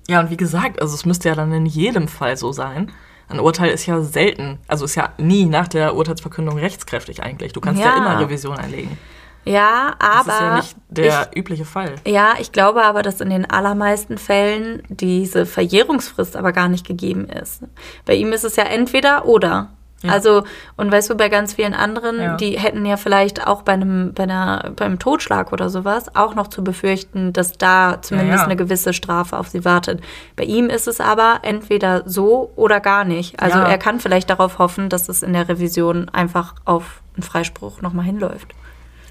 Ja, 0.07 0.21
und 0.21 0.31
wie 0.31 0.37
gesagt, 0.37 0.81
also 0.81 0.95
es 0.95 1.05
müsste 1.05 1.29
ja 1.29 1.35
dann 1.35 1.51
in 1.53 1.67
jedem 1.67 2.07
Fall 2.07 2.35
so 2.35 2.51
sein. 2.51 2.91
Ein 3.27 3.39
Urteil 3.39 3.69
ist 3.69 3.85
ja 3.85 4.01
selten, 4.01 4.57
also 4.67 4.85
ist 4.85 4.95
ja 4.95 5.13
nie 5.19 5.45
nach 5.45 5.67
der 5.67 5.95
Urteilsverkündung 5.95 6.57
rechtskräftig 6.57 7.21
eigentlich. 7.21 7.53
Du 7.53 7.61
kannst 7.61 7.79
ja, 7.79 7.89
Ja. 7.89 7.97
immer 7.97 8.19
Revision 8.19 8.57
einlegen. 8.57 8.97
ja, 9.45 9.93
Das 9.99 10.27
aber 10.27 10.33
ist 10.33 10.41
ja 10.41 10.55
nicht 10.57 10.75
der 10.89 11.31
übliche 11.35 11.63
Fall. 11.65 11.93
Ja, 12.07 12.33
ich 12.39 12.51
glaube 12.51 12.83
aber, 12.85 13.03
dass 13.03 13.21
in 13.21 13.29
den 13.29 13.45
allermeisten 13.47 14.17
Fällen 14.17 14.81
diese 14.89 15.45
Verjährungsfrist 15.45 16.35
aber 16.35 16.53
gar 16.53 16.69
nicht 16.69 16.87
gegeben 16.87 17.25
ist. 17.29 17.61
Bei 18.05 18.15
ihm 18.15 18.33
ist 18.33 18.43
es 18.45 18.55
ja 18.55 18.63
entweder 18.63 19.25
oder. 19.25 19.69
Ja. 20.01 20.13
Also, 20.13 20.43
und 20.77 20.91
weißt 20.91 21.09
du, 21.09 21.15
bei 21.15 21.27
ganz 21.27 21.53
vielen 21.53 21.73
anderen, 21.73 22.21
Ja. 22.21 22.37
die 22.37 22.57
hätten 22.57 22.85
ja 22.85 22.95
vielleicht 22.95 23.45
auch 23.45 23.63
bei 23.63 23.73
einem, 23.73 24.13
bei 24.13 24.23
einer, 24.23 24.71
beim 24.75 24.97
Totschlag 24.97 25.51
oder 25.51 25.69
sowas 25.69 26.15
auch 26.15 26.35
noch 26.35 26.47
zu 26.47 26.63
befürchten, 26.63 27.33
dass 27.33 27.57
da 27.57 28.01
zumindest 28.01 28.39
ja. 28.39 28.45
eine 28.45 28.55
gewisse 28.55 28.93
Strafe 28.93 29.37
auf 29.37 29.49
sie 29.49 29.65
wartet. 29.65 30.01
Bei 30.37 30.43
ihm 30.43 30.69
ist 30.69 30.87
es 30.87 31.01
aber 31.01 31.39
entweder 31.41 32.03
so 32.05 32.51
oder 32.55 32.79
gar 32.79 33.03
nicht. 33.03 33.41
Also 33.41 33.59
er 33.59 33.77
kann 33.77 33.99
vielleicht 33.99 34.29
darauf 34.29 34.57
hoffen, 34.57 34.87
dass 34.87 35.09
es 35.09 35.21
in 35.21 35.33
der 35.33 35.49
Revision 35.49 36.07
einfach 36.09 36.55
auf 36.63 37.01
einen 37.15 37.23
Freispruch 37.23 37.81
nochmal 37.81 38.05
hinläuft. 38.05 38.53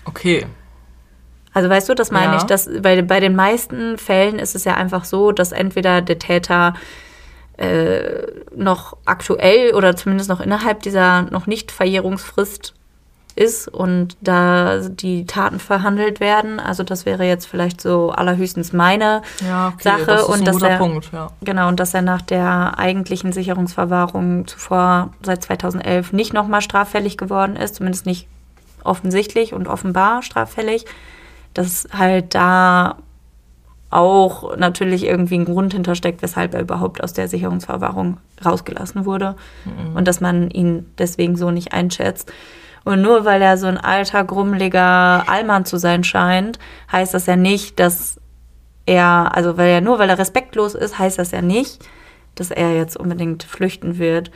Okay. 0.07 0.47
Also 1.53 1.69
weißt 1.69 1.89
du, 1.89 1.95
das 1.95 2.11
meine 2.11 2.37
ich, 2.37 2.45
dass 2.45 2.69
bei, 2.81 3.03
bei 3.03 3.21
den 3.21 3.35
meisten 3.35 3.99
Fällen 3.99 4.39
ist 4.39 4.55
es 4.55 4.65
ja 4.65 4.75
einfach 4.75 5.05
so, 5.05 5.33
dass 5.33 5.53
entweder 5.53 6.01
der 6.03 6.19
Täter 6.19 6.75
äh, 7.59 8.27
noch 8.57 8.97
aktuell 9.05 9.75
oder 9.75 9.97
zumindest 9.97 10.31
noch 10.31 10.41
innerhalb 10.41 10.83
dieser 10.83 11.23
noch 11.23 11.47
nicht 11.47 11.73
Verjährungsfrist 11.73 12.75
ist 13.39 13.69
und 13.69 14.17
da 14.21 14.81
die 14.81 15.25
Taten 15.27 15.61
verhandelt 15.61 16.19
werden. 16.21 16.59
Also 16.59 16.83
das 16.83 17.07
wäre 17.07 17.25
jetzt 17.25 17.47
vielleicht 17.47 17.81
so 17.81 18.11
allerhöchstens 18.11 18.73
meine 18.73 19.23
Ja, 19.47 19.69
okay, 19.69 19.83
Sache 19.83 20.07
das 20.07 20.23
ist 20.23 20.29
und 20.29 20.39
ein 20.41 20.45
dass 20.45 20.55
guter 20.57 20.71
er 20.71 20.79
Punkt, 20.79 21.11
ja. 21.13 21.31
genau 21.41 21.69
und 21.69 21.79
dass 21.79 21.95
er 21.95 22.03
nach 22.03 22.23
der 22.23 22.79
eigentlichen 22.79 23.33
Sicherungsverwahrung 23.33 24.47
zuvor 24.47 25.13
seit 25.23 25.43
2011 25.45 26.13
nicht 26.13 26.33
nochmal 26.33 26.63
straffällig 26.63 27.17
geworden 27.17 27.57
ist, 27.57 27.77
zumindest 27.77 28.07
nicht 28.07 28.27
offensichtlich 28.83 29.53
und 29.53 29.69
offenbar 29.69 30.23
straffällig, 30.23 30.85
dass 31.55 31.89
halt 31.97 32.35
da 32.35 32.97
auch 33.91 34.57
natürlich 34.57 35.05
irgendwie 35.05 35.39
ein 35.39 35.45
Grund 35.45 35.73
hintersteckt, 35.73 36.21
weshalb 36.23 36.55
er 36.55 36.61
überhaupt 36.61 37.03
aus 37.03 37.13
der 37.13 37.29
Sicherungsverwahrung 37.29 38.19
rausgelassen 38.45 39.07
wurde 39.07 39.37
und 39.95 40.07
dass 40.07 40.21
man 40.21 40.51
ihn 40.51 40.87
deswegen 40.99 41.37
so 41.37 41.51
nicht 41.51 41.73
einschätzt. 41.73 42.31
Und 42.85 43.03
nur 43.03 43.25
weil 43.25 43.43
er 43.43 43.57
so 43.57 43.67
ein 43.67 43.79
alter, 43.79 44.25
grummeliger 44.25 45.29
Allmann 45.29 45.65
zu 45.65 45.79
sein 45.79 46.05
scheint, 46.05 46.59
heißt 46.91 47.15
das 47.15 47.27
ja 47.27 47.37
nicht, 47.37 47.81
dass 47.81 48.21
er, 48.87 49.35
also 49.35 49.57
weil 49.57 49.69
er 49.69 49.81
nur 49.81 49.99
weil 49.99 50.09
er 50.11 50.19
respektlos 50.19 50.75
ist, 50.75 50.99
heißt 50.99 51.19
das 51.19 51.31
ja 51.31 51.43
nicht, 51.43 51.87
dass 52.35 52.51
er 52.51 52.75
jetzt 52.75 52.97
unbedingt 52.97 53.43
flüchten 53.43 53.99
wird. 53.99 54.31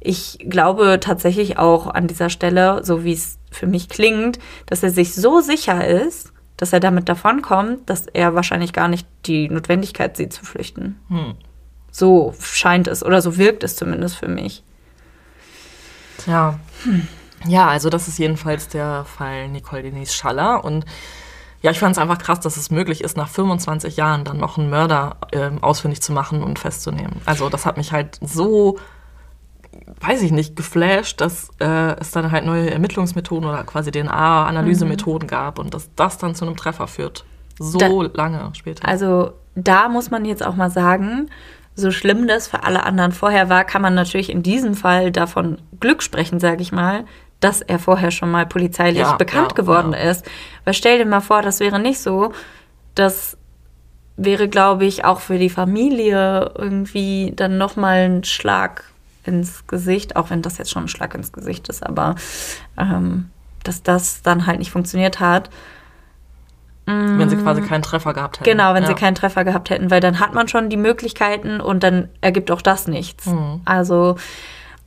Ich 0.00 0.38
glaube 0.48 0.98
tatsächlich 1.00 1.58
auch 1.58 1.88
an 1.88 2.06
dieser 2.06 2.30
Stelle, 2.30 2.84
so 2.84 3.04
wie 3.04 3.12
es 3.12 3.38
für 3.50 3.66
mich 3.66 3.88
klingt, 3.88 4.38
dass 4.66 4.82
er 4.82 4.90
sich 4.90 5.14
so 5.14 5.40
sicher 5.40 5.86
ist, 5.86 6.32
dass 6.58 6.72
er 6.74 6.80
damit 6.80 7.08
davonkommt, 7.08 7.88
dass 7.88 8.06
er 8.06 8.34
wahrscheinlich 8.34 8.74
gar 8.74 8.88
nicht 8.88 9.06
die 9.24 9.48
Notwendigkeit 9.48 10.16
sieht 10.16 10.34
zu 10.34 10.44
flüchten. 10.44 11.00
Hm. 11.08 11.34
So 11.90 12.34
scheint 12.40 12.86
es 12.86 13.02
oder 13.02 13.22
so 13.22 13.38
wirkt 13.38 13.64
es 13.64 13.76
zumindest 13.76 14.16
für 14.16 14.28
mich. 14.28 14.62
Ja. 16.26 16.58
Ja, 17.46 17.68
also 17.68 17.88
das 17.88 18.08
ist 18.08 18.18
jedenfalls 18.18 18.68
der 18.68 19.04
Fall 19.04 19.48
Nicole 19.48 19.82
Denise 19.82 20.12
Schaller. 20.12 20.64
Und 20.64 20.84
ja, 21.62 21.70
ich 21.70 21.78
fand 21.78 21.92
es 21.92 22.02
einfach 22.02 22.18
krass, 22.18 22.40
dass 22.40 22.56
es 22.56 22.70
möglich 22.70 23.02
ist, 23.02 23.16
nach 23.16 23.28
25 23.28 23.96
Jahren 23.96 24.24
dann 24.24 24.38
noch 24.38 24.58
einen 24.58 24.70
Mörder 24.70 25.16
ähm, 25.32 25.62
ausfindig 25.62 26.02
zu 26.02 26.12
machen 26.12 26.42
und 26.42 26.58
festzunehmen. 26.58 27.20
Also 27.24 27.48
das 27.48 27.66
hat 27.66 27.76
mich 27.76 27.92
halt 27.92 28.18
so, 28.20 28.78
weiß 30.00 30.22
ich 30.22 30.32
nicht, 30.32 30.56
geflasht, 30.56 31.20
dass 31.20 31.50
äh, 31.60 31.98
es 32.00 32.10
dann 32.10 32.30
halt 32.32 32.44
neue 32.46 32.70
Ermittlungsmethoden 32.70 33.48
oder 33.48 33.64
quasi 33.64 33.90
DNA-Analysemethoden 33.90 35.28
gab 35.28 35.58
und 35.58 35.74
dass 35.74 35.90
das 35.96 36.18
dann 36.18 36.34
zu 36.34 36.44
einem 36.46 36.56
Treffer 36.56 36.86
führt. 36.86 37.24
So 37.58 37.78
Da- 37.78 38.10
lange 38.14 38.50
später. 38.54 38.86
Also 38.86 39.32
da 39.54 39.88
muss 39.88 40.10
man 40.10 40.24
jetzt 40.24 40.44
auch 40.44 40.54
mal 40.54 40.70
sagen, 40.70 41.28
so 41.74 41.90
schlimm 41.90 42.26
das 42.26 42.48
für 42.48 42.64
alle 42.64 42.84
anderen 42.84 43.12
vorher 43.12 43.48
war, 43.48 43.64
kann 43.64 43.82
man 43.82 43.94
natürlich 43.94 44.30
in 44.30 44.42
diesem 44.42 44.74
Fall 44.74 45.12
davon 45.12 45.58
Glück 45.80 46.02
sprechen, 46.02 46.40
sage 46.40 46.62
ich 46.62 46.72
mal, 46.72 47.04
dass 47.40 47.60
er 47.62 47.78
vorher 47.78 48.10
schon 48.10 48.30
mal 48.30 48.46
polizeilich 48.46 48.98
Ja, 48.98 49.16
bekannt 49.16 49.52
ja, 49.52 49.56
geworden 49.56 49.92
ja. 49.92 50.10
ist. 50.10 50.24
Weil 50.64 50.74
stell 50.74 50.98
dir 50.98 51.06
mal 51.06 51.20
vor, 51.20 51.42
das 51.42 51.60
wäre 51.60 51.78
nicht 51.78 52.00
so, 52.00 52.32
dass 52.94 53.36
wäre, 54.16 54.48
glaube 54.48 54.84
ich, 54.84 55.04
auch 55.04 55.20
für 55.20 55.38
die 55.38 55.50
Familie 55.50 56.50
irgendwie 56.56 57.32
dann 57.36 57.56
nochmal 57.58 57.98
ein 58.10 58.24
Schlag 58.24 58.82
ins 59.28 59.66
Gesicht, 59.66 60.16
auch 60.16 60.30
wenn 60.30 60.42
das 60.42 60.58
jetzt 60.58 60.70
schon 60.70 60.84
ein 60.84 60.88
Schlag 60.88 61.14
ins 61.14 61.32
Gesicht 61.32 61.68
ist, 61.68 61.86
aber 61.86 62.16
ähm, 62.76 63.30
dass 63.62 63.82
das 63.82 64.22
dann 64.22 64.46
halt 64.46 64.58
nicht 64.58 64.72
funktioniert 64.72 65.20
hat. 65.20 65.50
Wenn 66.90 67.28
sie 67.28 67.36
quasi 67.36 67.60
keinen 67.60 67.82
Treffer 67.82 68.14
gehabt 68.14 68.40
hätten. 68.40 68.48
Genau, 68.48 68.72
wenn 68.72 68.84
ja. 68.84 68.88
sie 68.88 68.94
keinen 68.94 69.14
Treffer 69.14 69.44
gehabt 69.44 69.68
hätten, 69.68 69.90
weil 69.90 70.00
dann 70.00 70.20
hat 70.20 70.32
man 70.32 70.48
schon 70.48 70.70
die 70.70 70.78
Möglichkeiten 70.78 71.60
und 71.60 71.82
dann 71.82 72.08
ergibt 72.22 72.50
auch 72.50 72.62
das 72.62 72.88
nichts. 72.88 73.26
Mhm. 73.26 73.60
Also 73.66 74.16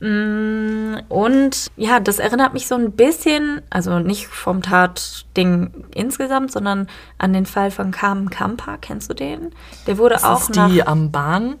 mm, 0.00 0.96
und 1.08 1.70
ja, 1.76 2.00
das 2.00 2.18
erinnert 2.18 2.54
mich 2.54 2.66
so 2.66 2.74
ein 2.74 2.90
bisschen, 2.90 3.62
also 3.70 4.00
nicht 4.00 4.26
vom 4.26 4.62
Tatding 4.62 5.84
insgesamt, 5.94 6.50
sondern 6.50 6.88
an 7.18 7.32
den 7.32 7.46
Fall 7.46 7.70
von 7.70 7.92
Carmen 7.92 8.30
Kamper. 8.30 8.78
Kennst 8.80 9.08
du 9.08 9.14
den? 9.14 9.52
Der 9.86 9.96
wurde 9.96 10.16
Das 10.16 10.24
auch 10.24 10.40
ist 10.40 10.56
nach 10.56 10.68
die 10.68 10.84
am 10.84 11.12
Bahnsteig 11.12 11.60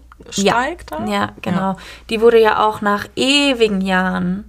da? 0.86 1.04
ja, 1.06 1.32
genau. 1.42 1.76
Die 2.10 2.20
wurde 2.20 2.40
ja 2.40 2.66
auch 2.66 2.80
nach 2.80 3.06
ewigen 3.16 3.80
Jahren, 3.80 4.44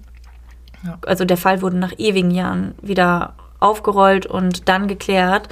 Ja. 0.85 0.97
also 1.05 1.25
der 1.25 1.37
Fall 1.37 1.61
wurde 1.61 1.77
nach 1.77 1.93
ewigen 1.97 2.31
Jahren 2.31 2.75
wieder 2.81 3.33
aufgerollt 3.59 4.25
und 4.25 4.67
dann 4.69 4.87
geklärt. 4.87 5.49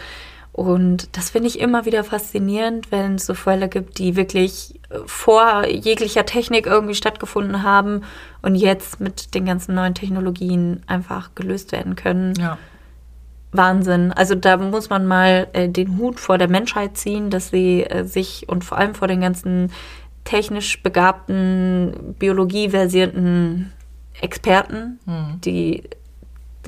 Und 0.53 1.15
das 1.15 1.29
finde 1.29 1.47
ich 1.47 1.59
immer 1.61 1.85
wieder 1.85 2.03
faszinierend, 2.03 2.91
wenn 2.91 3.15
es 3.15 3.25
so 3.25 3.33
Fälle 3.33 3.69
gibt, 3.69 3.99
die 3.99 4.17
wirklich 4.17 4.75
äh, 4.89 4.97
vor 5.05 5.65
jeglicher 5.65 6.25
Technik 6.25 6.65
irgendwie 6.65 6.93
stattgefunden 6.95 7.63
haben 7.63 8.01
und 8.41 8.55
jetzt 8.55 8.99
mit 8.99 9.33
den 9.33 9.45
ganzen 9.45 9.75
neuen 9.75 9.95
Technologien 9.95 10.83
einfach 10.87 11.29
gelöst 11.35 11.71
werden 11.71 11.95
können. 11.95 12.33
Ja. 12.35 12.57
Wahnsinn. 13.53 14.11
Also 14.13 14.35
da 14.35 14.57
muss 14.57 14.89
man 14.89 15.05
mal 15.05 15.47
äh, 15.53 15.67
den 15.69 15.97
Hut 15.97 16.19
vor 16.19 16.37
der 16.37 16.47
Menschheit 16.49 16.95
ziehen, 16.97 17.29
dass 17.29 17.49
sie 17.49 17.83
äh, 17.83 18.03
sich 18.03 18.47
und 18.47 18.63
vor 18.63 18.77
allem 18.77 18.95
vor 18.95 19.07
den 19.07 19.21
ganzen 19.21 19.71
technisch 20.23 20.81
begabten, 20.83 22.15
biologieversierten 22.19 23.71
Experten, 24.19 24.99
die 25.43 25.83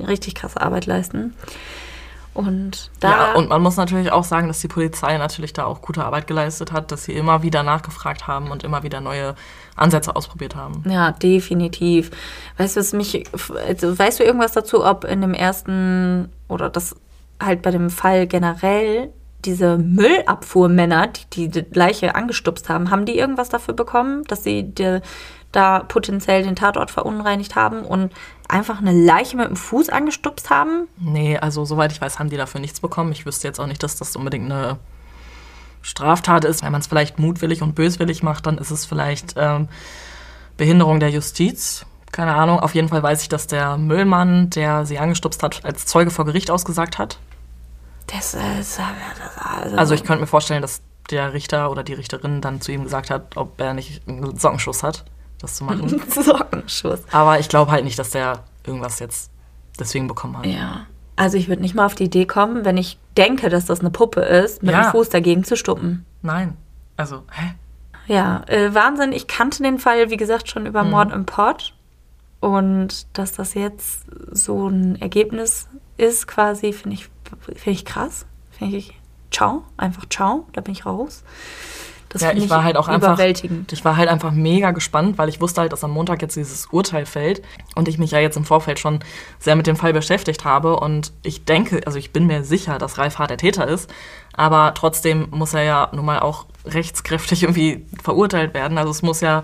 richtig 0.00 0.34
krasse 0.34 0.60
Arbeit 0.60 0.86
leisten. 0.86 1.34
Und 2.34 2.90
da 2.98 3.10
ja, 3.10 3.34
und 3.34 3.48
man 3.48 3.62
muss 3.62 3.76
natürlich 3.76 4.10
auch 4.10 4.24
sagen, 4.24 4.48
dass 4.48 4.60
die 4.60 4.66
Polizei 4.66 5.16
natürlich 5.18 5.52
da 5.52 5.64
auch 5.66 5.80
gute 5.80 6.04
Arbeit 6.04 6.26
geleistet 6.26 6.72
hat, 6.72 6.90
dass 6.90 7.04
sie 7.04 7.12
immer 7.12 7.44
wieder 7.44 7.62
nachgefragt 7.62 8.26
haben 8.26 8.50
und 8.50 8.64
immer 8.64 8.82
wieder 8.82 9.00
neue 9.00 9.36
Ansätze 9.76 10.16
ausprobiert 10.16 10.56
haben. 10.56 10.82
Ja, 10.88 11.12
definitiv. 11.12 12.10
Weißt 12.58 12.74
du, 12.74 12.80
was 12.80 12.92
mich, 12.92 13.24
also 13.68 13.96
weißt 13.96 14.18
du 14.18 14.24
irgendwas 14.24 14.50
dazu, 14.50 14.84
ob 14.84 15.04
in 15.04 15.20
dem 15.20 15.32
ersten 15.32 16.28
oder 16.48 16.70
das 16.70 16.96
halt 17.40 17.62
bei 17.62 17.70
dem 17.70 17.88
Fall 17.88 18.26
generell 18.26 19.12
diese 19.44 19.78
Müllabfuhrmänner, 19.78 21.08
die 21.32 21.48
die 21.48 21.64
Leiche 21.72 22.14
angestupst 22.14 22.68
haben, 22.68 22.90
haben 22.90 23.06
die 23.06 23.18
irgendwas 23.18 23.48
dafür 23.48 23.74
bekommen, 23.74 24.24
dass 24.24 24.44
sie 24.44 24.62
die, 24.62 25.00
da 25.52 25.80
potenziell 25.80 26.42
den 26.42 26.56
Tatort 26.56 26.90
verunreinigt 26.90 27.54
haben 27.54 27.82
und 27.82 28.12
einfach 28.48 28.80
eine 28.80 28.92
Leiche 28.92 29.36
mit 29.36 29.48
dem 29.48 29.56
Fuß 29.56 29.88
angestupst 29.88 30.50
haben? 30.50 30.88
Nee, 30.98 31.38
also 31.38 31.64
soweit 31.64 31.92
ich 31.92 32.00
weiß, 32.00 32.18
haben 32.18 32.30
die 32.30 32.36
dafür 32.36 32.60
nichts 32.60 32.80
bekommen. 32.80 33.12
Ich 33.12 33.26
wüsste 33.26 33.46
jetzt 33.46 33.60
auch 33.60 33.66
nicht, 33.66 33.82
dass 33.82 33.96
das 33.96 34.16
unbedingt 34.16 34.50
eine 34.50 34.78
Straftat 35.82 36.44
ist. 36.44 36.62
Wenn 36.62 36.72
man 36.72 36.80
es 36.80 36.86
vielleicht 36.86 37.18
mutwillig 37.18 37.62
und 37.62 37.74
böswillig 37.74 38.22
macht, 38.22 38.46
dann 38.46 38.58
ist 38.58 38.70
es 38.70 38.86
vielleicht 38.86 39.34
ähm, 39.36 39.68
Behinderung 40.56 40.98
der 40.98 41.10
Justiz. 41.10 41.86
Keine 42.10 42.34
Ahnung. 42.34 42.60
Auf 42.60 42.74
jeden 42.74 42.88
Fall 42.88 43.02
weiß 43.02 43.22
ich, 43.22 43.28
dass 43.28 43.46
der 43.46 43.76
Müllmann, 43.76 44.50
der 44.50 44.86
sie 44.86 44.98
angestupst 44.98 45.42
hat, 45.42 45.64
als 45.64 45.86
Zeuge 45.86 46.10
vor 46.10 46.24
Gericht 46.24 46.50
ausgesagt 46.50 46.98
hat. 46.98 47.18
Das 48.06 48.34
ist 48.34 48.80
also, 49.38 49.76
Also 49.76 49.94
ich 49.94 50.04
könnte 50.04 50.20
mir 50.22 50.26
vorstellen, 50.26 50.62
dass 50.62 50.82
der 51.10 51.32
Richter 51.32 51.70
oder 51.70 51.82
die 51.82 51.94
Richterin 51.94 52.40
dann 52.40 52.60
zu 52.60 52.72
ihm 52.72 52.84
gesagt 52.84 53.10
hat, 53.10 53.36
ob 53.36 53.60
er 53.60 53.74
nicht 53.74 54.06
einen 54.08 54.38
Sockenschuss 54.38 54.82
hat, 54.82 55.04
das 55.40 55.56
zu 55.56 55.64
machen. 55.64 56.02
Sockenschuss. 56.08 57.00
Aber 57.12 57.38
ich 57.40 57.48
glaube 57.48 57.70
halt 57.70 57.84
nicht, 57.84 57.98
dass 57.98 58.10
der 58.10 58.40
irgendwas 58.66 58.98
jetzt 59.00 59.30
deswegen 59.78 60.06
bekommen 60.08 60.38
hat. 60.38 60.46
Ja. 60.46 60.86
Also 61.16 61.36
ich 61.36 61.48
würde 61.48 61.62
nicht 61.62 61.74
mal 61.74 61.86
auf 61.86 61.94
die 61.94 62.04
Idee 62.04 62.26
kommen, 62.26 62.64
wenn 62.64 62.76
ich 62.76 62.98
denke, 63.16 63.48
dass 63.48 63.66
das 63.66 63.80
eine 63.80 63.90
Puppe 63.90 64.20
ist, 64.20 64.62
mit 64.62 64.72
Ja. 64.72 64.82
dem 64.82 64.90
Fuß 64.92 65.10
dagegen 65.10 65.44
zu 65.44 65.56
stuppen. 65.56 66.04
Nein. 66.22 66.56
Also, 66.96 67.22
hä? 67.32 67.54
Ja, 68.06 68.42
äh, 68.48 68.74
Wahnsinn. 68.74 69.12
Ich 69.12 69.26
kannte 69.28 69.62
den 69.62 69.78
Fall, 69.78 70.10
wie 70.10 70.16
gesagt, 70.16 70.48
schon 70.50 70.66
über 70.66 70.82
Mord 70.84 71.12
im 71.12 71.24
Pott. 71.24 71.74
Und 72.40 73.06
dass 73.16 73.32
das 73.32 73.54
jetzt 73.54 74.04
so 74.30 74.68
ein 74.68 75.00
Ergebnis 75.00 75.68
ist, 75.96 76.26
quasi, 76.26 76.72
finde 76.72 76.96
ich, 76.96 77.08
finde 77.40 77.70
ich 77.70 77.84
krass. 77.84 78.26
Finde 78.50 78.76
ich, 78.76 78.98
ciao, 79.30 79.62
einfach 79.76 80.04
ciao, 80.08 80.46
da 80.52 80.60
bin 80.60 80.72
ich 80.72 80.86
raus. 80.86 81.22
Das 82.08 82.22
Ja, 82.22 82.28
finde 82.28 82.44
ich 82.44 82.50
war 82.50 82.62
halt 82.62 82.76
auch 82.76 82.86
einfach. 82.86 83.14
überwältigend. 83.14 83.72
Ich 83.72 83.84
war 83.84 83.96
halt 83.96 84.08
einfach 84.08 84.30
mega 84.30 84.70
gespannt, 84.70 85.18
weil 85.18 85.28
ich 85.28 85.40
wusste 85.40 85.62
halt, 85.62 85.72
dass 85.72 85.82
am 85.82 85.90
Montag 85.90 86.22
jetzt 86.22 86.36
dieses 86.36 86.66
Urteil 86.66 87.06
fällt 87.06 87.42
und 87.74 87.88
ich 87.88 87.98
mich 87.98 88.12
ja 88.12 88.20
jetzt 88.20 88.36
im 88.36 88.44
Vorfeld 88.44 88.78
schon 88.78 89.00
sehr 89.40 89.56
mit 89.56 89.66
dem 89.66 89.74
Fall 89.74 89.92
beschäftigt 89.92 90.44
habe. 90.44 90.76
Und 90.78 91.12
ich 91.24 91.44
denke, 91.44 91.80
also 91.86 91.98
ich 91.98 92.12
bin 92.12 92.26
mir 92.28 92.44
sicher, 92.44 92.78
dass 92.78 92.98
Ralf 92.98 93.18
H. 93.18 93.26
der 93.26 93.36
Täter 93.36 93.66
ist. 93.66 93.92
Aber 94.32 94.74
trotzdem 94.74 95.26
muss 95.32 95.54
er 95.54 95.64
ja 95.64 95.88
nun 95.92 96.04
mal 96.04 96.20
auch 96.20 96.46
rechtskräftig 96.64 97.42
irgendwie 97.44 97.84
verurteilt 98.00 98.54
werden. 98.54 98.78
Also 98.78 98.92
es 98.92 99.02
muss 99.02 99.20
ja 99.20 99.42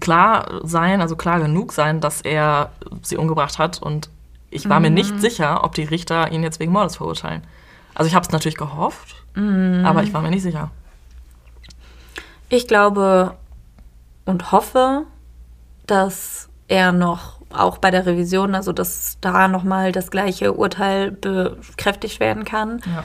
klar 0.00 0.60
sein, 0.64 1.00
also 1.00 1.16
klar 1.16 1.40
genug 1.40 1.72
sein, 1.72 2.02
dass 2.02 2.20
er 2.20 2.72
sie 3.00 3.16
umgebracht 3.16 3.58
hat. 3.58 3.80
Und 3.80 4.10
ich 4.54 4.68
war 4.68 4.80
mir 4.80 4.90
nicht 4.90 5.20
sicher, 5.20 5.64
ob 5.64 5.74
die 5.74 5.82
Richter 5.82 6.30
ihn 6.30 6.42
jetzt 6.42 6.60
wegen 6.60 6.72
Mordes 6.72 6.96
verurteilen. 6.96 7.42
Also 7.94 8.08
ich 8.08 8.14
habe 8.14 8.24
es 8.24 8.32
natürlich 8.32 8.56
gehofft, 8.56 9.16
aber 9.34 10.02
ich 10.02 10.14
war 10.14 10.22
mir 10.22 10.30
nicht 10.30 10.42
sicher. 10.42 10.70
Ich 12.48 12.68
glaube 12.68 13.36
und 14.24 14.52
hoffe, 14.52 15.02
dass 15.86 16.48
er 16.68 16.92
noch 16.92 17.40
auch 17.52 17.78
bei 17.78 17.90
der 17.90 18.06
Revision, 18.06 18.54
also 18.54 18.72
dass 18.72 19.18
da 19.20 19.48
nochmal 19.48 19.92
das 19.92 20.10
gleiche 20.10 20.52
Urteil 20.54 21.10
bekräftigt 21.10 22.20
werden 22.20 22.44
kann. 22.44 22.80
Ja. 22.86 23.04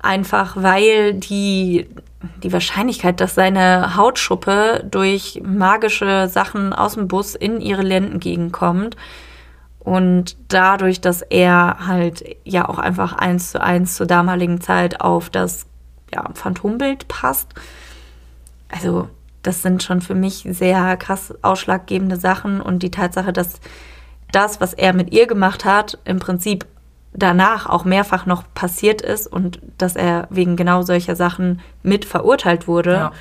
Einfach 0.00 0.56
weil 0.56 1.14
die, 1.14 1.88
die 2.42 2.52
Wahrscheinlichkeit, 2.52 3.20
dass 3.20 3.34
seine 3.34 3.96
Hautschuppe 3.96 4.84
durch 4.90 5.40
magische 5.44 6.28
Sachen 6.28 6.72
aus 6.72 6.94
dem 6.94 7.08
Bus 7.08 7.34
in 7.34 7.60
ihre 7.60 7.82
Lendengegend 7.82 8.52
kommt 8.52 8.96
und 9.80 10.36
dadurch, 10.48 11.00
dass 11.00 11.22
er 11.22 11.86
halt 11.86 12.24
ja 12.44 12.68
auch 12.68 12.78
einfach 12.78 13.14
eins 13.14 13.50
zu 13.50 13.60
eins 13.60 13.96
zur 13.96 14.06
damaligen 14.06 14.60
Zeit 14.60 15.00
auf 15.00 15.30
das 15.30 15.66
ja, 16.14 16.28
Phantombild 16.34 17.08
passt, 17.08 17.54
also 18.68 19.08
das 19.42 19.62
sind 19.62 19.82
schon 19.82 20.00
für 20.00 20.14
mich 20.14 20.46
sehr 20.50 20.96
krass 20.96 21.34
ausschlaggebende 21.42 22.16
Sachen 22.16 22.60
und 22.60 22.82
die 22.82 22.90
Tatsache, 22.90 23.32
dass 23.32 23.60
das, 24.32 24.60
was 24.60 24.74
er 24.74 24.92
mit 24.92 25.12
ihr 25.12 25.26
gemacht 25.26 25.64
hat, 25.64 25.98
im 26.04 26.18
Prinzip 26.18 26.66
danach 27.12 27.66
auch 27.66 27.84
mehrfach 27.84 28.26
noch 28.26 28.44
passiert 28.54 29.02
ist 29.02 29.26
und 29.26 29.60
dass 29.78 29.96
er 29.96 30.28
wegen 30.30 30.56
genau 30.56 30.82
solcher 30.82 31.16
Sachen 31.16 31.60
mit 31.82 32.04
verurteilt 32.04 32.68
wurde. 32.68 32.92
Ja. 32.92 33.12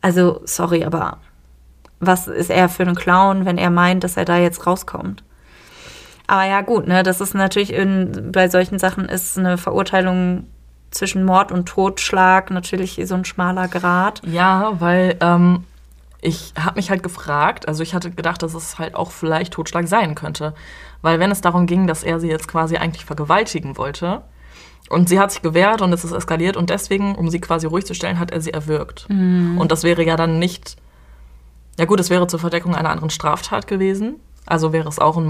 Also, 0.00 0.40
sorry, 0.44 0.84
aber 0.84 1.18
was 2.00 2.28
ist 2.28 2.50
er 2.50 2.68
für 2.68 2.84
ein 2.84 2.94
Clown, 2.94 3.44
wenn 3.44 3.58
er 3.58 3.70
meint, 3.70 4.04
dass 4.04 4.16
er 4.16 4.24
da 4.24 4.38
jetzt 4.38 4.66
rauskommt? 4.66 5.22
Aber 6.26 6.44
ja, 6.44 6.62
gut, 6.62 6.86
ne, 6.86 7.02
das 7.02 7.20
ist 7.20 7.34
natürlich 7.34 7.72
in, 7.72 8.32
bei 8.32 8.48
solchen 8.48 8.78
Sachen 8.78 9.06
ist 9.06 9.38
eine 9.38 9.58
Verurteilung 9.58 10.46
zwischen 10.90 11.24
Mord 11.24 11.52
und 11.52 11.66
Totschlag 11.66 12.50
natürlich 12.50 13.00
so 13.04 13.14
ein 13.14 13.24
schmaler 13.24 13.68
Grad. 13.68 14.22
Ja, 14.24 14.72
weil 14.78 15.16
ähm, 15.20 15.64
ich 16.20 16.54
habe 16.58 16.76
mich 16.76 16.90
halt 16.90 17.02
gefragt, 17.02 17.68
also 17.68 17.82
ich 17.82 17.94
hatte 17.94 18.10
gedacht, 18.10 18.42
dass 18.42 18.54
es 18.54 18.78
halt 18.78 18.94
auch 18.94 19.10
vielleicht 19.10 19.52
Totschlag 19.52 19.86
sein 19.86 20.14
könnte. 20.14 20.54
Weil 21.02 21.18
wenn 21.18 21.30
es 21.30 21.42
darum 21.42 21.66
ging, 21.66 21.86
dass 21.86 22.02
er 22.02 22.18
sie 22.20 22.28
jetzt 22.28 22.48
quasi 22.48 22.76
eigentlich 22.76 23.04
vergewaltigen 23.04 23.76
wollte 23.76 24.22
und 24.88 25.08
sie 25.08 25.18
hat 25.18 25.32
sich 25.32 25.42
gewehrt 25.42 25.82
und 25.82 25.92
es 25.92 26.04
ist 26.04 26.12
eskaliert 26.12 26.56
und 26.56 26.70
deswegen, 26.70 27.14
um 27.14 27.28
sie 27.28 27.40
quasi 27.40 27.66
ruhig 27.66 27.84
zu 27.84 27.94
stellen, 27.94 28.18
hat 28.18 28.30
er 28.30 28.40
sie 28.40 28.52
erwürgt. 28.52 29.06
Und 29.58 29.70
das 29.70 29.82
wäre 29.82 30.02
ja 30.02 30.16
dann 30.16 30.38
nicht, 30.38 30.76
ja 31.78 31.84
gut, 31.84 32.00
es 32.00 32.08
wäre 32.08 32.26
zur 32.26 32.38
Verdeckung 32.38 32.74
einer 32.74 32.90
anderen 32.90 33.10
Straftat 33.10 33.66
gewesen. 33.66 34.16
Also 34.46 34.72
wäre 34.72 34.88
es 34.88 34.98
auch 34.98 35.18
ein 35.18 35.26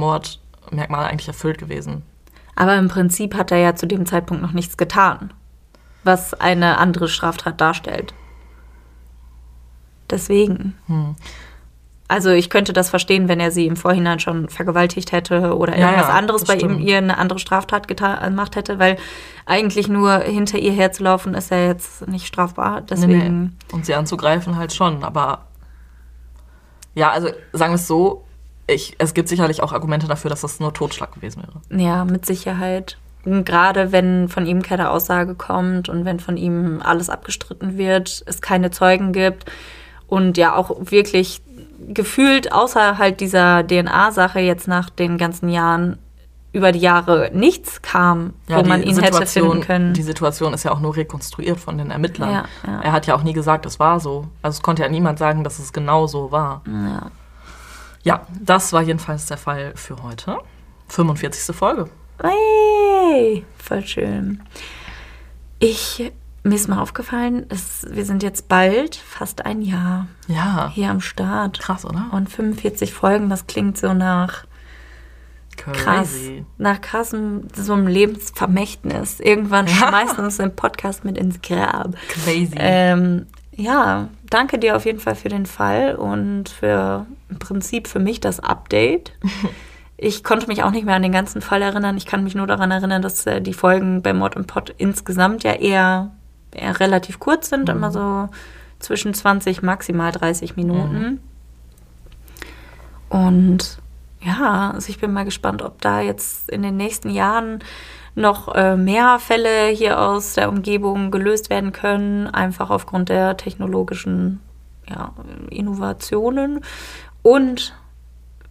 Mordmerkmal 0.74 1.10
eigentlich 1.10 1.28
erfüllt 1.28 1.58
gewesen. 1.58 2.02
Aber 2.56 2.76
im 2.76 2.88
Prinzip 2.88 3.34
hat 3.34 3.50
er 3.50 3.58
ja 3.58 3.74
zu 3.74 3.86
dem 3.86 4.06
Zeitpunkt 4.06 4.42
noch 4.42 4.52
nichts 4.52 4.76
getan, 4.76 5.32
was 6.04 6.34
eine 6.34 6.78
andere 6.78 7.08
Straftat 7.08 7.60
darstellt. 7.60 8.14
Deswegen. 10.10 10.74
Also 12.06 12.30
ich 12.30 12.50
könnte 12.50 12.72
das 12.72 12.90
verstehen, 12.90 13.28
wenn 13.28 13.40
er 13.40 13.50
sie 13.50 13.66
im 13.66 13.76
Vorhinein 13.76 14.20
schon 14.20 14.48
vergewaltigt 14.48 15.10
hätte 15.10 15.56
oder 15.56 15.76
Ja, 15.76 15.90
irgendwas 15.90 16.10
anderes 16.10 16.44
bei 16.44 16.56
ihm 16.56 16.78
ihr 16.78 16.98
eine 16.98 17.18
andere 17.18 17.38
Straftat 17.38 17.88
gemacht 17.88 18.56
hätte, 18.56 18.78
weil 18.78 18.98
eigentlich 19.46 19.88
nur 19.88 20.18
hinter 20.18 20.58
ihr 20.58 20.72
herzulaufen 20.72 21.34
ist 21.34 21.50
ja 21.50 21.66
jetzt 21.66 22.06
nicht 22.06 22.26
strafbar. 22.26 22.82
Deswegen. 22.82 23.56
Und 23.72 23.86
sie 23.86 23.94
anzugreifen 23.94 24.56
halt 24.56 24.72
schon, 24.72 25.02
aber 25.02 25.46
ja, 26.94 27.10
also 27.10 27.30
sagen 27.52 27.72
wir 27.72 27.76
es 27.76 27.88
so, 27.88 28.23
ich, 28.66 28.94
es 28.98 29.14
gibt 29.14 29.28
sicherlich 29.28 29.62
auch 29.62 29.72
Argumente 29.72 30.06
dafür, 30.06 30.30
dass 30.30 30.40
das 30.40 30.60
nur 30.60 30.72
Totschlag 30.72 31.12
gewesen 31.12 31.42
wäre. 31.42 31.82
Ja, 31.82 32.04
mit 32.04 32.26
Sicherheit. 32.26 32.96
Und 33.24 33.44
gerade 33.44 33.92
wenn 33.92 34.28
von 34.28 34.46
ihm 34.46 34.62
keine 34.62 34.90
Aussage 34.90 35.34
kommt 35.34 35.88
und 35.88 36.04
wenn 36.04 36.20
von 36.20 36.36
ihm 36.36 36.82
alles 36.84 37.08
abgestritten 37.08 37.78
wird, 37.78 38.22
es 38.26 38.40
keine 38.42 38.70
Zeugen 38.70 39.12
gibt 39.12 39.50
und 40.06 40.36
ja 40.36 40.54
auch 40.54 40.76
wirklich 40.78 41.42
gefühlt 41.88 42.52
außer 42.52 42.98
halt 42.98 43.20
dieser 43.20 43.66
DNA-Sache 43.66 44.40
jetzt 44.40 44.68
nach 44.68 44.90
den 44.90 45.18
ganzen 45.18 45.48
Jahren 45.48 45.98
über 46.52 46.70
die 46.70 46.78
Jahre 46.78 47.30
nichts 47.34 47.82
kam, 47.82 48.32
Ja, 48.48 48.58
wo 48.58 48.62
man 48.62 48.82
ihn 48.82 48.96
hätte 49.00 49.26
finden 49.26 49.60
können. 49.60 49.92
Die 49.92 50.02
Situation 50.02 50.54
ist 50.54 50.62
ja 50.62 50.70
auch 50.70 50.78
nur 50.78 50.96
rekonstruiert 50.96 51.58
von 51.58 51.78
den 51.78 51.90
Ermittlern. 51.90 52.30
Ja, 52.30 52.44
ja. 52.64 52.80
Er 52.80 52.92
hat 52.92 53.06
ja 53.06 53.16
auch 53.16 53.24
nie 53.24 53.32
gesagt, 53.32 53.66
es 53.66 53.80
war 53.80 53.98
so. 53.98 54.28
Also 54.40 54.56
es 54.56 54.62
konnte 54.62 54.82
ja 54.82 54.88
niemand 54.88 55.18
sagen, 55.18 55.42
dass 55.42 55.58
es 55.58 55.72
genau 55.72 56.06
so 56.06 56.30
war. 56.30 56.62
ja. 56.66 57.10
Ja, 58.04 58.26
das 58.40 58.72
war 58.72 58.82
jedenfalls 58.82 59.26
der 59.26 59.38
Fall 59.38 59.72
für 59.74 60.02
heute. 60.02 60.38
45. 60.88 61.54
Folge. 61.56 61.88
Hey, 62.22 63.44
voll 63.58 63.84
schön. 63.84 64.42
Ich, 65.58 66.12
mir 66.42 66.54
ist 66.54 66.68
mal 66.68 66.80
aufgefallen, 66.80 67.46
es, 67.48 67.86
wir 67.90 68.04
sind 68.04 68.22
jetzt 68.22 68.48
bald 68.48 68.94
fast 68.96 69.46
ein 69.46 69.62
Jahr 69.62 70.06
Ja, 70.28 70.70
hier 70.72 70.90
am 70.90 71.00
Start. 71.00 71.58
krass, 71.58 71.84
oder? 71.84 72.08
Und 72.12 72.28
45 72.28 72.92
Folgen, 72.92 73.30
das 73.30 73.46
klingt 73.46 73.78
so 73.78 73.94
nach 73.94 74.44
krass, 75.56 76.10
Crazy. 76.10 76.44
nach 76.58 76.80
krassem, 76.80 77.48
so 77.54 77.72
einem 77.72 77.86
Lebensvermächtnis. 77.86 79.20
Irgendwann 79.20 79.66
schmeißen 79.68 80.18
wir 80.18 80.24
uns 80.24 80.36
den 80.36 80.54
Podcast 80.54 81.04
mit 81.04 81.16
ins 81.16 81.40
Grab. 81.40 81.94
Crazy. 82.08 82.52
Ähm, 82.56 83.26
ja, 83.56 84.08
danke 84.30 84.58
dir 84.58 84.76
auf 84.76 84.84
jeden 84.84 85.00
Fall 85.00 85.14
für 85.14 85.28
den 85.28 85.46
Fall 85.46 85.94
und 85.94 86.48
für 86.48 87.06
im 87.30 87.38
Prinzip 87.38 87.88
für 87.88 88.00
mich 88.00 88.20
das 88.20 88.40
Update. 88.40 89.12
Ich 89.96 90.24
konnte 90.24 90.48
mich 90.48 90.64
auch 90.64 90.72
nicht 90.72 90.84
mehr 90.84 90.96
an 90.96 91.02
den 91.02 91.12
ganzen 91.12 91.40
Fall 91.40 91.62
erinnern. 91.62 91.96
Ich 91.96 92.04
kann 92.04 92.24
mich 92.24 92.34
nur 92.34 92.48
daran 92.48 92.72
erinnern, 92.72 93.00
dass 93.00 93.24
äh, 93.26 93.40
die 93.40 93.54
Folgen 93.54 94.02
bei 94.02 94.12
Mod 94.12 94.34
und 94.34 94.48
Pod 94.48 94.74
insgesamt 94.76 95.44
ja 95.44 95.52
eher, 95.52 96.10
eher 96.50 96.80
relativ 96.80 97.20
kurz 97.20 97.48
sind, 97.48 97.68
immer 97.68 97.92
so 97.92 98.28
zwischen 98.80 99.14
20, 99.14 99.62
maximal 99.62 100.10
30 100.10 100.56
Minuten. 100.56 101.20
Und 103.08 103.78
ja, 104.20 104.72
also 104.74 104.88
ich 104.88 104.98
bin 104.98 105.12
mal 105.12 105.24
gespannt, 105.24 105.62
ob 105.62 105.80
da 105.80 106.00
jetzt 106.00 106.50
in 106.50 106.62
den 106.62 106.76
nächsten 106.76 107.10
Jahren 107.10 107.60
noch 108.14 108.54
äh, 108.54 108.76
mehr 108.76 109.18
Fälle 109.18 109.68
hier 109.68 110.00
aus 110.00 110.34
der 110.34 110.48
Umgebung 110.48 111.10
gelöst 111.10 111.50
werden 111.50 111.72
können, 111.72 112.28
einfach 112.28 112.70
aufgrund 112.70 113.08
der 113.08 113.36
technologischen 113.36 114.40
ja, 114.88 115.12
Innovationen. 115.50 116.60
Und 117.22 117.74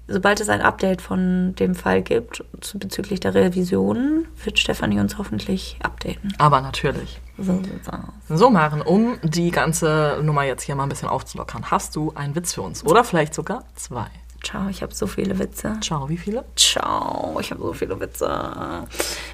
sobald 0.07 0.41
es 0.41 0.49
ein 0.49 0.61
Update 0.61 1.01
von 1.01 1.55
dem 1.55 1.75
Fall 1.75 2.01
gibt 2.01 2.43
bezüglich 2.73 3.19
der 3.19 3.33
Revision, 3.35 4.27
wird 4.43 4.59
Stefanie 4.59 4.99
uns 4.99 5.17
hoffentlich 5.17 5.77
updaten. 5.81 6.33
Aber 6.37 6.61
natürlich. 6.61 7.21
So 7.37 7.55
sieht's 7.63 7.89
aus. 7.89 7.99
So, 8.29 8.49
Maren, 8.49 8.81
um 8.81 9.17
die 9.23 9.49
ganze 9.49 10.19
Nummer 10.21 10.43
jetzt 10.43 10.63
hier 10.63 10.75
mal 10.75 10.83
ein 10.83 10.89
bisschen 10.89 11.09
aufzulockern, 11.09 11.71
hast 11.71 11.95
du 11.95 12.11
einen 12.15 12.35
Witz 12.35 12.53
für 12.53 12.61
uns? 12.61 12.85
Oder 12.85 13.03
vielleicht 13.03 13.33
sogar 13.33 13.63
zwei. 13.75 14.07
Ciao, 14.43 14.67
ich 14.69 14.81
habe 14.83 14.93
so 14.93 15.07
viele 15.07 15.39
Witze. 15.39 15.77
Ciao, 15.81 16.09
wie 16.09 16.17
viele? 16.17 16.43
Ciao, 16.57 17.37
ich 17.39 17.49
habe 17.51 17.61
so 17.61 17.71
viele 17.73 17.99
Witze. 17.99 18.85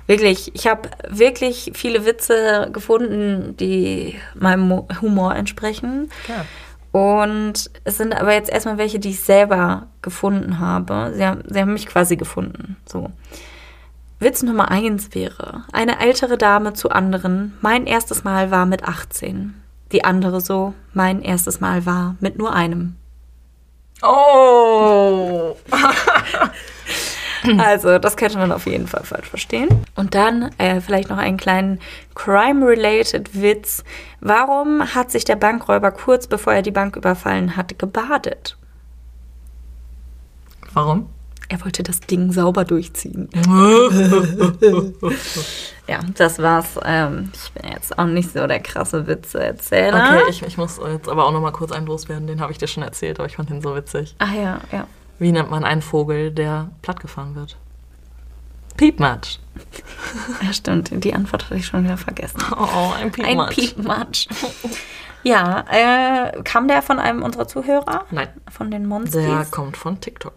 Wirklich, 0.05 0.51
ich 0.53 0.67
habe 0.67 0.89
wirklich 1.07 1.71
viele 1.73 2.05
Witze 2.05 2.69
gefunden, 2.71 3.57
die 3.57 4.15
meinem 4.35 4.67
Mo- 4.67 4.87
Humor 5.01 5.35
entsprechen. 5.35 6.09
Ja. 6.27 6.45
Und 6.91 7.69
es 7.83 7.97
sind 7.97 8.13
aber 8.13 8.33
jetzt 8.33 8.49
erstmal 8.49 8.77
welche, 8.77 8.99
die 8.99 9.09
ich 9.09 9.19
selber 9.21 9.87
gefunden 10.01 10.59
habe. 10.59 11.11
Sie 11.15 11.25
haben, 11.25 11.43
sie 11.47 11.59
haben 11.59 11.73
mich 11.73 11.87
quasi 11.87 12.15
gefunden. 12.15 12.77
So. 12.87 13.11
Witz 14.19 14.43
Nummer 14.43 14.69
eins 14.69 15.13
wäre: 15.15 15.63
Eine 15.71 15.99
ältere 15.99 16.37
Dame 16.37 16.73
zu 16.73 16.89
anderen. 16.89 17.57
Mein 17.61 17.87
erstes 17.87 18.23
Mal 18.23 18.51
war 18.51 18.65
mit 18.65 18.83
18. 18.87 19.55
Die 19.91 20.03
andere 20.03 20.39
so: 20.41 20.73
Mein 20.93 21.21
erstes 21.21 21.59
Mal 21.59 21.85
war 21.85 22.15
mit 22.19 22.37
nur 22.37 22.53
einem. 22.53 22.95
Oh! 24.01 25.55
Also, 27.57 27.99
das 27.99 28.17
könnte 28.17 28.37
man 28.37 28.51
auf 28.51 28.65
jeden 28.65 28.87
Fall 28.87 29.03
falsch 29.03 29.29
verstehen. 29.29 29.69
Und 29.95 30.13
dann 30.13 30.51
äh, 30.57 30.81
vielleicht 30.81 31.09
noch 31.09 31.17
einen 31.17 31.37
kleinen 31.37 31.79
Crime-related 32.13 33.41
Witz. 33.41 33.83
Warum 34.19 34.93
hat 34.93 35.09
sich 35.09 35.23
der 35.23 35.37
Bankräuber 35.37 35.91
kurz 35.91 36.27
bevor 36.27 36.53
er 36.53 36.61
die 36.61 36.71
Bank 36.71 36.95
überfallen 36.97 37.55
hat, 37.55 37.79
gebadet? 37.79 38.57
Warum? 40.73 41.09
Er 41.51 41.63
wollte 41.65 41.81
das 41.81 41.99
Ding 41.99 42.31
sauber 42.31 42.63
durchziehen. 42.63 43.27
ja, 45.87 45.99
das 46.15 46.37
war's. 46.39 46.79
Ähm, 46.85 47.31
ich 47.33 47.51
bin 47.53 47.71
jetzt 47.71 47.97
auch 47.97 48.05
nicht 48.05 48.31
so 48.31 48.45
der 48.45 48.59
krasse 48.59 49.07
Witze-Erzähler. 49.07 50.19
Okay, 50.21 50.29
ich, 50.29 50.43
ich 50.43 50.57
muss 50.57 50.79
jetzt 50.93 51.09
aber 51.09 51.25
auch 51.25 51.31
noch 51.31 51.41
mal 51.41 51.51
kurz 51.51 51.71
einen 51.71 51.87
loswerden. 51.87 52.27
Den 52.27 52.39
habe 52.39 52.51
ich 52.51 52.59
dir 52.59 52.67
schon 52.67 52.83
erzählt, 52.83 53.19
aber 53.19 53.27
ich 53.27 53.35
fand 53.35 53.49
den 53.49 53.61
so 53.61 53.75
witzig. 53.75 54.15
Ach 54.19 54.31
ja, 54.31 54.59
ja. 54.71 54.87
Wie 55.17 55.31
nennt 55.31 55.49
man 55.49 55.63
einen 55.63 55.81
Vogel, 55.81 56.31
der 56.31 56.69
plattgefahren 56.83 57.33
wird? 57.35 57.57
Piepmatsch. 58.77 59.39
Ja, 60.41 60.53
stimmt. 60.53 60.91
Die 61.03 61.13
Antwort 61.13 61.45
hatte 61.45 61.55
ich 61.55 61.65
schon 61.65 61.83
wieder 61.83 61.97
vergessen. 61.97 62.37
Oh, 62.51 62.93
ein 62.95 63.05
Ein 63.05 63.11
Piepmatsch. 63.11 63.55
Piepmatsch. 63.55 64.27
Ja, 65.23 65.65
äh, 65.69 66.41
kam 66.43 66.67
der 66.69 66.81
von 66.81 66.99
einem 66.99 67.23
unserer 67.23 67.47
Zuhörer? 67.47 68.05
Nein, 68.11 68.29
Von 68.49 68.71
den 68.71 68.85
Monsters? 68.85 69.25
der 69.25 69.45
kommt 69.51 69.75
von 69.75 69.99
TikTok. 69.99 70.33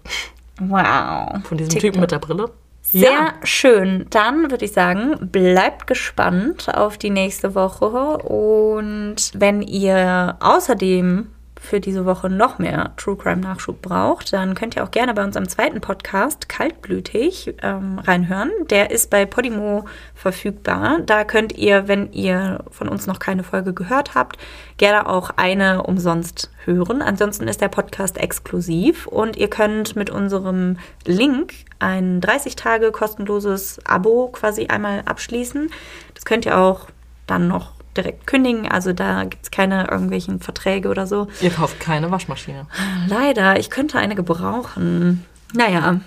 Wow. 0.71 1.45
Von 1.45 1.59
diesem 1.59 1.71
TikTok. 1.71 1.81
Typen 1.81 2.01
mit 2.01 2.11
der 2.11 2.19
Brille. 2.19 2.51
Sehr 2.83 3.35
schön. 3.43 4.07
Dann 4.11 4.51
würde 4.51 4.65
ich 4.65 4.73
sagen, 4.73 5.17
bleibt 5.31 5.87
gespannt 5.87 6.69
auf 6.75 6.99
die 6.99 7.11
nächste 7.11 7.55
Woche. 7.55 8.19
Und 8.19 9.31
wenn 9.35 9.63
ihr 9.63 10.37
außerdem 10.41 11.29
für 11.63 11.81
diese 11.81 12.05
Woche 12.05 12.29
noch 12.29 12.59
mehr 12.59 12.93
True 12.97 13.17
Crime 13.17 13.41
Nachschub 13.41 13.81
braucht, 13.81 14.33
dann 14.33 14.55
könnt 14.55 14.75
ihr 14.77 14.83
auch 14.83 14.91
gerne 14.91 15.15
bei 15.15 15.25
unserem 15.25 15.49
zweiten 15.49 15.81
Podcast 15.81 16.49
Kaltblütig 16.49 17.55
ähm, 17.63 18.01
reinhören. 18.01 18.51
Der 18.69 18.91
ist 18.91 19.11
bei 19.11 19.25
Podimo 19.27 19.85
verfügbar. 20.15 20.99
Da 21.07 21.25
könnt 21.25 21.57
ihr, 21.57 21.87
wenn 21.87 22.13
ihr 22.13 22.65
von 22.71 22.89
uns 22.89 23.07
noch 23.07 23.21
keine 23.21 23.45
Folge 23.45 23.73
gehört 23.73 24.15
habt, 24.15 24.39
gerne 24.77 25.09
auch 25.09 25.31
eine 25.37 25.85
umsonst 25.85 26.51
hören. 26.65 27.01
Ansonsten 27.01 27.47
ist 27.47 27.61
der 27.61 27.69
Podcast 27.69 28.19
exklusiv 28.19 29.07
und 29.07 29.37
ihr 29.37 29.49
könnt 29.49 29.95
mit 29.95 30.11
unserem 30.11 30.79
Link 31.07 31.55
ein 31.79 32.21
30 32.21 32.57
Tage 32.57 32.91
kostenloses 32.91 33.79
Abo 33.87 34.29
quasi 34.33 34.67
einmal 34.67 35.03
abschließen. 35.05 35.71
Das 36.15 36.25
könnt 36.25 36.45
ihr 36.45 36.59
auch 36.59 36.89
dann 37.27 37.47
noch 37.47 37.82
direkt 37.97 38.27
kündigen. 38.27 38.69
Also 38.69 38.93
da 38.93 39.25
gibt 39.25 39.45
es 39.45 39.51
keine 39.51 39.89
irgendwelchen 39.91 40.41
Verträge 40.41 40.89
oder 40.89 41.07
so. 41.07 41.29
Ihr 41.41 41.51
kauft 41.51 41.81
keine 41.81 42.11
Waschmaschine. 42.11 42.67
Leider, 43.09 43.59
ich 43.59 43.71
könnte 43.71 43.99
eine 43.99 44.15
gebrauchen. 44.15 45.25
Naja, 45.55 46.01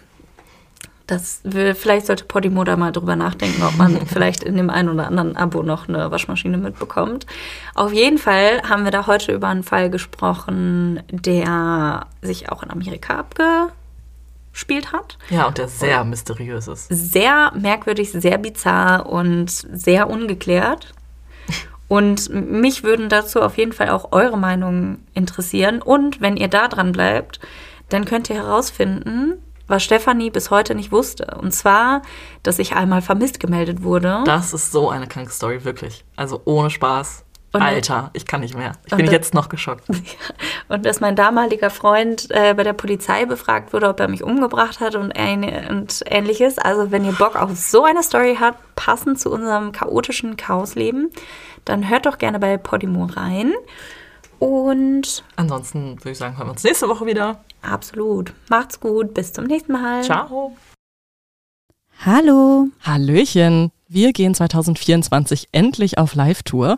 das 1.07 1.41
will, 1.43 1.75
vielleicht 1.75 2.07
sollte 2.07 2.25
Podimo 2.25 2.63
da 2.63 2.77
mal 2.77 2.91
drüber 2.91 3.15
nachdenken, 3.15 3.61
ob 3.63 3.77
man 3.77 4.05
vielleicht 4.07 4.43
in 4.43 4.57
dem 4.57 4.69
einen 4.69 4.89
oder 4.89 5.07
anderen 5.07 5.35
Abo 5.35 5.61
noch 5.63 5.87
eine 5.87 6.09
Waschmaschine 6.09 6.57
mitbekommt. 6.57 7.25
Auf 7.75 7.93
jeden 7.93 8.17
Fall 8.17 8.61
haben 8.67 8.85
wir 8.85 8.91
da 8.91 9.07
heute 9.07 9.33
über 9.33 9.47
einen 9.47 9.63
Fall 9.63 9.89
gesprochen, 9.89 11.03
der 11.09 12.07
sich 12.21 12.51
auch 12.51 12.63
in 12.63 12.71
Amerika 12.71 13.19
abgespielt 13.19 14.91
hat. 14.91 15.17
Ja, 15.29 15.45
und 15.45 15.57
der 15.57 15.67
sehr 15.67 16.03
mysteriös 16.03 16.67
ist. 16.67 16.87
Sehr 16.89 17.51
merkwürdig, 17.55 18.11
sehr 18.11 18.39
bizarr 18.39 19.05
und 19.05 19.49
sehr 19.49 20.09
ungeklärt. 20.09 20.94
Und 21.87 22.29
mich 22.29 22.83
würden 22.83 23.09
dazu 23.09 23.41
auf 23.41 23.57
jeden 23.57 23.73
Fall 23.73 23.89
auch 23.89 24.11
eure 24.11 24.37
Meinungen 24.37 25.05
interessieren. 25.13 25.81
Und 25.81 26.21
wenn 26.21 26.37
ihr 26.37 26.47
da 26.47 26.67
dran 26.67 26.91
bleibt, 26.91 27.39
dann 27.89 28.05
könnt 28.05 28.29
ihr 28.29 28.37
herausfinden, 28.37 29.35
was 29.67 29.83
Stefanie 29.83 30.29
bis 30.29 30.51
heute 30.51 30.75
nicht 30.75 30.91
wusste. 30.91 31.37
Und 31.39 31.51
zwar, 31.51 32.01
dass 32.43 32.59
ich 32.59 32.75
einmal 32.75 33.01
vermisst 33.01 33.39
gemeldet 33.39 33.83
wurde. 33.83 34.23
Das 34.25 34.53
ist 34.53 34.71
so 34.71 34.89
eine 34.89 35.07
kranke 35.07 35.31
Story, 35.31 35.63
wirklich. 35.63 36.05
Also 36.15 36.41
ohne 36.45 36.69
Spaß. 36.69 37.24
Und- 37.55 37.61
Alter, 37.67 38.09
ich 38.13 38.25
kann 38.25 38.41
nicht 38.41 38.55
mehr. 38.55 38.73
Ich 38.85 38.95
bin 38.95 39.05
das- 39.05 39.13
jetzt 39.13 39.33
noch 39.33 39.49
geschockt. 39.49 39.83
Und 40.67 40.85
dass 40.85 40.99
mein 40.99 41.15
damaliger 41.15 41.69
Freund 41.69 42.27
äh, 42.31 42.53
bei 42.55 42.63
der 42.63 42.73
Polizei 42.73 43.25
befragt 43.25 43.73
wurde, 43.73 43.87
ob 43.89 43.99
er 43.99 44.07
mich 44.07 44.23
umgebracht 44.23 44.79
hat 44.79 44.95
und, 44.95 45.11
ähn 45.11 45.43
und 45.69 46.01
ähnliches. 46.07 46.57
Also 46.57 46.91
wenn 46.91 47.05
ihr 47.05 47.11
Bock 47.13 47.35
auf 47.35 47.55
so 47.55 47.83
eine 47.83 48.01
Story 48.03 48.37
habt, 48.39 48.57
passend 48.75 49.19
zu 49.19 49.29
unserem 49.31 49.71
chaotischen 49.71 50.37
Chaosleben, 50.37 51.11
dann 51.65 51.87
hört 51.89 52.05
doch 52.05 52.17
gerne 52.17 52.39
bei 52.39 52.57
Podimo 52.57 53.05
rein. 53.05 53.53
Und 54.39 55.23
Ansonsten 55.35 55.97
würde 55.99 56.11
ich 56.11 56.17
sagen, 56.17 56.37
hören 56.37 56.47
wir 56.47 56.51
uns 56.51 56.63
nächste 56.63 56.87
Woche 56.89 57.05
wieder. 57.05 57.43
absolut, 57.61 58.33
macht's 58.49 58.79
gut, 58.79 59.13
bis 59.13 59.31
zum 59.33 59.45
nächsten 59.45 59.71
Mal. 59.71 60.03
Ciao. 60.03 60.55
Hallo. 62.05 62.67
Hallöchen. 62.83 63.71
Wir 63.87 64.11
gehen 64.13 64.33
2024 64.35 65.49
endlich 65.51 65.97
auf 65.97 66.15
Live-Tour. 66.15 66.77